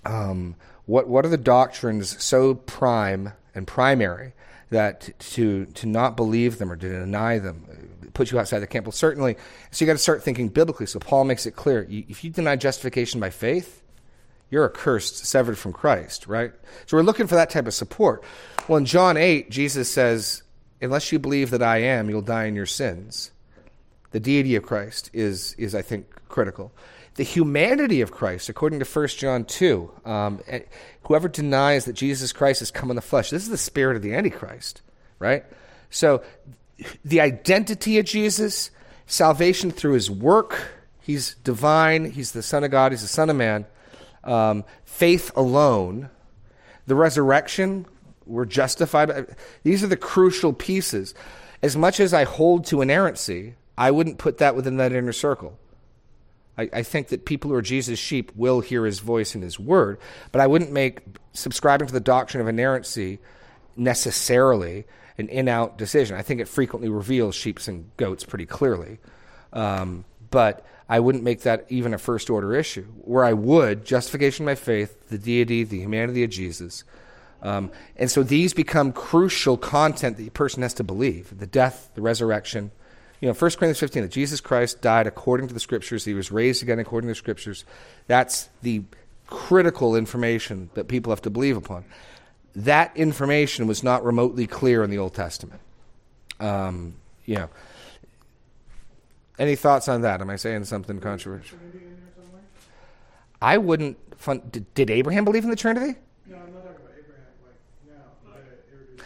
Um, 0.04 0.56
what 0.86 1.08
what 1.08 1.24
are 1.24 1.28
the 1.28 1.36
doctrines 1.36 2.22
so 2.22 2.54
prime 2.54 3.32
and 3.54 3.66
primary? 3.66 4.32
that 4.72 5.10
to 5.20 5.66
to 5.66 5.86
not 5.86 6.16
believe 6.16 6.58
them 6.58 6.72
or 6.72 6.76
to 6.76 6.88
deny 6.88 7.38
them 7.38 7.64
put 8.14 8.30
you 8.30 8.38
outside 8.38 8.58
the 8.58 8.66
camp. 8.66 8.84
Well, 8.84 8.92
certainly, 8.92 9.36
so 9.70 9.84
you 9.84 9.86
got 9.86 9.94
to 9.94 9.98
start 9.98 10.22
thinking 10.22 10.48
biblically. 10.48 10.86
So 10.86 10.98
Paul 10.98 11.24
makes 11.24 11.46
it 11.46 11.52
clear: 11.52 11.86
if 11.88 12.24
you 12.24 12.30
deny 12.30 12.56
justification 12.56 13.20
by 13.20 13.30
faith, 13.30 13.82
you're 14.50 14.64
accursed, 14.64 15.24
severed 15.24 15.56
from 15.56 15.72
Christ. 15.72 16.26
Right. 16.26 16.52
So 16.86 16.96
we're 16.96 17.04
looking 17.04 17.26
for 17.26 17.36
that 17.36 17.50
type 17.50 17.66
of 17.66 17.74
support. 17.74 18.24
Well, 18.68 18.78
in 18.78 18.84
John 18.84 19.16
eight, 19.16 19.50
Jesus 19.50 19.90
says, 19.90 20.42
"Unless 20.80 21.12
you 21.12 21.18
believe 21.18 21.50
that 21.50 21.62
I 21.62 21.78
am, 21.78 22.10
you'll 22.10 22.22
die 22.22 22.46
in 22.46 22.56
your 22.56 22.66
sins." 22.66 23.30
The 24.12 24.20
deity 24.20 24.54
of 24.56 24.62
Christ 24.62 25.10
is 25.12 25.54
is 25.54 25.74
I 25.74 25.82
think 25.82 26.06
critical. 26.28 26.72
The 27.16 27.24
humanity 27.24 28.00
of 28.00 28.10
Christ, 28.10 28.48
according 28.48 28.78
to 28.78 28.86
1 28.86 29.08
John 29.08 29.44
2, 29.44 29.90
um, 30.06 30.40
whoever 31.02 31.28
denies 31.28 31.84
that 31.84 31.92
Jesus 31.92 32.32
Christ 32.32 32.60
has 32.60 32.70
come 32.70 32.88
in 32.88 32.96
the 32.96 33.02
flesh, 33.02 33.28
this 33.28 33.42
is 33.42 33.50
the 33.50 33.58
spirit 33.58 33.96
of 33.96 34.02
the 34.02 34.14
Antichrist, 34.14 34.80
right? 35.18 35.44
So 35.90 36.22
the 37.04 37.20
identity 37.20 37.98
of 37.98 38.06
Jesus 38.06 38.70
salvation 39.06 39.70
through 39.70 39.92
his 39.92 40.10
work. 40.10 40.72
He's 41.00 41.34
divine. 41.44 42.10
He's 42.10 42.32
the 42.32 42.42
Son 42.42 42.64
of 42.64 42.70
God. 42.70 42.92
He's 42.92 43.02
the 43.02 43.08
Son 43.08 43.28
of 43.28 43.36
Man. 43.36 43.66
Um, 44.24 44.64
faith 44.84 45.30
alone. 45.36 46.10
The 46.86 46.94
resurrection. 46.94 47.86
We're 48.24 48.46
justified. 48.46 49.36
These 49.64 49.84
are 49.84 49.88
the 49.88 49.96
crucial 49.96 50.52
pieces. 50.52 51.14
As 51.62 51.76
much 51.76 52.00
as 52.00 52.14
I 52.14 52.24
hold 52.24 52.64
to 52.66 52.80
inerrancy, 52.80 53.54
I 53.76 53.90
wouldn't 53.90 54.18
put 54.18 54.38
that 54.38 54.54
within 54.54 54.76
that 54.76 54.92
inner 54.92 55.12
circle. 55.12 55.58
I, 56.58 56.68
I 56.72 56.82
think 56.82 57.08
that 57.08 57.24
people 57.24 57.50
who 57.50 57.56
are 57.56 57.62
Jesus' 57.62 57.98
sheep 57.98 58.32
will 58.36 58.60
hear 58.60 58.84
his 58.84 59.00
voice 59.00 59.34
and 59.34 59.42
his 59.42 59.58
word, 59.58 59.98
but 60.30 60.40
I 60.40 60.46
wouldn't 60.46 60.72
make 60.72 61.00
subscribing 61.32 61.86
to 61.86 61.92
the 61.92 62.00
doctrine 62.00 62.40
of 62.40 62.48
inerrancy 62.48 63.18
necessarily 63.76 64.84
an 65.18 65.28
in 65.28 65.48
out 65.48 65.78
decision. 65.78 66.16
I 66.16 66.22
think 66.22 66.40
it 66.40 66.48
frequently 66.48 66.88
reveals 66.88 67.34
sheep 67.34 67.58
and 67.66 67.90
goats 67.96 68.24
pretty 68.24 68.46
clearly. 68.46 68.98
Um, 69.52 70.04
but 70.30 70.64
I 70.88 71.00
wouldn't 71.00 71.24
make 71.24 71.42
that 71.42 71.66
even 71.68 71.94
a 71.94 71.98
first 71.98 72.30
order 72.30 72.54
issue. 72.54 72.84
Where 73.02 73.24
I 73.24 73.32
would, 73.32 73.84
justification 73.84 74.46
by 74.46 74.54
faith, 74.54 75.08
the 75.08 75.18
deity, 75.18 75.64
the 75.64 75.80
humanity 75.80 76.24
of 76.24 76.30
Jesus. 76.30 76.84
Um, 77.42 77.70
and 77.96 78.10
so 78.10 78.22
these 78.22 78.54
become 78.54 78.92
crucial 78.92 79.56
content 79.56 80.16
that 80.16 80.22
the 80.22 80.30
person 80.30 80.62
has 80.62 80.74
to 80.74 80.84
believe 80.84 81.38
the 81.38 81.46
death, 81.46 81.90
the 81.94 82.02
resurrection. 82.02 82.70
You 83.22 83.28
know, 83.28 83.32
1 83.32 83.38
Corinthians 83.38 83.78
15, 83.78 84.02
that 84.02 84.10
Jesus 84.10 84.42
Christ 84.42 84.82
died 84.82 85.06
according 85.06 85.48
to 85.48 85.54
the 85.54 85.60
scriptures, 85.60 86.04
he 86.04 86.12
was 86.12 86.30
raised 86.30 86.62
again 86.62 86.78
according 86.78 87.08
to 87.08 87.12
the 87.12 87.16
scriptures. 87.16 87.64
That's 88.06 88.50
the 88.60 88.82
critical 89.26 89.96
information 89.96 90.68
that 90.74 90.88
people 90.88 91.10
have 91.10 91.22
to 91.22 91.30
believe 91.30 91.56
upon 91.56 91.86
that 92.54 92.96
information 92.96 93.66
was 93.66 93.82
not 93.82 94.04
remotely 94.04 94.46
clear 94.46 94.82
in 94.82 94.90
the 94.90 94.98
Old 94.98 95.14
Testament. 95.14 95.60
Um, 96.40 96.94
you 97.24 97.36
know, 97.36 97.48
any 99.38 99.56
thoughts 99.56 99.88
on 99.88 100.02
that? 100.02 100.20
Am 100.20 100.28
I 100.28 100.36
saying 100.36 100.64
something 100.64 101.00
controversial? 101.00 101.58
I 103.40 103.58
wouldn't. 103.58 103.96
Fun, 104.18 104.42
did, 104.50 104.72
did, 104.74 104.90
Abraham 104.90 105.24
believe 105.24 105.44
in 105.44 105.50
the 105.50 105.56
Trinity? 105.56 105.98
No, 106.26 106.36
I'm 106.36 106.52
not 106.52 106.62
talking 106.62 106.76
about 106.76 106.92
Abraham. 106.96 107.24
Like 107.44 108.98
now, 108.98 109.04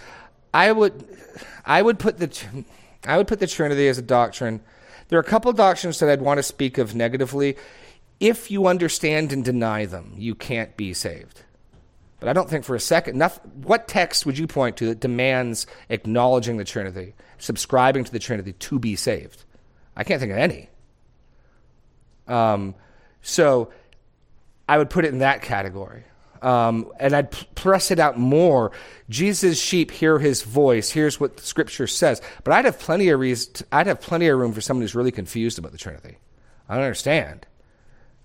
I 0.52 0.72
would, 0.72 1.18
I 1.64 1.80
would 1.80 1.98
put 1.98 2.18
the, 2.18 2.64
I 3.04 3.16
would 3.16 3.28
put 3.28 3.40
the 3.40 3.46
Trinity 3.46 3.88
as 3.88 3.98
a 3.98 4.02
doctrine. 4.02 4.60
There 5.08 5.18
are 5.18 5.22
a 5.22 5.24
couple 5.24 5.52
doctrines 5.52 5.98
that 6.00 6.08
I'd 6.08 6.22
want 6.22 6.38
to 6.38 6.42
speak 6.42 6.78
of 6.78 6.94
negatively. 6.94 7.56
If 8.18 8.50
you 8.50 8.66
understand 8.66 9.32
and 9.32 9.44
deny 9.44 9.84
them, 9.86 10.14
you 10.16 10.34
can't 10.34 10.76
be 10.76 10.94
saved. 10.94 11.42
But 12.18 12.28
I 12.28 12.32
don't 12.32 12.48
think 12.48 12.64
for 12.64 12.74
a 12.74 12.80
second, 12.80 13.22
what 13.62 13.88
text 13.88 14.24
would 14.24 14.38
you 14.38 14.46
point 14.46 14.78
to 14.78 14.86
that 14.86 15.00
demands 15.00 15.66
acknowledging 15.90 16.56
the 16.56 16.64
Trinity, 16.64 17.14
subscribing 17.38 18.04
to 18.04 18.12
the 18.12 18.18
Trinity 18.18 18.54
to 18.54 18.78
be 18.78 18.96
saved? 18.96 19.44
I 19.94 20.04
can't 20.04 20.18
think 20.20 20.32
of 20.32 20.38
any. 20.38 20.70
Um, 22.26 22.74
so 23.22 23.70
I 24.68 24.78
would 24.78 24.90
put 24.90 25.04
it 25.04 25.12
in 25.12 25.18
that 25.18 25.42
category. 25.42 26.04
Um, 26.42 26.90
and 26.98 27.14
I'd 27.14 27.30
press 27.54 27.90
it 27.90 27.98
out 27.98 28.18
more. 28.18 28.72
Jesus' 29.08 29.60
sheep 29.60 29.90
hear 29.90 30.18
his 30.18 30.42
voice. 30.42 30.90
Here's 30.90 31.20
what 31.20 31.36
the 31.36 31.42
Scripture 31.42 31.86
says. 31.86 32.20
But 32.44 32.54
I'd 32.54 32.64
have 32.64 32.78
plenty 32.78 33.08
of 33.08 33.20
reason. 33.20 33.66
I'd 33.72 33.86
have 33.86 34.00
plenty 34.00 34.28
of 34.28 34.38
room 34.38 34.52
for 34.52 34.60
someone 34.60 34.82
who's 34.82 34.94
really 34.94 35.12
confused 35.12 35.58
about 35.58 35.72
the 35.72 35.78
Trinity. 35.78 36.18
I 36.68 36.74
don't 36.74 36.84
understand. 36.84 37.46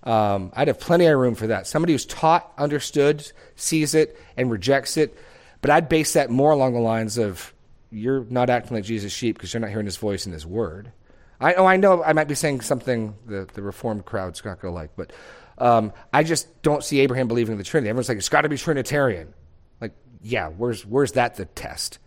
Um, 0.04 0.52
I'd 0.54 0.68
have 0.68 0.80
plenty 0.80 1.06
of 1.06 1.18
room 1.18 1.34
for 1.34 1.46
that. 1.48 1.66
Somebody 1.66 1.92
who's 1.92 2.06
taught, 2.06 2.52
understood, 2.58 3.30
sees 3.54 3.94
it, 3.94 4.18
and 4.36 4.50
rejects 4.50 4.96
it. 4.96 5.16
But 5.60 5.70
I'd 5.70 5.88
base 5.88 6.14
that 6.14 6.28
more 6.30 6.50
along 6.50 6.74
the 6.74 6.80
lines 6.80 7.18
of 7.18 7.54
you're 7.90 8.24
not 8.24 8.50
acting 8.50 8.76
like 8.76 8.84
Jesus' 8.84 9.12
sheep 9.12 9.36
because 9.36 9.52
you're 9.52 9.60
not 9.60 9.70
hearing 9.70 9.86
his 9.86 9.96
voice 9.96 10.26
and 10.26 10.32
his 10.32 10.46
word. 10.46 10.92
I, 11.40 11.54
oh, 11.54 11.66
I 11.66 11.76
know 11.76 12.02
I 12.02 12.12
might 12.12 12.28
be 12.28 12.34
saying 12.34 12.60
something 12.62 13.14
the, 13.26 13.48
the 13.52 13.62
Reformed 13.62 14.04
crowd's 14.04 14.44
not 14.44 14.60
going 14.60 14.72
to 14.72 14.76
like, 14.76 14.90
but 14.96 15.12
um, 15.62 15.92
I 16.12 16.22
just 16.24 16.62
don't 16.62 16.82
see 16.84 17.00
Abraham 17.00 17.28
believing 17.28 17.52
in 17.52 17.58
the 17.58 17.64
Trinity. 17.64 17.88
Everyone's 17.90 18.08
like, 18.08 18.18
it's 18.18 18.28
got 18.28 18.42
to 18.42 18.48
be 18.48 18.56
Trinitarian. 18.58 19.32
Like, 19.80 19.92
yeah, 20.22 20.48
where's 20.48 20.84
where's 20.84 21.12
that 21.12 21.36
the 21.36 21.44
test? 21.46 21.98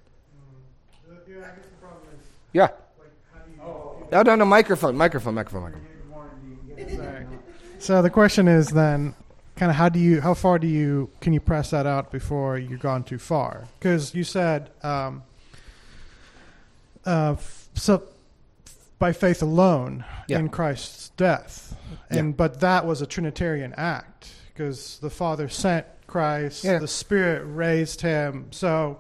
yeah, 1.28 1.36
the 1.36 1.42
problem 1.82 2.02
is, 2.20 2.26
Yeah. 2.54 2.64
like, 2.64 3.12
how 3.34 3.40
do 3.46 3.52
you? 3.52 3.62
Oh, 3.62 4.08
No, 4.12 4.22
no, 4.22 4.36
no, 4.36 4.46
microphone, 4.46 4.96
microphone, 4.98 5.34
microphone, 5.36 5.64
microphone. 5.64 7.40
So 7.80 8.02
the 8.02 8.10
question 8.10 8.48
is 8.48 8.70
then, 8.70 9.14
kind 9.56 9.70
of 9.70 9.76
how 9.76 9.90
do 9.90 10.00
you, 10.00 10.20
how 10.22 10.34
far 10.34 10.58
do 10.60 10.68
you, 10.68 11.10
can 11.22 11.34
you 11.34 11.40
press 11.40 11.70
that 11.70 11.86
out 11.86 12.12
before 12.12 12.58
you've 12.58 12.80
gone 12.82 13.04
too 13.04 13.20
far? 13.20 13.66
Because 13.80 14.14
you 14.16 14.24
said, 14.24 14.70
um, 14.84 15.24
uh, 17.06 17.34
f- 17.38 17.70
so 17.76 18.04
by 19.00 19.12
faith 19.14 19.42
alone 19.44 20.04
Yeah. 20.28 20.40
in 20.40 20.50
Christ's 20.50 21.10
death, 21.10 21.65
and 22.10 22.30
Yeah. 22.30 22.34
but 22.36 22.60
that 22.62 22.86
was 22.86 23.02
a 23.02 23.06
Trinitarian 23.06 23.74
act 23.78 24.30
because 24.54 25.00
the 25.00 25.10
Father 25.10 25.50
sent 25.50 25.86
Christ, 26.08 26.64
Yeah. 26.64 26.80
the 26.80 26.88
Spirit 26.88 27.44
raised 27.46 28.02
him. 28.02 28.48
So, 28.52 29.00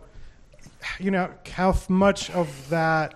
you 0.99 1.11
know, 1.11 1.29
how 1.51 1.75
much 1.89 2.29
of 2.31 2.69
that 2.69 3.15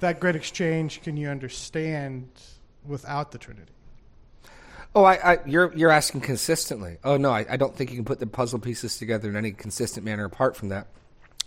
that 0.00 0.20
great 0.20 0.36
exchange 0.36 1.02
can 1.02 1.16
you 1.16 1.28
understand 1.28 2.28
without 2.86 3.32
the 3.32 3.38
Trinity? 3.38 3.72
Oh, 4.94 5.04
I, 5.04 5.32
I, 5.34 5.38
you're 5.44 5.72
you're 5.76 5.90
asking 5.90 6.20
consistently. 6.22 6.98
Oh 7.04 7.16
no, 7.16 7.30
I, 7.30 7.44
I 7.50 7.56
don't 7.56 7.74
think 7.76 7.90
you 7.90 7.96
can 7.96 8.04
put 8.04 8.20
the 8.20 8.26
puzzle 8.26 8.58
pieces 8.58 8.96
together 8.98 9.28
in 9.28 9.36
any 9.36 9.52
consistent 9.52 10.04
manner 10.04 10.24
apart 10.24 10.56
from 10.56 10.68
that. 10.70 10.86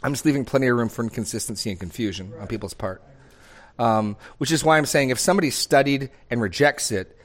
I'm 0.03 0.13
just 0.13 0.25
leaving 0.25 0.45
plenty 0.45 0.67
of 0.67 0.77
room 0.77 0.89
for 0.89 1.03
inconsistency 1.03 1.69
and 1.69 1.79
confusion 1.79 2.33
on 2.39 2.47
people's 2.47 2.73
part. 2.73 3.01
Um, 3.79 4.17
which 4.37 4.51
is 4.51 4.63
why 4.63 4.77
I'm 4.77 4.85
saying 4.85 5.09
if 5.09 5.19
somebody 5.19 5.49
studied 5.49 6.09
and 6.29 6.41
rejects 6.41 6.91
it, 6.91 7.17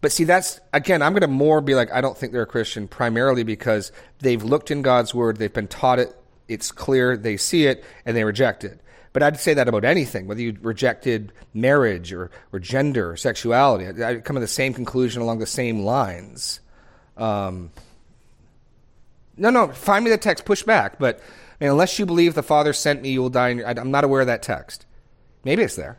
but 0.00 0.12
see, 0.12 0.24
that's 0.24 0.60
again, 0.72 1.02
I'm 1.02 1.12
going 1.12 1.22
to 1.22 1.28
more 1.28 1.60
be 1.60 1.74
like, 1.74 1.92
I 1.92 2.00
don't 2.00 2.16
think 2.16 2.32
they're 2.32 2.42
a 2.42 2.46
Christian 2.46 2.88
primarily 2.88 3.42
because 3.42 3.92
they've 4.20 4.42
looked 4.42 4.70
in 4.70 4.82
God's 4.82 5.14
word, 5.14 5.36
they've 5.38 5.52
been 5.52 5.68
taught 5.68 5.98
it, 5.98 6.16
it's 6.48 6.70
clear, 6.70 7.16
they 7.16 7.36
see 7.36 7.66
it, 7.66 7.84
and 8.04 8.16
they 8.16 8.24
reject 8.24 8.64
it. 8.64 8.80
But 9.12 9.22
I'd 9.22 9.40
say 9.40 9.54
that 9.54 9.66
about 9.66 9.84
anything, 9.84 10.26
whether 10.26 10.42
you 10.42 10.58
rejected 10.60 11.32
marriage 11.54 12.12
or, 12.12 12.30
or 12.52 12.58
gender 12.58 13.12
or 13.12 13.16
sexuality. 13.16 14.02
I'd, 14.02 14.24
come 14.24 14.34
to 14.34 14.40
the 14.40 14.46
same 14.46 14.74
conclusion 14.74 15.22
along 15.22 15.38
the 15.38 15.46
same 15.46 15.80
lines. 15.80 16.60
Um, 17.16 17.70
no, 19.38 19.48
no, 19.48 19.68
find 19.68 20.04
me 20.04 20.10
the 20.10 20.18
text, 20.18 20.44
push 20.44 20.62
back. 20.62 20.98
But 20.98 21.20
I 21.58 21.64
mean, 21.64 21.70
unless 21.70 21.98
you 21.98 22.04
believe 22.04 22.34
the 22.34 22.42
Father 22.42 22.74
sent 22.74 23.00
me, 23.00 23.10
you 23.10 23.22
will 23.22 23.30
die. 23.30 23.48
In 23.48 23.58
your, 23.58 23.66
I'm 23.66 23.90
not 23.90 24.04
aware 24.04 24.20
of 24.20 24.26
that 24.26 24.42
text. 24.42 24.84
Maybe 25.44 25.62
it's 25.62 25.76
there. 25.76 25.98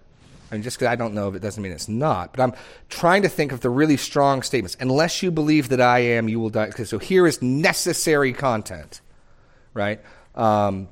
I 0.50 0.56
mean, 0.56 0.64
just 0.64 0.78
because 0.78 0.92
I 0.92 0.96
don't 0.96 1.14
know 1.14 1.28
if 1.28 1.36
it 1.36 1.42
doesn't 1.42 1.62
mean 1.62 1.72
it's 1.72 1.90
not. 1.90 2.32
But 2.34 2.42
I'm 2.42 2.54
trying 2.90 3.24
to 3.24 3.30
think 3.30 3.52
of 3.52 3.62
the 3.62 3.70
really 3.70 3.98
strong 3.98 4.42
statements. 4.42 4.78
Unless 4.80 5.22
you 5.22 5.32
believe 5.32 5.70
that 5.70 5.82
I 5.82 6.00
am, 6.00 6.30
you 6.30 6.40
will 6.40 6.50
die. 6.50 6.70
So 6.70 7.00
here 7.00 7.28
is 7.28 7.42
necessary 7.42 8.32
content, 8.34 9.02
right? 9.74 10.00
Um, 10.36 10.88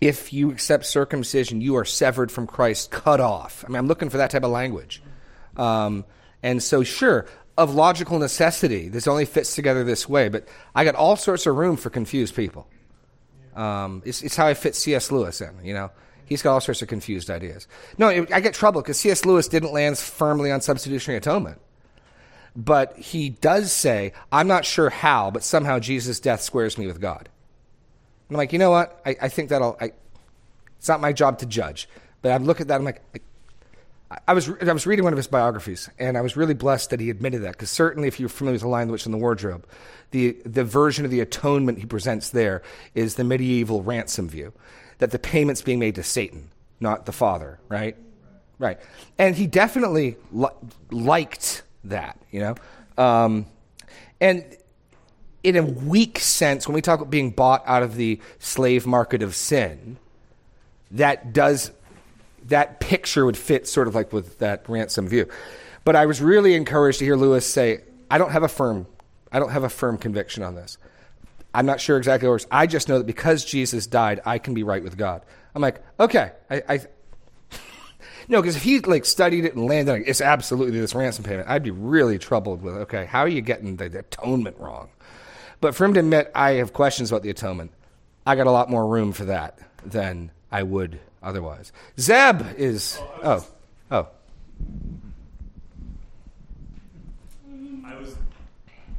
if 0.00 0.32
you 0.32 0.50
accept 0.50 0.86
circumcision, 0.86 1.60
you 1.60 1.76
are 1.76 1.84
severed 1.84 2.32
from 2.32 2.46
Christ, 2.46 2.90
cut 2.90 3.20
off. 3.20 3.64
I 3.64 3.68
mean, 3.68 3.76
I'm 3.76 3.86
looking 3.86 4.10
for 4.10 4.16
that 4.16 4.30
type 4.30 4.44
of 4.44 4.50
language. 4.50 5.02
Um, 5.56 6.04
and 6.42 6.62
so, 6.62 6.82
sure, 6.82 7.26
of 7.56 7.74
logical 7.74 8.18
necessity, 8.18 8.88
this 8.88 9.06
only 9.06 9.24
fits 9.24 9.54
together 9.54 9.84
this 9.84 10.08
way. 10.08 10.28
But 10.28 10.46
I 10.74 10.84
got 10.84 10.94
all 10.94 11.16
sorts 11.16 11.46
of 11.46 11.56
room 11.56 11.76
for 11.76 11.90
confused 11.90 12.34
people. 12.34 12.68
Um, 13.54 14.02
it's, 14.04 14.22
it's 14.22 14.36
how 14.36 14.46
I 14.46 14.54
fit 14.54 14.76
C.S. 14.76 15.10
Lewis 15.10 15.40
in, 15.40 15.52
you 15.64 15.74
know. 15.74 15.90
He's 16.28 16.42
got 16.42 16.52
all 16.52 16.60
sorts 16.60 16.82
of 16.82 16.88
confused 16.88 17.30
ideas. 17.30 17.66
No, 17.96 18.08
I 18.08 18.40
get 18.40 18.54
trouble 18.54 18.82
because 18.82 18.98
C.S. 18.98 19.24
Lewis 19.24 19.48
didn't 19.48 19.72
land 19.72 19.98
firmly 19.98 20.52
on 20.52 20.60
substitutionary 20.60 21.18
atonement. 21.18 21.60
But 22.54 22.96
he 22.96 23.30
does 23.30 23.72
say, 23.72 24.12
I'm 24.32 24.48
not 24.48 24.64
sure 24.64 24.90
how, 24.90 25.30
but 25.30 25.42
somehow 25.42 25.78
Jesus' 25.78 26.20
death 26.20 26.40
squares 26.40 26.76
me 26.76 26.86
with 26.86 27.00
God. 27.00 27.28
I'm 28.28 28.36
like, 28.36 28.52
you 28.52 28.58
know 28.58 28.70
what? 28.70 29.00
I, 29.06 29.16
I 29.22 29.28
think 29.28 29.48
that'll. 29.48 29.76
I, 29.80 29.92
it's 30.78 30.88
not 30.88 31.00
my 31.00 31.12
job 31.12 31.38
to 31.38 31.46
judge, 31.46 31.88
but 32.20 32.32
I 32.32 32.36
look 32.36 32.60
at 32.60 32.68
that. 32.68 32.76
I'm 32.76 32.84
like, 32.84 33.02
I, 34.10 34.18
I 34.28 34.34
was 34.34 34.50
I 34.60 34.72
was 34.72 34.86
reading 34.86 35.04
one 35.04 35.12
of 35.12 35.16
his 35.16 35.26
biographies, 35.26 35.88
and 35.98 36.18
I 36.18 36.20
was 36.20 36.36
really 36.36 36.54
blessed 36.54 36.90
that 36.90 37.00
he 37.00 37.10
admitted 37.10 37.42
that. 37.42 37.52
Because 37.52 37.70
certainly, 37.70 38.08
if 38.08 38.20
you're 38.20 38.28
familiar 38.28 38.54
with 38.54 38.62
the 38.62 38.68
Lion, 38.68 38.88
the 38.88 38.92
Witch, 38.92 39.06
and 39.06 39.14
the 39.14 39.18
Wardrobe, 39.18 39.66
the 40.10 40.36
the 40.44 40.64
version 40.64 41.04
of 41.04 41.10
the 41.10 41.20
atonement 41.20 41.78
he 41.78 41.86
presents 41.86 42.30
there 42.30 42.62
is 42.94 43.14
the 43.14 43.24
medieval 43.24 43.82
ransom 43.82 44.28
view, 44.28 44.52
that 44.98 45.10
the 45.10 45.18
payment's 45.18 45.62
being 45.62 45.78
made 45.78 45.94
to 45.96 46.02
Satan, 46.02 46.50
not 46.80 47.06
the 47.06 47.12
Father. 47.12 47.58
Right, 47.68 47.96
right. 48.58 48.78
And 49.16 49.34
he 49.36 49.46
definitely 49.46 50.16
li- 50.32 50.48
liked 50.90 51.62
that. 51.84 52.18
You 52.30 52.40
know, 52.40 52.54
um, 53.02 53.46
and 54.20 54.44
in 55.42 55.56
a 55.56 55.62
weak 55.62 56.18
sense, 56.18 56.66
when 56.66 56.74
we 56.74 56.82
talk 56.82 57.00
about 57.00 57.10
being 57.10 57.30
bought 57.30 57.62
out 57.66 57.82
of 57.82 57.96
the 57.96 58.20
slave 58.38 58.86
market 58.86 59.22
of 59.22 59.34
sin, 59.34 59.96
that 60.90 61.32
does 61.32 61.70
that 62.46 62.80
picture 62.80 63.24
would 63.24 63.36
fit 63.36 63.68
sort 63.68 63.88
of 63.88 63.94
like 63.94 64.12
with 64.12 64.38
that 64.38 64.68
ransom 64.68 65.06
view. 65.06 65.28
But 65.84 65.96
I 65.96 66.06
was 66.06 66.20
really 66.20 66.54
encouraged 66.54 66.98
to 66.98 67.04
hear 67.04 67.16
Lewis 67.16 67.46
say, 67.46 67.82
"I 68.10 68.18
don't 68.18 68.32
have 68.32 68.42
a 68.42 68.48
firm, 68.48 68.86
I 69.30 69.38
don't 69.38 69.50
have 69.50 69.64
a 69.64 69.68
firm 69.68 69.98
conviction 69.98 70.42
on 70.42 70.54
this. 70.54 70.78
I'm 71.54 71.66
not 71.66 71.80
sure 71.80 71.96
exactly 71.96 72.26
what 72.26 72.30
it 72.30 72.34
works. 72.34 72.46
I 72.50 72.66
just 72.66 72.88
know 72.88 72.98
that 72.98 73.06
because 73.06 73.44
Jesus 73.44 73.86
died, 73.86 74.20
I 74.24 74.38
can 74.38 74.54
be 74.54 74.62
right 74.62 74.82
with 74.82 74.96
God." 74.96 75.22
I'm 75.54 75.62
like, 75.62 75.82
okay, 75.98 76.32
I. 76.50 76.62
I 76.68 76.80
No, 78.28 78.42
because 78.42 78.56
if 78.56 78.62
he 78.62 78.80
like 78.80 79.04
studied 79.06 79.44
it 79.44 79.54
and 79.54 79.66
landed 79.66 79.92
on 79.92 80.00
it, 80.02 80.04
it's 80.06 80.20
absolutely 80.20 80.78
this 80.78 80.94
ransom 80.94 81.24
payment, 81.24 81.48
I'd 81.48 81.62
be 81.62 81.70
really 81.70 82.18
troubled 82.18 82.62
with. 82.62 82.74
Okay, 82.74 83.06
how 83.06 83.20
are 83.20 83.28
you 83.28 83.40
getting 83.40 83.76
the, 83.76 83.88
the 83.88 84.00
atonement 84.00 84.58
wrong? 84.58 84.90
But 85.60 85.74
for 85.74 85.84
him 85.84 85.94
to 85.94 86.00
admit 86.00 86.30
I 86.34 86.52
have 86.52 86.72
questions 86.72 87.10
about 87.10 87.22
the 87.22 87.30
atonement, 87.30 87.72
I 88.26 88.36
got 88.36 88.46
a 88.46 88.50
lot 88.50 88.70
more 88.70 88.86
room 88.86 89.12
for 89.12 89.24
that 89.24 89.58
than 89.84 90.30
I 90.52 90.62
would 90.62 91.00
otherwise. 91.22 91.72
Zeb 91.98 92.42
is 92.56 93.00
oh 93.22 93.46
oh 93.90 94.08
I 97.84 97.94
was 97.98 98.16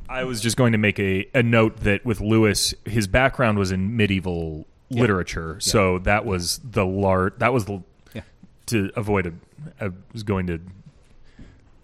I 0.09 0.23
was 0.23 0.41
just 0.41 0.57
going 0.57 0.71
to 0.71 0.77
make 0.77 0.99
a, 0.99 1.27
a 1.35 1.43
note 1.43 1.77
that 1.81 2.03
with 2.05 2.19
Lewis, 2.19 2.73
his 2.85 3.07
background 3.07 3.57
was 3.59 3.71
in 3.71 3.95
medieval 3.95 4.65
literature, 4.89 5.57
so 5.59 5.99
that 5.99 6.25
was 6.25 6.59
the 6.63 6.85
lar- 6.85 7.33
that 7.37 7.53
was 7.53 7.65
the 7.65 7.83
Yeah. 8.13 8.21
to 8.67 8.91
avoid 8.95 9.27
a 9.27 9.33
I 9.79 9.89
was 10.13 10.23
going 10.23 10.47
to 10.47 10.59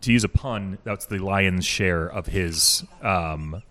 to 0.01 0.11
use 0.11 0.23
a 0.23 0.29
pun. 0.29 0.79
That's 0.83 1.05
the 1.05 1.19
lion's 1.19 1.65
share 1.65 2.07
of 2.07 2.25
his 2.27 2.83
um 3.03 3.61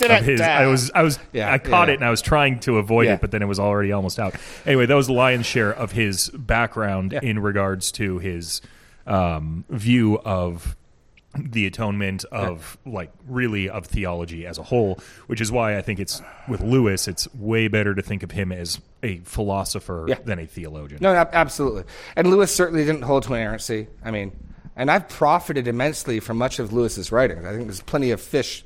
of 0.00 0.24
his. 0.24 0.40
I 0.40 0.66
was 0.66 0.90
I 0.94 1.02
was 1.02 1.18
Yeah, 1.32 1.50
I 1.52 1.58
caught 1.58 1.88
yeah. 1.88 1.94
it 1.94 1.96
and 1.96 2.04
I 2.04 2.10
was 2.10 2.20
trying 2.22 2.60
to 2.60 2.76
avoid 2.78 3.06
Yeah. 3.06 3.14
it, 3.14 3.20
but 3.22 3.30
then 3.30 3.40
it 3.42 3.46
was 3.46 3.58
already 3.58 3.92
almost 3.92 4.18
out. 4.18 4.34
Anyway, 4.66 4.84
that 4.86 4.94
was 4.94 5.06
the 5.06 5.12
lion's 5.14 5.46
share 5.46 5.72
of 5.72 5.92
his 5.92 6.28
background 6.30 7.12
Yeah. 7.12 7.20
in 7.22 7.38
regards 7.38 7.90
to 7.92 8.18
his 8.18 8.60
um, 9.06 9.64
view 9.70 10.18
of 10.20 10.76
the 11.36 11.66
atonement 11.66 12.24
of 12.30 12.78
like 12.86 13.10
really 13.26 13.68
of 13.68 13.86
theology 13.86 14.46
as 14.46 14.58
a 14.58 14.62
whole, 14.62 15.00
which 15.26 15.40
is 15.40 15.50
why 15.50 15.76
I 15.76 15.82
think 15.82 15.98
it's 15.98 16.22
with 16.48 16.60
Lewis, 16.60 17.08
it's 17.08 17.32
way 17.34 17.68
better 17.68 17.94
to 17.94 18.02
think 18.02 18.22
of 18.22 18.30
him 18.30 18.52
as 18.52 18.80
a 19.02 19.18
philosopher 19.18 20.06
Yeah. 20.08 20.18
than 20.24 20.38
a 20.38 20.46
theologian. 20.46 21.00
No, 21.02 21.12
absolutely. 21.14 21.84
And 22.16 22.30
Lewis 22.30 22.54
certainly 22.54 22.84
didn't 22.84 23.02
hold 23.02 23.24
to 23.24 23.34
inerrancy. 23.34 23.88
I 24.04 24.10
mean, 24.10 24.32
and 24.76 24.90
I've 24.90 25.08
profited 25.08 25.68
immensely 25.68 26.20
from 26.20 26.36
much 26.38 26.58
of 26.58 26.72
Lewis's 26.72 27.10
writings. 27.12 27.44
I 27.44 27.50
think 27.52 27.64
there's 27.64 27.80
plenty 27.82 28.10
of 28.10 28.20
fish, 28.20 28.64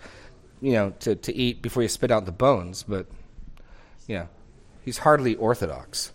you 0.61 0.73
know, 0.73 0.91
to, 1.01 1.17
to 1.17 1.35
eat 1.35 1.61
before 1.63 1.83
you 1.83 1.89
spit 1.89 2.11
out 2.11 2.25
the 2.27 2.33
bones. 2.33 2.83
But, 2.83 3.07
you 4.07 4.17
know, 4.17 4.29
he's 4.85 4.99
hardly 4.99 5.37
orthodox. 5.37 6.13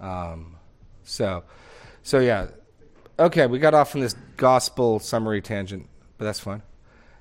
Um, 0.00 0.56
so, 1.04 1.44
so 2.02 2.18
yeah. 2.18 2.48
Okay, 3.18 3.46
we 3.46 3.58
got 3.58 3.72
off 3.74 3.94
on 3.94 4.00
this 4.02 4.14
gospel 4.36 4.98
summary 4.98 5.40
tangent, 5.40 5.88
but 6.18 6.26
that's 6.26 6.40
fine. 6.40 6.62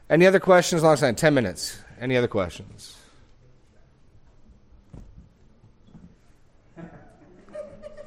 Any 0.09 0.25
other 0.25 0.39
questions? 0.39 0.83
Long 0.83 0.97
time, 0.97 1.15
ten 1.15 1.33
minutes. 1.33 1.79
Any 1.99 2.17
other 2.17 2.27
questions? 2.27 2.97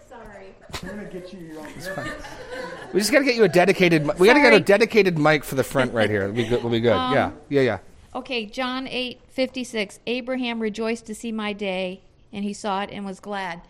Sorry. 0.09 0.55
We're 0.83 0.89
gonna 0.91 1.05
get 1.07 1.33
you 1.33 1.41
your 1.41 1.61
own. 1.61 1.67
We 2.93 3.01
just 3.01 3.13
got 3.13 3.19
to 3.19 3.25
get 3.25 3.35
you 3.37 3.45
a 3.45 3.49
dedicated. 3.49 4.07
mi- 4.07 4.15
We 4.19 4.27
got 4.29 4.35
to 4.35 4.41
get 4.41 4.49
a 4.53 4.57
Sorry. 4.57 4.63
dedicated 4.65 5.19
mic 5.19 5.45
for 5.45 5.55
the 5.57 5.65
front 5.65 5.93
right 5.93 6.09
here. 6.09 6.23
It'll 6.23 6.35
be 6.35 6.47
good. 6.47 6.63
We'll 6.63 6.73
be 6.73 6.81
good. 6.81 6.93
Um, 6.93 7.13
yeah, 7.15 7.31
yeah, 7.51 7.61
yeah. 7.63 7.79
Okay, 8.15 8.47
John 8.47 8.87
eight 8.89 9.21
fifty 9.29 9.65
six. 9.65 9.99
Abraham 10.07 10.61
rejoiced 10.61 11.05
to 11.07 11.15
see 11.15 11.31
my 11.33 11.53
day, 11.53 12.01
and 12.33 12.45
he 12.45 12.53
saw 12.55 12.83
it 12.83 12.91
and 12.91 13.05
was 13.05 13.21
glad. 13.21 13.61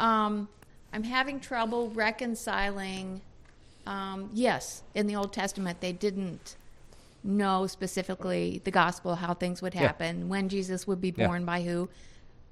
Um, 0.00 0.48
I'm 0.92 1.02
having 1.04 1.40
trouble 1.40 1.90
reconciling. 1.90 3.20
Um, 3.86 4.30
yes, 4.32 4.82
in 4.94 5.06
the 5.06 5.16
Old 5.16 5.32
Testament, 5.32 5.80
they 5.80 5.92
didn't 5.92 6.56
know 7.24 7.66
specifically 7.66 8.60
the 8.64 8.70
gospel, 8.70 9.14
how 9.16 9.34
things 9.34 9.62
would 9.62 9.74
happen, 9.74 10.28
when 10.28 10.48
Jesus 10.48 10.86
would 10.86 11.00
be 11.00 11.12
Yeah. 11.16 11.26
born 11.26 11.44
by 11.44 11.62
who, 11.62 11.88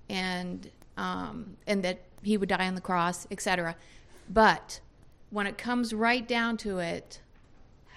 and 0.09 0.71
um, 0.97 1.57
and 1.67 1.83
that 1.83 2.01
he 2.23 2.37
would 2.37 2.49
die 2.49 2.67
on 2.67 2.75
the 2.75 2.81
cross, 2.81 3.27
etc. 3.31 3.75
But 4.29 4.81
when 5.31 5.47
it 5.47 5.57
comes 5.57 5.95
right 5.95 6.27
down 6.27 6.57
to 6.59 6.79
it, 6.79 7.21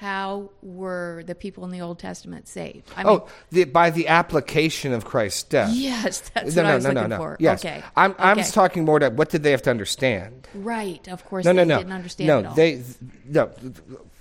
how 0.03 0.49
were 0.61 1.23
the 1.25 1.33
people 1.33 1.63
in 1.63 1.71
the 1.71 1.79
Old 1.79 1.97
Testament 1.97 2.49
saved? 2.49 2.91
I 2.97 3.05
oh, 3.05 3.27
the, 3.51 3.63
by 3.63 3.89
the 3.89 4.09
application 4.09 4.91
of 4.91 5.05
Christ's 5.05 5.43
death. 5.43 5.71
Yes, 5.73 6.19
that's 6.33 6.53
no, 6.55 6.63
what 6.63 6.67
no, 6.67 6.71
I 6.73 6.75
was 6.75 6.83
no, 6.83 6.89
no, 6.91 6.95
looking 6.95 7.09
no. 7.11 7.17
for. 7.17 7.37
Yes. 7.39 7.63
Okay. 7.63 7.81
I'm, 7.95 8.13
I'm 8.19 8.39
Okay. 8.39 8.49
talking 8.49 8.83
more 8.83 8.97
about 8.97 9.13
what 9.13 9.29
did 9.29 9.43
they 9.43 9.51
have 9.51 9.61
to 9.61 9.69
understand. 9.69 10.45
Right. 10.53 11.07
Of 11.07 11.23
course, 11.23 11.45
No, 11.45 11.53
they 11.53 11.63
no, 11.63 11.63
no. 11.63 11.77
didn't 11.77 11.93
understand 11.93 12.43
no, 12.43 12.53
they. 12.53 12.83
No. 13.25 13.49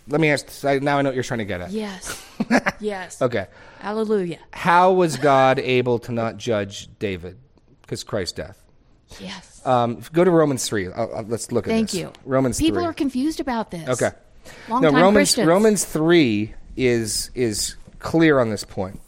Let 0.06 0.20
me 0.20 0.30
ask. 0.30 0.62
Now 0.62 0.98
I 0.98 1.02
know 1.02 1.08
what 1.08 1.14
you're 1.14 1.24
trying 1.24 1.38
to 1.38 1.44
get 1.44 1.60
at. 1.60 1.72
Yes. 1.72 2.24
yes. 2.80 3.20
Okay. 3.20 3.48
Hallelujah. 3.80 4.38
How 4.52 4.92
was 4.92 5.16
God 5.16 5.58
able 5.58 5.98
to 6.00 6.12
not 6.12 6.36
judge 6.36 6.88
David 7.00 7.38
because 7.80 8.04
Christ's 8.04 8.34
death? 8.34 8.62
Yes. 9.18 9.60
Um, 9.66 10.00
go 10.12 10.22
to 10.22 10.30
Romans 10.30 10.64
three. 10.64 10.92
I'll, 10.92 11.12
I'll- 11.12 11.24
let's 11.24 11.50
look 11.50 11.66
at 11.66 11.70
this. 11.70 11.76
Thank 11.76 11.94
you. 11.94 12.12
Romans 12.24 12.58
People 12.58 12.78
three. 12.82 12.84
are 12.86 12.94
confused 12.94 13.40
about 13.40 13.72
this. 13.72 13.88
Okay. 13.88 14.16
Long 14.68 14.82
no, 14.82 14.90
Romans 14.90 15.14
Christians. 15.14 15.48
Romans 15.48 15.84
three 15.84 16.54
is 16.76 17.30
is 17.34 17.76
clear 17.98 18.38
on 18.38 18.50
this 18.50 18.64
point. 18.64 19.00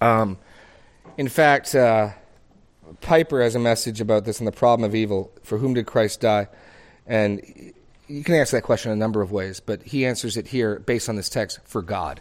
Um, 0.00 0.38
in 1.16 1.28
fact, 1.28 1.74
uh, 1.74 2.10
Piper 3.00 3.42
has 3.42 3.54
a 3.54 3.58
message 3.58 4.00
about 4.00 4.24
this 4.24 4.40
in 4.40 4.46
the 4.46 4.52
problem 4.52 4.88
of 4.88 4.94
evil. 4.94 5.32
For 5.42 5.58
whom 5.58 5.74
did 5.74 5.86
Christ 5.86 6.20
die? 6.20 6.48
And 7.06 7.42
you 8.06 8.24
can 8.24 8.34
answer 8.34 8.56
that 8.56 8.62
question 8.62 8.90
a 8.90 8.96
number 8.96 9.20
of 9.20 9.32
ways, 9.32 9.60
but 9.60 9.82
he 9.82 10.06
answers 10.06 10.36
it 10.36 10.48
here 10.48 10.78
based 10.78 11.08
on 11.08 11.16
this 11.16 11.28
text 11.28 11.60
for 11.64 11.82
God. 11.82 12.20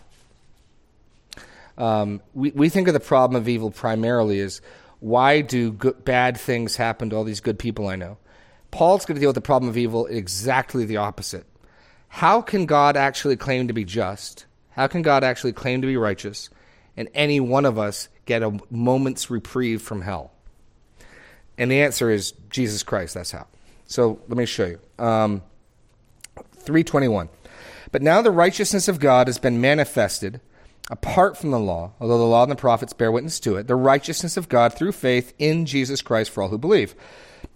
Um, 1.78 2.22
we, 2.34 2.52
we 2.52 2.70
think 2.70 2.88
of 2.88 2.94
the 2.94 3.00
problem 3.00 3.40
of 3.40 3.48
evil 3.48 3.70
primarily 3.70 4.40
as 4.40 4.62
why 5.00 5.42
do 5.42 5.72
good, 5.72 6.04
bad 6.04 6.38
things 6.38 6.76
happen 6.76 7.12
to 7.12 7.16
all 7.16 7.24
these 7.24 7.40
good 7.40 7.60
people 7.60 7.88
I 7.88 7.96
know? 7.96 8.18
Paul's 8.72 9.06
going 9.06 9.16
to 9.16 9.20
deal 9.20 9.30
with 9.30 9.36
the 9.36 9.42
problem 9.42 9.70
of 9.70 9.78
evil 9.78 10.08
exactly 10.08 10.86
the 10.86 10.98
opposite. 10.98 11.46
How 12.08 12.42
can 12.42 12.66
God 12.66 12.98
actually 12.98 13.36
claim 13.36 13.68
to 13.68 13.74
be 13.74 13.84
just? 13.84 14.46
How 14.72 14.88
can 14.88 15.02
God 15.02 15.24
actually 15.24 15.54
claim 15.54 15.82
to 15.82 15.88
be 15.88 15.98
righteous? 15.98 16.50
And 16.96 17.10
any 17.14 17.40
one 17.40 17.66
of 17.66 17.78
us 17.78 18.10
get 18.26 18.44
a 18.44 18.60
moment's 18.70 19.30
reprieve 19.30 19.82
from 19.82 20.02
hell? 20.02 20.32
And 21.58 21.72
the 21.72 21.82
answer 21.82 22.10
is 22.10 22.34
Jesus 22.50 22.84
Christ. 22.84 23.16
That's 23.16 23.32
how. 23.32 23.48
So 23.86 24.20
let 24.28 24.38
me 24.38 24.46
show 24.46 24.66
you. 24.66 24.80
Um, 25.04 25.42
321. 26.54 27.30
But 27.92 28.02
now 28.02 28.22
the 28.22 28.32
righteousness 28.32 28.88
of 28.88 29.00
God 29.00 29.28
has 29.28 29.38
been 29.38 29.62
manifested 29.62 30.42
apart 30.90 31.38
from 31.38 31.52
the 31.52 31.60
law, 31.60 31.94
although 32.00 32.18
the 32.18 32.24
law 32.24 32.44
and 32.44 32.52
the 32.52 32.56
prophets 32.56 32.94
bear 32.94 33.12
witness 33.12 33.40
to 33.42 33.56
it, 33.58 33.68
the 33.68 33.76
righteousness 33.76 34.38
of 34.38 34.50
God 34.50 34.74
through 34.74 34.92
faith 34.92 35.34
in 35.40 35.66
Jesus 35.66 36.02
Christ 36.02 36.32
for 36.32 36.44
all 36.44 36.50
who 36.50 36.58
believe. 36.58 36.96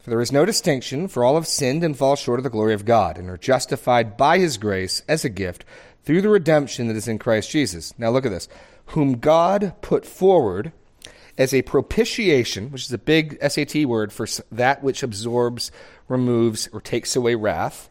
For 0.01 0.09
there 0.09 0.21
is 0.21 0.31
no 0.31 0.45
distinction, 0.45 1.07
for 1.07 1.23
all 1.23 1.35
have 1.35 1.47
sinned 1.47 1.83
and 1.83 1.95
fall 1.95 2.15
short 2.15 2.39
of 2.39 2.43
the 2.43 2.49
glory 2.49 2.73
of 2.73 2.85
God, 2.85 3.17
and 3.17 3.29
are 3.29 3.37
justified 3.37 4.17
by 4.17 4.39
his 4.39 4.57
grace 4.57 5.03
as 5.07 5.23
a 5.23 5.29
gift 5.29 5.63
through 6.03 6.21
the 6.21 6.29
redemption 6.29 6.87
that 6.87 6.95
is 6.95 7.07
in 7.07 7.19
Christ 7.19 7.51
Jesus. 7.51 7.93
Now 7.99 8.09
look 8.09 8.25
at 8.25 8.31
this. 8.31 8.47
Whom 8.87 9.19
God 9.19 9.75
put 9.81 10.05
forward 10.05 10.71
as 11.37 11.53
a 11.53 11.61
propitiation, 11.61 12.71
which 12.71 12.85
is 12.85 12.91
a 12.91 12.97
big 12.97 13.37
SAT 13.47 13.85
word 13.85 14.11
for 14.11 14.27
that 14.51 14.83
which 14.83 15.03
absorbs, 15.03 15.71
removes, 16.07 16.67
or 16.73 16.81
takes 16.81 17.15
away 17.15 17.35
wrath. 17.35 17.89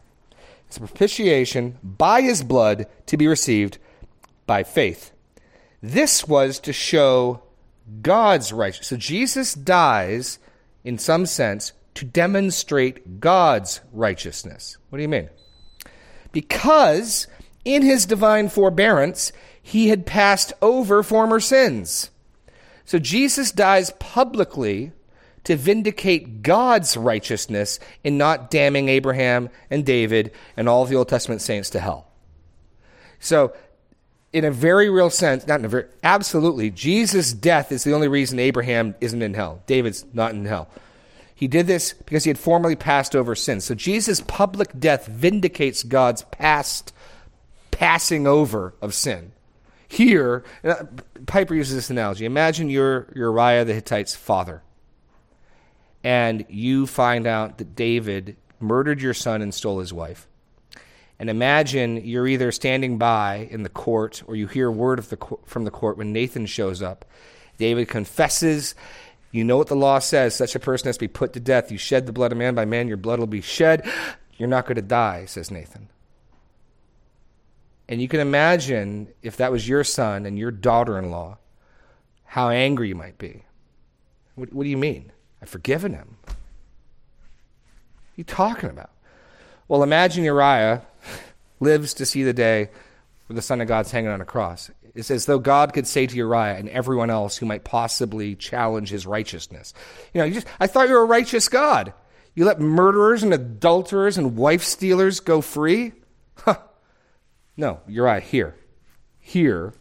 It's 0.67 0.77
a 0.77 0.81
propitiation 0.81 1.77
by 1.83 2.21
his 2.21 2.43
blood 2.43 2.87
to 3.07 3.17
be 3.17 3.27
received 3.27 3.77
by 4.45 4.63
faith. 4.63 5.11
This 5.81 6.27
was 6.27 6.59
to 6.59 6.73
show 6.73 7.41
God's 8.01 8.53
righteousness. 8.53 8.87
So 8.87 8.97
Jesus 8.97 9.53
dies, 9.53 10.39
in 10.83 10.97
some 10.97 11.25
sense, 11.25 11.73
to 11.95 12.05
demonstrate 12.05 13.19
God's 13.19 13.81
righteousness. 13.91 14.77
What 14.89 14.97
do 14.97 15.01
you 15.01 15.09
mean? 15.09 15.29
Because 16.31 17.27
in 17.65 17.81
his 17.81 18.05
divine 18.05 18.49
forbearance, 18.49 19.31
he 19.61 19.89
had 19.89 20.05
passed 20.05 20.53
over 20.61 21.03
former 21.03 21.39
sins. 21.39 22.09
So 22.85 22.99
Jesus 22.99 23.51
dies 23.51 23.91
publicly 23.99 24.91
to 25.43 25.55
vindicate 25.55 26.43
God's 26.43 26.95
righteousness 26.95 27.79
in 28.03 28.17
not 28.17 28.51
damning 28.51 28.89
Abraham 28.89 29.49
and 29.69 29.85
David 29.85 30.31
and 30.55 30.69
all 30.69 30.85
the 30.85 30.95
Old 30.95 31.09
Testament 31.09 31.41
saints 31.41 31.69
to 31.71 31.79
hell. 31.79 32.07
So, 33.19 33.53
in 34.33 34.45
a 34.45 34.51
very 34.51 34.89
real 34.89 35.09
sense, 35.09 35.45
not 35.45 35.59
in 35.59 35.65
a 35.65 35.69
very, 35.69 35.85
absolutely, 36.03 36.69
Jesus' 36.69 37.33
death 37.33 37.71
is 37.71 37.83
the 37.83 37.93
only 37.93 38.07
reason 38.07 38.39
Abraham 38.39 38.95
isn't 39.01 39.21
in 39.21 39.33
hell. 39.33 39.61
David's 39.65 40.05
not 40.13 40.31
in 40.31 40.45
hell. 40.45 40.69
He 41.41 41.47
did 41.47 41.65
this 41.65 41.93
because 41.93 42.23
he 42.23 42.29
had 42.29 42.37
formerly 42.37 42.75
passed 42.75 43.15
over 43.15 43.33
sins. 43.33 43.63
So 43.63 43.73
Jesus' 43.73 44.21
public 44.21 44.79
death 44.79 45.07
vindicates 45.07 45.81
God's 45.81 46.21
past 46.25 46.93
passing 47.71 48.27
over 48.27 48.75
of 48.79 48.93
sin. 48.93 49.31
Here, 49.87 50.43
uh, 50.63 50.83
Piper 51.25 51.55
uses 51.55 51.73
this 51.73 51.89
analogy. 51.89 52.25
Imagine 52.25 52.69
you're 52.69 53.07
Uriah 53.15 53.65
the 53.65 53.73
Hittite's 53.73 54.15
father, 54.15 54.61
and 56.03 56.45
you 56.47 56.85
find 56.85 57.25
out 57.25 57.57
that 57.57 57.75
David 57.75 58.37
murdered 58.59 59.01
your 59.01 59.15
son 59.15 59.41
and 59.41 59.51
stole 59.51 59.79
his 59.79 59.91
wife. 59.91 60.27
And 61.17 61.27
imagine 61.27 62.05
you're 62.05 62.27
either 62.27 62.51
standing 62.51 62.99
by 62.99 63.47
in 63.49 63.63
the 63.63 63.69
court 63.69 64.21
or 64.27 64.35
you 64.35 64.45
hear 64.45 64.69
word 64.69 64.99
of 64.99 65.09
the, 65.09 65.17
from 65.45 65.65
the 65.65 65.71
court 65.71 65.97
when 65.97 66.13
Nathan 66.13 66.45
shows 66.45 66.83
up. 66.83 67.03
David 67.57 67.87
confesses. 67.87 68.75
You 69.31 69.43
know 69.43 69.57
what 69.57 69.67
the 69.67 69.75
law 69.75 69.99
says. 69.99 70.35
Such 70.35 70.55
a 70.55 70.59
person 70.59 70.87
has 70.87 70.97
to 70.97 71.01
be 71.01 71.07
put 71.07 71.33
to 71.33 71.39
death. 71.39 71.71
You 71.71 71.77
shed 71.77 72.05
the 72.05 72.11
blood 72.11 72.31
of 72.31 72.37
man 72.37 72.55
by 72.55 72.65
man, 72.65 72.87
your 72.87 72.97
blood 72.97 73.19
will 73.19 73.27
be 73.27 73.41
shed. 73.41 73.89
You're 74.37 74.49
not 74.49 74.65
going 74.65 74.75
to 74.75 74.81
die, 74.81 75.25
says 75.25 75.51
Nathan. 75.51 75.89
And 77.87 78.01
you 78.01 78.07
can 78.07 78.19
imagine 78.19 79.09
if 79.21 79.37
that 79.37 79.51
was 79.51 79.67
your 79.67 79.83
son 79.83 80.25
and 80.25 80.39
your 80.39 80.51
daughter 80.51 80.97
in 80.97 81.11
law, 81.11 81.37
how 82.25 82.49
angry 82.49 82.87
you 82.87 82.95
might 82.95 83.17
be. 83.17 83.43
What, 84.35 84.53
what 84.53 84.63
do 84.63 84.69
you 84.69 84.77
mean? 84.77 85.11
I've 85.41 85.49
forgiven 85.49 85.93
him. 85.93 86.15
What 86.23 86.33
are 86.33 86.37
you 88.15 88.23
talking 88.23 88.69
about? 88.69 88.91
Well, 89.67 89.83
imagine 89.83 90.23
Uriah 90.23 90.83
lives 91.59 91.93
to 91.95 92.05
see 92.05 92.23
the 92.23 92.33
day 92.33 92.69
where 93.27 93.35
the 93.35 93.41
Son 93.41 93.61
of 93.61 93.67
God's 93.67 93.91
hanging 93.91 94.11
on 94.11 94.21
a 94.21 94.25
cross. 94.25 94.71
It's 94.93 95.11
as 95.11 95.25
though 95.25 95.39
God 95.39 95.73
could 95.73 95.87
say 95.87 96.05
to 96.05 96.15
Uriah 96.15 96.57
and 96.57 96.67
everyone 96.69 97.09
else 97.09 97.37
who 97.37 97.45
might 97.45 97.63
possibly 97.63 98.35
challenge 98.35 98.89
his 98.89 99.07
righteousness, 99.07 99.73
you 100.13 100.19
know, 100.19 100.25
you 100.25 100.35
just, 100.35 100.47
I 100.59 100.67
thought 100.67 100.89
you 100.89 100.95
were 100.95 101.03
a 101.03 101.05
righteous 101.05 101.47
God. 101.47 101.93
You 102.35 102.45
let 102.45 102.59
murderers 102.59 103.23
and 103.23 103.33
adulterers 103.33 104.17
and 104.17 104.35
wife 104.35 104.63
stealers 104.63 105.19
go 105.19 105.41
free? 105.41 105.93
Huh. 106.37 106.59
No, 107.57 107.81
Uriah, 107.87 108.21
here. 108.21 108.55
Here 109.19 109.73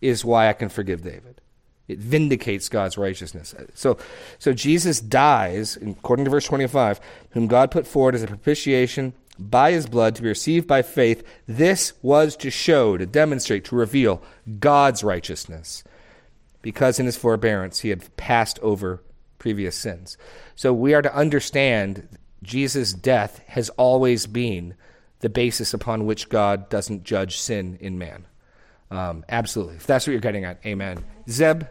is 0.00 0.24
why 0.24 0.48
I 0.48 0.52
can 0.52 0.68
forgive 0.68 1.02
David. 1.02 1.40
It 1.88 1.98
vindicates 1.98 2.68
God's 2.68 2.98
righteousness. 2.98 3.54
So, 3.74 3.96
so 4.38 4.52
Jesus 4.52 5.00
dies, 5.00 5.76
according 5.76 6.26
to 6.26 6.30
verse 6.30 6.44
25, 6.44 7.00
whom 7.30 7.46
God 7.46 7.70
put 7.70 7.86
forward 7.86 8.14
as 8.14 8.22
a 8.22 8.26
propitiation 8.26 9.14
by 9.38 9.72
his 9.72 9.86
blood 9.86 10.14
to 10.16 10.22
be 10.22 10.28
received 10.28 10.66
by 10.66 10.82
faith, 10.82 11.24
this 11.46 11.92
was 12.02 12.36
to 12.36 12.50
show, 12.50 12.96
to 12.96 13.06
demonstrate, 13.06 13.64
to 13.66 13.76
reveal 13.76 14.22
God's 14.58 15.04
righteousness, 15.04 15.84
because 16.62 16.98
in 16.98 17.06
his 17.06 17.16
forbearance 17.16 17.80
he 17.80 17.90
had 17.90 18.16
passed 18.16 18.58
over 18.60 19.02
previous 19.38 19.76
sins. 19.76 20.18
So 20.56 20.72
we 20.72 20.94
are 20.94 21.02
to 21.02 21.14
understand 21.14 22.08
Jesus' 22.42 22.92
death 22.92 23.40
has 23.46 23.68
always 23.70 24.26
been 24.26 24.74
the 25.20 25.28
basis 25.28 25.74
upon 25.74 26.06
which 26.06 26.28
God 26.28 26.68
doesn't 26.68 27.04
judge 27.04 27.38
sin 27.38 27.78
in 27.80 27.98
man. 27.98 28.26
Um, 28.90 29.24
absolutely. 29.28 29.76
If 29.76 29.86
that's 29.86 30.06
what 30.06 30.12
you're 30.12 30.20
getting 30.20 30.44
at, 30.44 30.60
amen. 30.64 31.04
Zeb? 31.28 31.64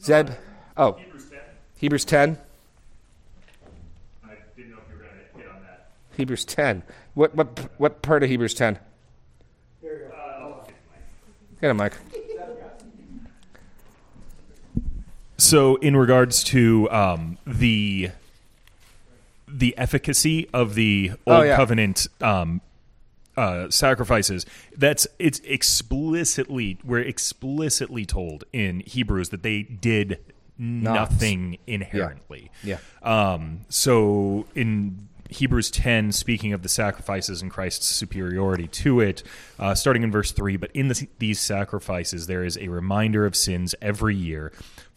Zeb? 0.00 0.30
Uh, 0.30 0.32
oh. 0.76 0.92
Hebrews 0.92 1.30
10. 1.30 1.40
Hebrews 1.76 2.04
10. 2.04 2.38
Hebrews 6.16 6.44
10. 6.44 6.82
What, 7.14 7.34
what, 7.34 7.68
what 7.78 8.02
part 8.02 8.22
of 8.22 8.28
Hebrews 8.30 8.54
10? 8.54 8.78
Get 11.60 11.70
him, 11.70 11.76
Mike. 11.76 11.94
So, 15.36 15.76
in 15.76 15.96
regards 15.96 16.44
to 16.44 16.88
um, 16.90 17.38
the 17.46 18.10
the 19.48 19.76
efficacy 19.78 20.48
of 20.52 20.74
the 20.74 21.12
Oh, 21.26 21.36
old 21.36 21.46
yeah. 21.46 21.56
covenant 21.56 22.06
um, 22.20 22.60
uh, 23.36 23.68
sacrifices, 23.70 24.46
that's 24.76 25.06
it's 25.18 25.40
explicitly 25.40 26.78
we're 26.84 27.00
explicitly 27.00 28.04
told 28.06 28.44
in 28.52 28.80
Hebrews 28.80 29.30
that 29.30 29.42
they 29.42 29.62
did 29.62 30.18
nothing 30.58 31.58
inherently. 31.66 32.50
Yeah. 32.62 32.78
Um, 33.02 33.62
so 33.68 34.46
in 34.54 35.08
Hebrews 35.34 35.70
10, 35.70 36.12
speaking 36.12 36.52
of 36.52 36.62
the 36.62 36.68
sacrifices 36.68 37.42
and 37.42 37.50
Christ's 37.50 37.86
superiority 37.86 38.68
to 38.68 39.00
it, 39.00 39.22
uh, 39.58 39.74
starting 39.74 40.02
in 40.02 40.10
verse 40.10 40.32
3, 40.32 40.56
but 40.56 40.70
in 40.72 40.88
the, 40.88 41.08
these 41.18 41.40
sacrifices 41.40 42.26
there 42.26 42.44
is 42.44 42.56
a 42.58 42.68
reminder 42.68 43.26
of 43.26 43.34
sins 43.36 43.74
every 43.82 44.14
year. 44.14 44.52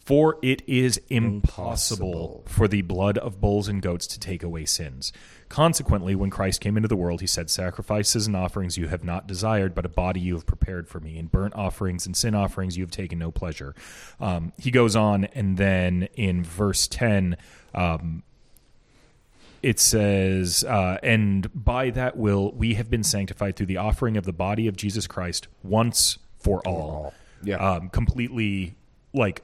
For 0.08 0.38
it 0.40 0.62
is 0.66 0.98
impossible 1.10 2.42
for 2.46 2.66
the 2.66 2.80
blood 2.80 3.18
of 3.18 3.42
bulls 3.42 3.68
and 3.68 3.82
goats 3.82 4.06
to 4.06 4.18
take 4.18 4.42
away 4.42 4.64
sins. 4.64 5.12
Consequently, 5.50 6.14
when 6.14 6.30
Christ 6.30 6.62
came 6.62 6.78
into 6.78 6.88
the 6.88 6.96
world, 6.96 7.20
he 7.20 7.26
said, 7.26 7.50
Sacrifices 7.50 8.26
and 8.26 8.34
offerings 8.34 8.78
you 8.78 8.88
have 8.88 9.04
not 9.04 9.26
desired, 9.26 9.74
but 9.74 9.84
a 9.84 9.90
body 9.90 10.20
you 10.20 10.32
have 10.32 10.46
prepared 10.46 10.88
for 10.88 10.98
me. 10.98 11.18
In 11.18 11.26
burnt 11.26 11.54
offerings 11.54 12.06
and 12.06 12.16
sin 12.16 12.34
offerings 12.34 12.74
you 12.74 12.84
have 12.84 12.90
taken 12.90 13.18
no 13.18 13.30
pleasure. 13.30 13.74
Um, 14.18 14.54
he 14.56 14.70
goes 14.70 14.96
on, 14.96 15.24
and 15.26 15.58
then 15.58 16.08
in 16.14 16.42
verse 16.42 16.88
10, 16.88 17.36
um, 17.74 18.22
it 19.62 19.80
says, 19.80 20.64
uh, 20.64 20.98
and 21.02 21.48
by 21.54 21.90
that 21.90 22.16
will 22.16 22.52
we 22.52 22.74
have 22.74 22.88
been 22.90 23.02
sanctified 23.02 23.56
through 23.56 23.66
the 23.66 23.76
offering 23.76 24.16
of 24.16 24.24
the 24.24 24.32
body 24.32 24.66
of 24.68 24.76
Jesus 24.76 25.06
Christ 25.06 25.48
once 25.62 26.18
for 26.38 26.60
all. 26.66 27.14
Yeah. 27.42 27.56
Um, 27.56 27.88
completely 27.90 28.74
like 29.12 29.42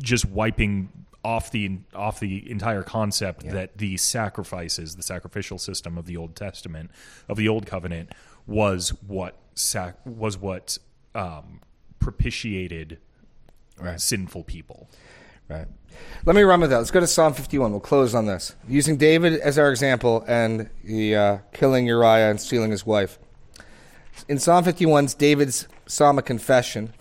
just 0.00 0.24
wiping 0.24 0.90
off 1.24 1.50
the 1.52 1.78
off 1.94 2.18
the 2.18 2.50
entire 2.50 2.82
concept 2.82 3.44
that 3.48 3.78
the 3.78 3.96
sacrifices, 3.96 4.96
the 4.96 5.02
sacrificial 5.02 5.58
system 5.58 5.96
of 5.98 6.06
the 6.06 6.16
Old 6.16 6.34
Testament, 6.34 6.90
of 7.28 7.36
the 7.36 7.48
Old 7.48 7.66
Covenant, 7.66 8.10
was 8.46 8.90
what 9.06 9.36
sac- 9.54 9.98
was 10.04 10.36
what 10.38 10.78
um, 11.14 11.60
propitiated 12.00 12.98
Right. 13.78 14.00
sinful 14.00 14.44
people. 14.44 14.88
Right. 15.52 15.66
Let 16.24 16.34
me 16.34 16.42
run 16.42 16.60
with 16.60 16.70
that. 16.70 16.78
Let's 16.78 16.90
go 16.90 17.00
to 17.00 17.06
Psalm 17.06 17.34
51. 17.34 17.72
We'll 17.72 17.80
close 17.80 18.14
on 18.14 18.26
this. 18.26 18.54
Using 18.68 18.96
David 18.96 19.34
as 19.40 19.58
our 19.58 19.70
example 19.70 20.24
and 20.26 20.70
the 20.82 21.16
uh, 21.16 21.38
killing 21.52 21.86
Uriah 21.86 22.30
and 22.30 22.40
stealing 22.40 22.70
his 22.70 22.86
wife. 22.86 23.18
In 24.28 24.38
Psalm 24.38 24.64
51, 24.64 25.04
it's 25.04 25.14
David's 25.14 25.68
psalm 25.86 26.18
of 26.18 26.24
confession. 26.24 26.94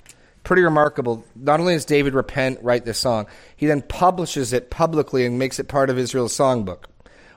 Pretty 0.44 0.64
remarkable. 0.64 1.24
Not 1.36 1.60
only 1.60 1.76
does 1.76 1.86
David 1.86 2.14
repent, 2.14 2.60
write 2.62 2.84
this 2.84 3.00
song, 3.00 3.28
he 3.56 3.68
then 3.68 3.84
publishes 3.84 4.54
it 4.54 4.70
publicly 4.70 5.26
and 5.26 5.40
makes 5.40 5.60
it 5.60 5.68
part 5.68 5.90
of 5.90 5.98
Israel's 5.98 6.36
songbook 6.36 6.86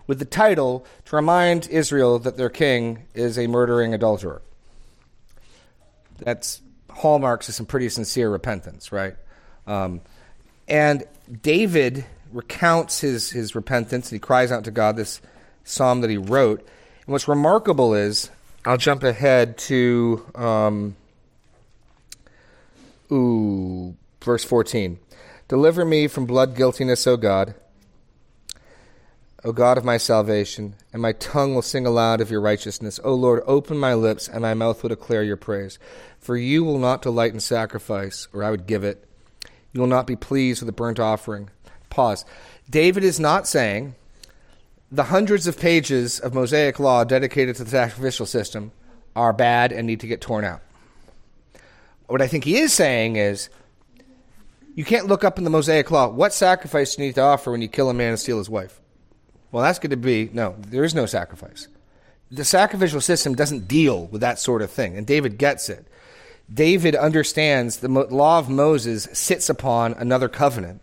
with 0.06 0.18
the 0.18 0.24
title 0.24 0.84
to 1.04 1.16
remind 1.16 1.68
Israel 1.68 2.18
that 2.18 2.36
their 2.36 2.50
king 2.50 3.04
is 3.14 3.38
a 3.38 3.46
murdering 3.46 3.94
adulterer. 3.94 4.42
That's 6.18 6.60
hallmarks 6.90 7.48
of 7.48 7.54
some 7.54 7.66
pretty 7.66 7.88
sincere 7.88 8.30
repentance, 8.30 8.90
right? 8.90 9.16
Um, 9.66 10.00
and 10.68 11.04
David 11.42 12.04
recounts 12.32 13.00
his, 13.00 13.30
his 13.30 13.54
repentance 13.54 14.10
and 14.10 14.16
he 14.16 14.20
cries 14.20 14.50
out 14.50 14.64
to 14.64 14.70
God 14.70 14.96
this 14.96 15.20
psalm 15.62 16.00
that 16.00 16.10
he 16.10 16.16
wrote. 16.16 16.60
And 16.60 17.12
what's 17.12 17.28
remarkable 17.28 17.94
is, 17.94 18.30
I'll 18.64 18.76
jump 18.76 19.02
ahead 19.02 19.58
to, 19.58 20.24
um, 20.34 20.96
ooh, 23.12 23.94
verse 24.22 24.44
14. 24.44 24.98
Deliver 25.48 25.84
me 25.84 26.08
from 26.08 26.24
blood 26.24 26.56
guiltiness, 26.56 27.06
O 27.06 27.16
God, 27.18 27.54
O 29.44 29.52
God 29.52 29.76
of 29.76 29.84
my 29.84 29.98
salvation, 29.98 30.74
and 30.90 31.02
my 31.02 31.12
tongue 31.12 31.54
will 31.54 31.60
sing 31.60 31.84
aloud 31.84 32.22
of 32.22 32.30
your 32.30 32.40
righteousness. 32.40 32.98
O 33.04 33.14
Lord, 33.14 33.42
open 33.46 33.76
my 33.76 33.92
lips, 33.92 34.26
and 34.26 34.40
my 34.40 34.54
mouth 34.54 34.82
will 34.82 34.88
declare 34.88 35.22
your 35.22 35.36
praise. 35.36 35.78
For 36.18 36.38
you 36.38 36.64
will 36.64 36.78
not 36.78 37.02
delight 37.02 37.34
in 37.34 37.40
sacrifice, 37.40 38.26
or 38.32 38.42
I 38.42 38.50
would 38.50 38.66
give 38.66 38.82
it. 38.82 39.06
You 39.74 39.80
will 39.80 39.88
not 39.88 40.06
be 40.06 40.16
pleased 40.16 40.62
with 40.62 40.66
the 40.66 40.72
burnt 40.72 40.98
offering. 40.98 41.50
Pause. 41.90 42.24
David 42.70 43.04
is 43.04 43.20
not 43.20 43.46
saying 43.46 43.94
the 44.90 45.04
hundreds 45.04 45.46
of 45.46 45.58
pages 45.58 46.20
of 46.20 46.32
Mosaic 46.32 46.78
law 46.78 47.04
dedicated 47.04 47.56
to 47.56 47.64
the 47.64 47.70
sacrificial 47.70 48.24
system 48.24 48.72
are 49.16 49.32
bad 49.32 49.72
and 49.72 49.86
need 49.86 50.00
to 50.00 50.06
get 50.06 50.20
torn 50.20 50.44
out. 50.44 50.62
What 52.06 52.22
I 52.22 52.28
think 52.28 52.44
he 52.44 52.58
is 52.58 52.72
saying 52.72 53.16
is 53.16 53.48
you 54.74 54.84
can't 54.84 55.06
look 55.06 55.24
up 55.24 55.38
in 55.38 55.44
the 55.44 55.50
Mosaic 55.50 55.90
law 55.90 56.08
what 56.08 56.32
sacrifice 56.32 56.96
you 56.96 57.04
need 57.04 57.16
to 57.16 57.22
offer 57.22 57.50
when 57.50 57.62
you 57.62 57.68
kill 57.68 57.90
a 57.90 57.94
man 57.94 58.10
and 58.10 58.18
steal 58.18 58.38
his 58.38 58.50
wife. 58.50 58.80
Well, 59.50 59.62
that's 59.62 59.78
going 59.78 59.90
to 59.90 59.96
be 59.96 60.30
no, 60.32 60.56
there 60.58 60.84
is 60.84 60.94
no 60.94 61.06
sacrifice. 61.06 61.68
The 62.30 62.44
sacrificial 62.44 63.00
system 63.00 63.34
doesn't 63.34 63.68
deal 63.68 64.06
with 64.06 64.20
that 64.20 64.38
sort 64.38 64.62
of 64.62 64.70
thing, 64.70 64.96
and 64.96 65.06
David 65.06 65.38
gets 65.38 65.68
it. 65.68 65.86
David 66.52 66.94
understands 66.94 67.78
the 67.78 67.88
law 67.88 68.38
of 68.38 68.48
Moses 68.48 69.08
sits 69.12 69.48
upon 69.48 69.94
another 69.94 70.28
covenant. 70.28 70.82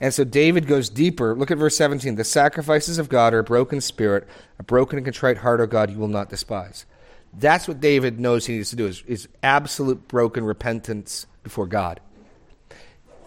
And 0.00 0.14
so 0.14 0.24
David 0.24 0.66
goes 0.66 0.88
deeper. 0.88 1.34
Look 1.34 1.50
at 1.50 1.58
verse 1.58 1.76
17. 1.76 2.14
The 2.14 2.24
sacrifices 2.24 2.98
of 2.98 3.08
God 3.08 3.34
are 3.34 3.40
a 3.40 3.44
broken 3.44 3.80
spirit, 3.80 4.26
a 4.58 4.62
broken 4.62 4.98
and 4.98 5.04
contrite 5.04 5.38
heart, 5.38 5.60
O 5.60 5.66
God, 5.66 5.90
you 5.90 5.98
will 5.98 6.08
not 6.08 6.30
despise. 6.30 6.86
That's 7.34 7.68
what 7.68 7.80
David 7.80 8.18
knows 8.18 8.46
he 8.46 8.54
needs 8.54 8.70
to 8.70 8.76
do 8.76 8.86
is, 8.86 9.02
is 9.06 9.28
absolute 9.42 10.08
broken 10.08 10.44
repentance 10.44 11.26
before 11.42 11.66
God. 11.66 12.00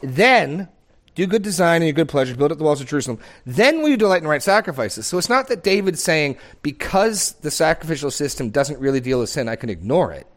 Then 0.01 0.67
do 1.15 1.27
good 1.27 1.43
to 1.43 1.51
Zion 1.51 1.83
and 1.83 1.85
your 1.85 1.93
good 1.93 2.09
pleasure, 2.09 2.35
build 2.35 2.51
up 2.51 2.57
the 2.57 2.63
walls 2.63 2.81
of 2.81 2.87
Jerusalem. 2.87 3.19
Then 3.45 3.81
will 3.81 3.89
you 3.89 3.97
delight 3.97 4.23
in 4.23 4.27
right 4.27 4.41
sacrifices. 4.41 5.05
So 5.05 5.17
it's 5.17 5.29
not 5.29 5.47
that 5.49 5.63
David's 5.63 6.01
saying, 6.01 6.37
because 6.63 7.33
the 7.33 7.51
sacrificial 7.51 8.09
system 8.09 8.49
doesn't 8.49 8.79
really 8.79 8.99
deal 8.99 9.19
with 9.19 9.29
sin, 9.29 9.47
I 9.47 9.55
can 9.55 9.69
ignore 9.69 10.11
it. 10.11 10.27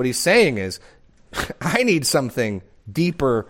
What 0.00 0.06
he's 0.06 0.18
saying 0.18 0.56
is, 0.56 0.80
I 1.60 1.82
need 1.82 2.06
something 2.06 2.62
deeper, 2.90 3.46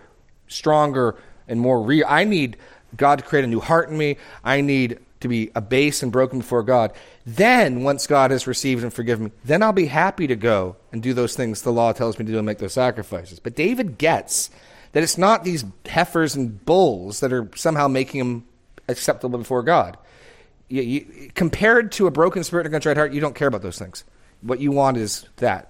stronger, 0.49 1.15
and 1.47 1.61
more 1.61 1.81
real. 1.81 2.05
I 2.09 2.25
need 2.25 2.57
God 2.97 3.21
to 3.21 3.25
create 3.25 3.45
a 3.45 3.47
new 3.47 3.61
heart 3.61 3.89
in 3.89 3.97
me. 3.97 4.17
I 4.43 4.61
need 4.61 4.99
to 5.21 5.29
be 5.29 5.53
abased 5.55 6.03
and 6.03 6.11
broken 6.11 6.41
before 6.41 6.65
God. 6.65 6.93
Then, 7.25 7.85
once 7.85 8.09
God 8.09 8.33
has 8.33 8.49
received 8.49 8.83
and 8.83 8.93
forgiven 8.93 9.27
me, 9.27 9.31
then 9.45 9.63
I'll 9.63 9.71
be 9.71 9.87
happy 9.87 10.27
to 10.27 10.35
go 10.35 10.75
and 10.91 11.01
do 11.01 11.15
those 11.15 11.37
things 11.37 11.63
the 11.63 11.71
law 11.71 11.93
tells 11.93 12.19
me 12.19 12.25
to 12.25 12.33
do 12.33 12.39
and 12.39 12.47
make 12.47 12.59
those 12.59 12.73
sacrifices. 12.73 13.39
But 13.39 13.55
David 13.55 13.97
gets 13.97 14.51
that 14.91 15.05
it's 15.05 15.17
not 15.17 15.45
these 15.45 15.65
heifers 15.87 16.35
and 16.35 16.67
bulls 16.67 17.21
that 17.21 17.33
are 17.33 17.49
somehow 17.55 17.87
making 17.87 18.23
him 18.23 18.45
acceptable 18.89 19.39
before 19.39 19.63
God. 19.63 19.97
you, 20.69 20.83
you, 20.83 21.31
compared 21.33 21.93
to 21.93 22.09
a 22.09 22.11
broken 22.11 22.43
spirit 22.43 22.67
and 22.67 22.75
a 22.75 22.77
contrite 22.77 22.97
heart, 22.97 23.13
you 23.13 23.21
don't 23.21 23.37
care 23.37 23.47
about 23.47 23.63
those 23.63 23.79
things. 23.79 24.03
What 24.41 24.59
you 24.59 24.73
want 24.73 24.97
is 24.97 25.29
that. 25.37 25.70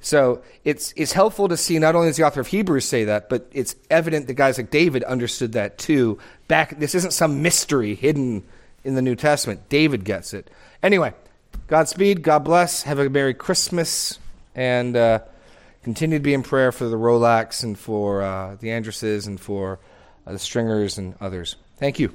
So 0.00 0.42
it's 0.64 0.92
it's 0.96 1.12
helpful 1.12 1.48
to 1.48 1.56
see 1.56 1.78
not 1.78 1.94
only 1.94 2.08
does 2.08 2.16
the 2.16 2.24
author 2.24 2.40
of 2.40 2.46
Hebrews 2.46 2.84
say 2.84 3.04
that, 3.04 3.28
but 3.28 3.48
it's 3.52 3.74
evident 3.90 4.26
that 4.26 4.34
guys 4.34 4.58
like 4.58 4.70
David 4.70 5.02
understood 5.04 5.52
that 5.52 5.78
too. 5.78 6.18
Back, 6.48 6.78
this 6.78 6.94
isn't 6.94 7.12
some 7.12 7.42
mystery 7.42 7.94
hidden 7.94 8.44
in 8.84 8.94
the 8.94 9.02
New 9.02 9.16
Testament. 9.16 9.68
David 9.68 10.04
gets 10.04 10.32
it. 10.32 10.50
Anyway, 10.82 11.12
Godspeed. 11.66 12.22
God 12.22 12.44
bless. 12.44 12.82
Have 12.82 12.98
a 12.98 13.10
Merry 13.10 13.34
Christmas, 13.34 14.18
and 14.54 14.96
uh, 14.96 15.20
continue 15.82 16.18
to 16.18 16.22
be 16.22 16.34
in 16.34 16.42
prayer 16.42 16.70
for 16.70 16.88
the 16.88 16.96
Rolax 16.96 17.64
and 17.64 17.76
for 17.76 18.22
uh, 18.22 18.56
the 18.60 18.68
Andresses 18.68 19.26
and 19.26 19.40
for 19.40 19.80
uh, 20.26 20.32
the 20.32 20.38
Stringers 20.38 20.98
and 20.98 21.14
others. 21.20 21.56
Thank 21.78 21.98
you. 21.98 22.14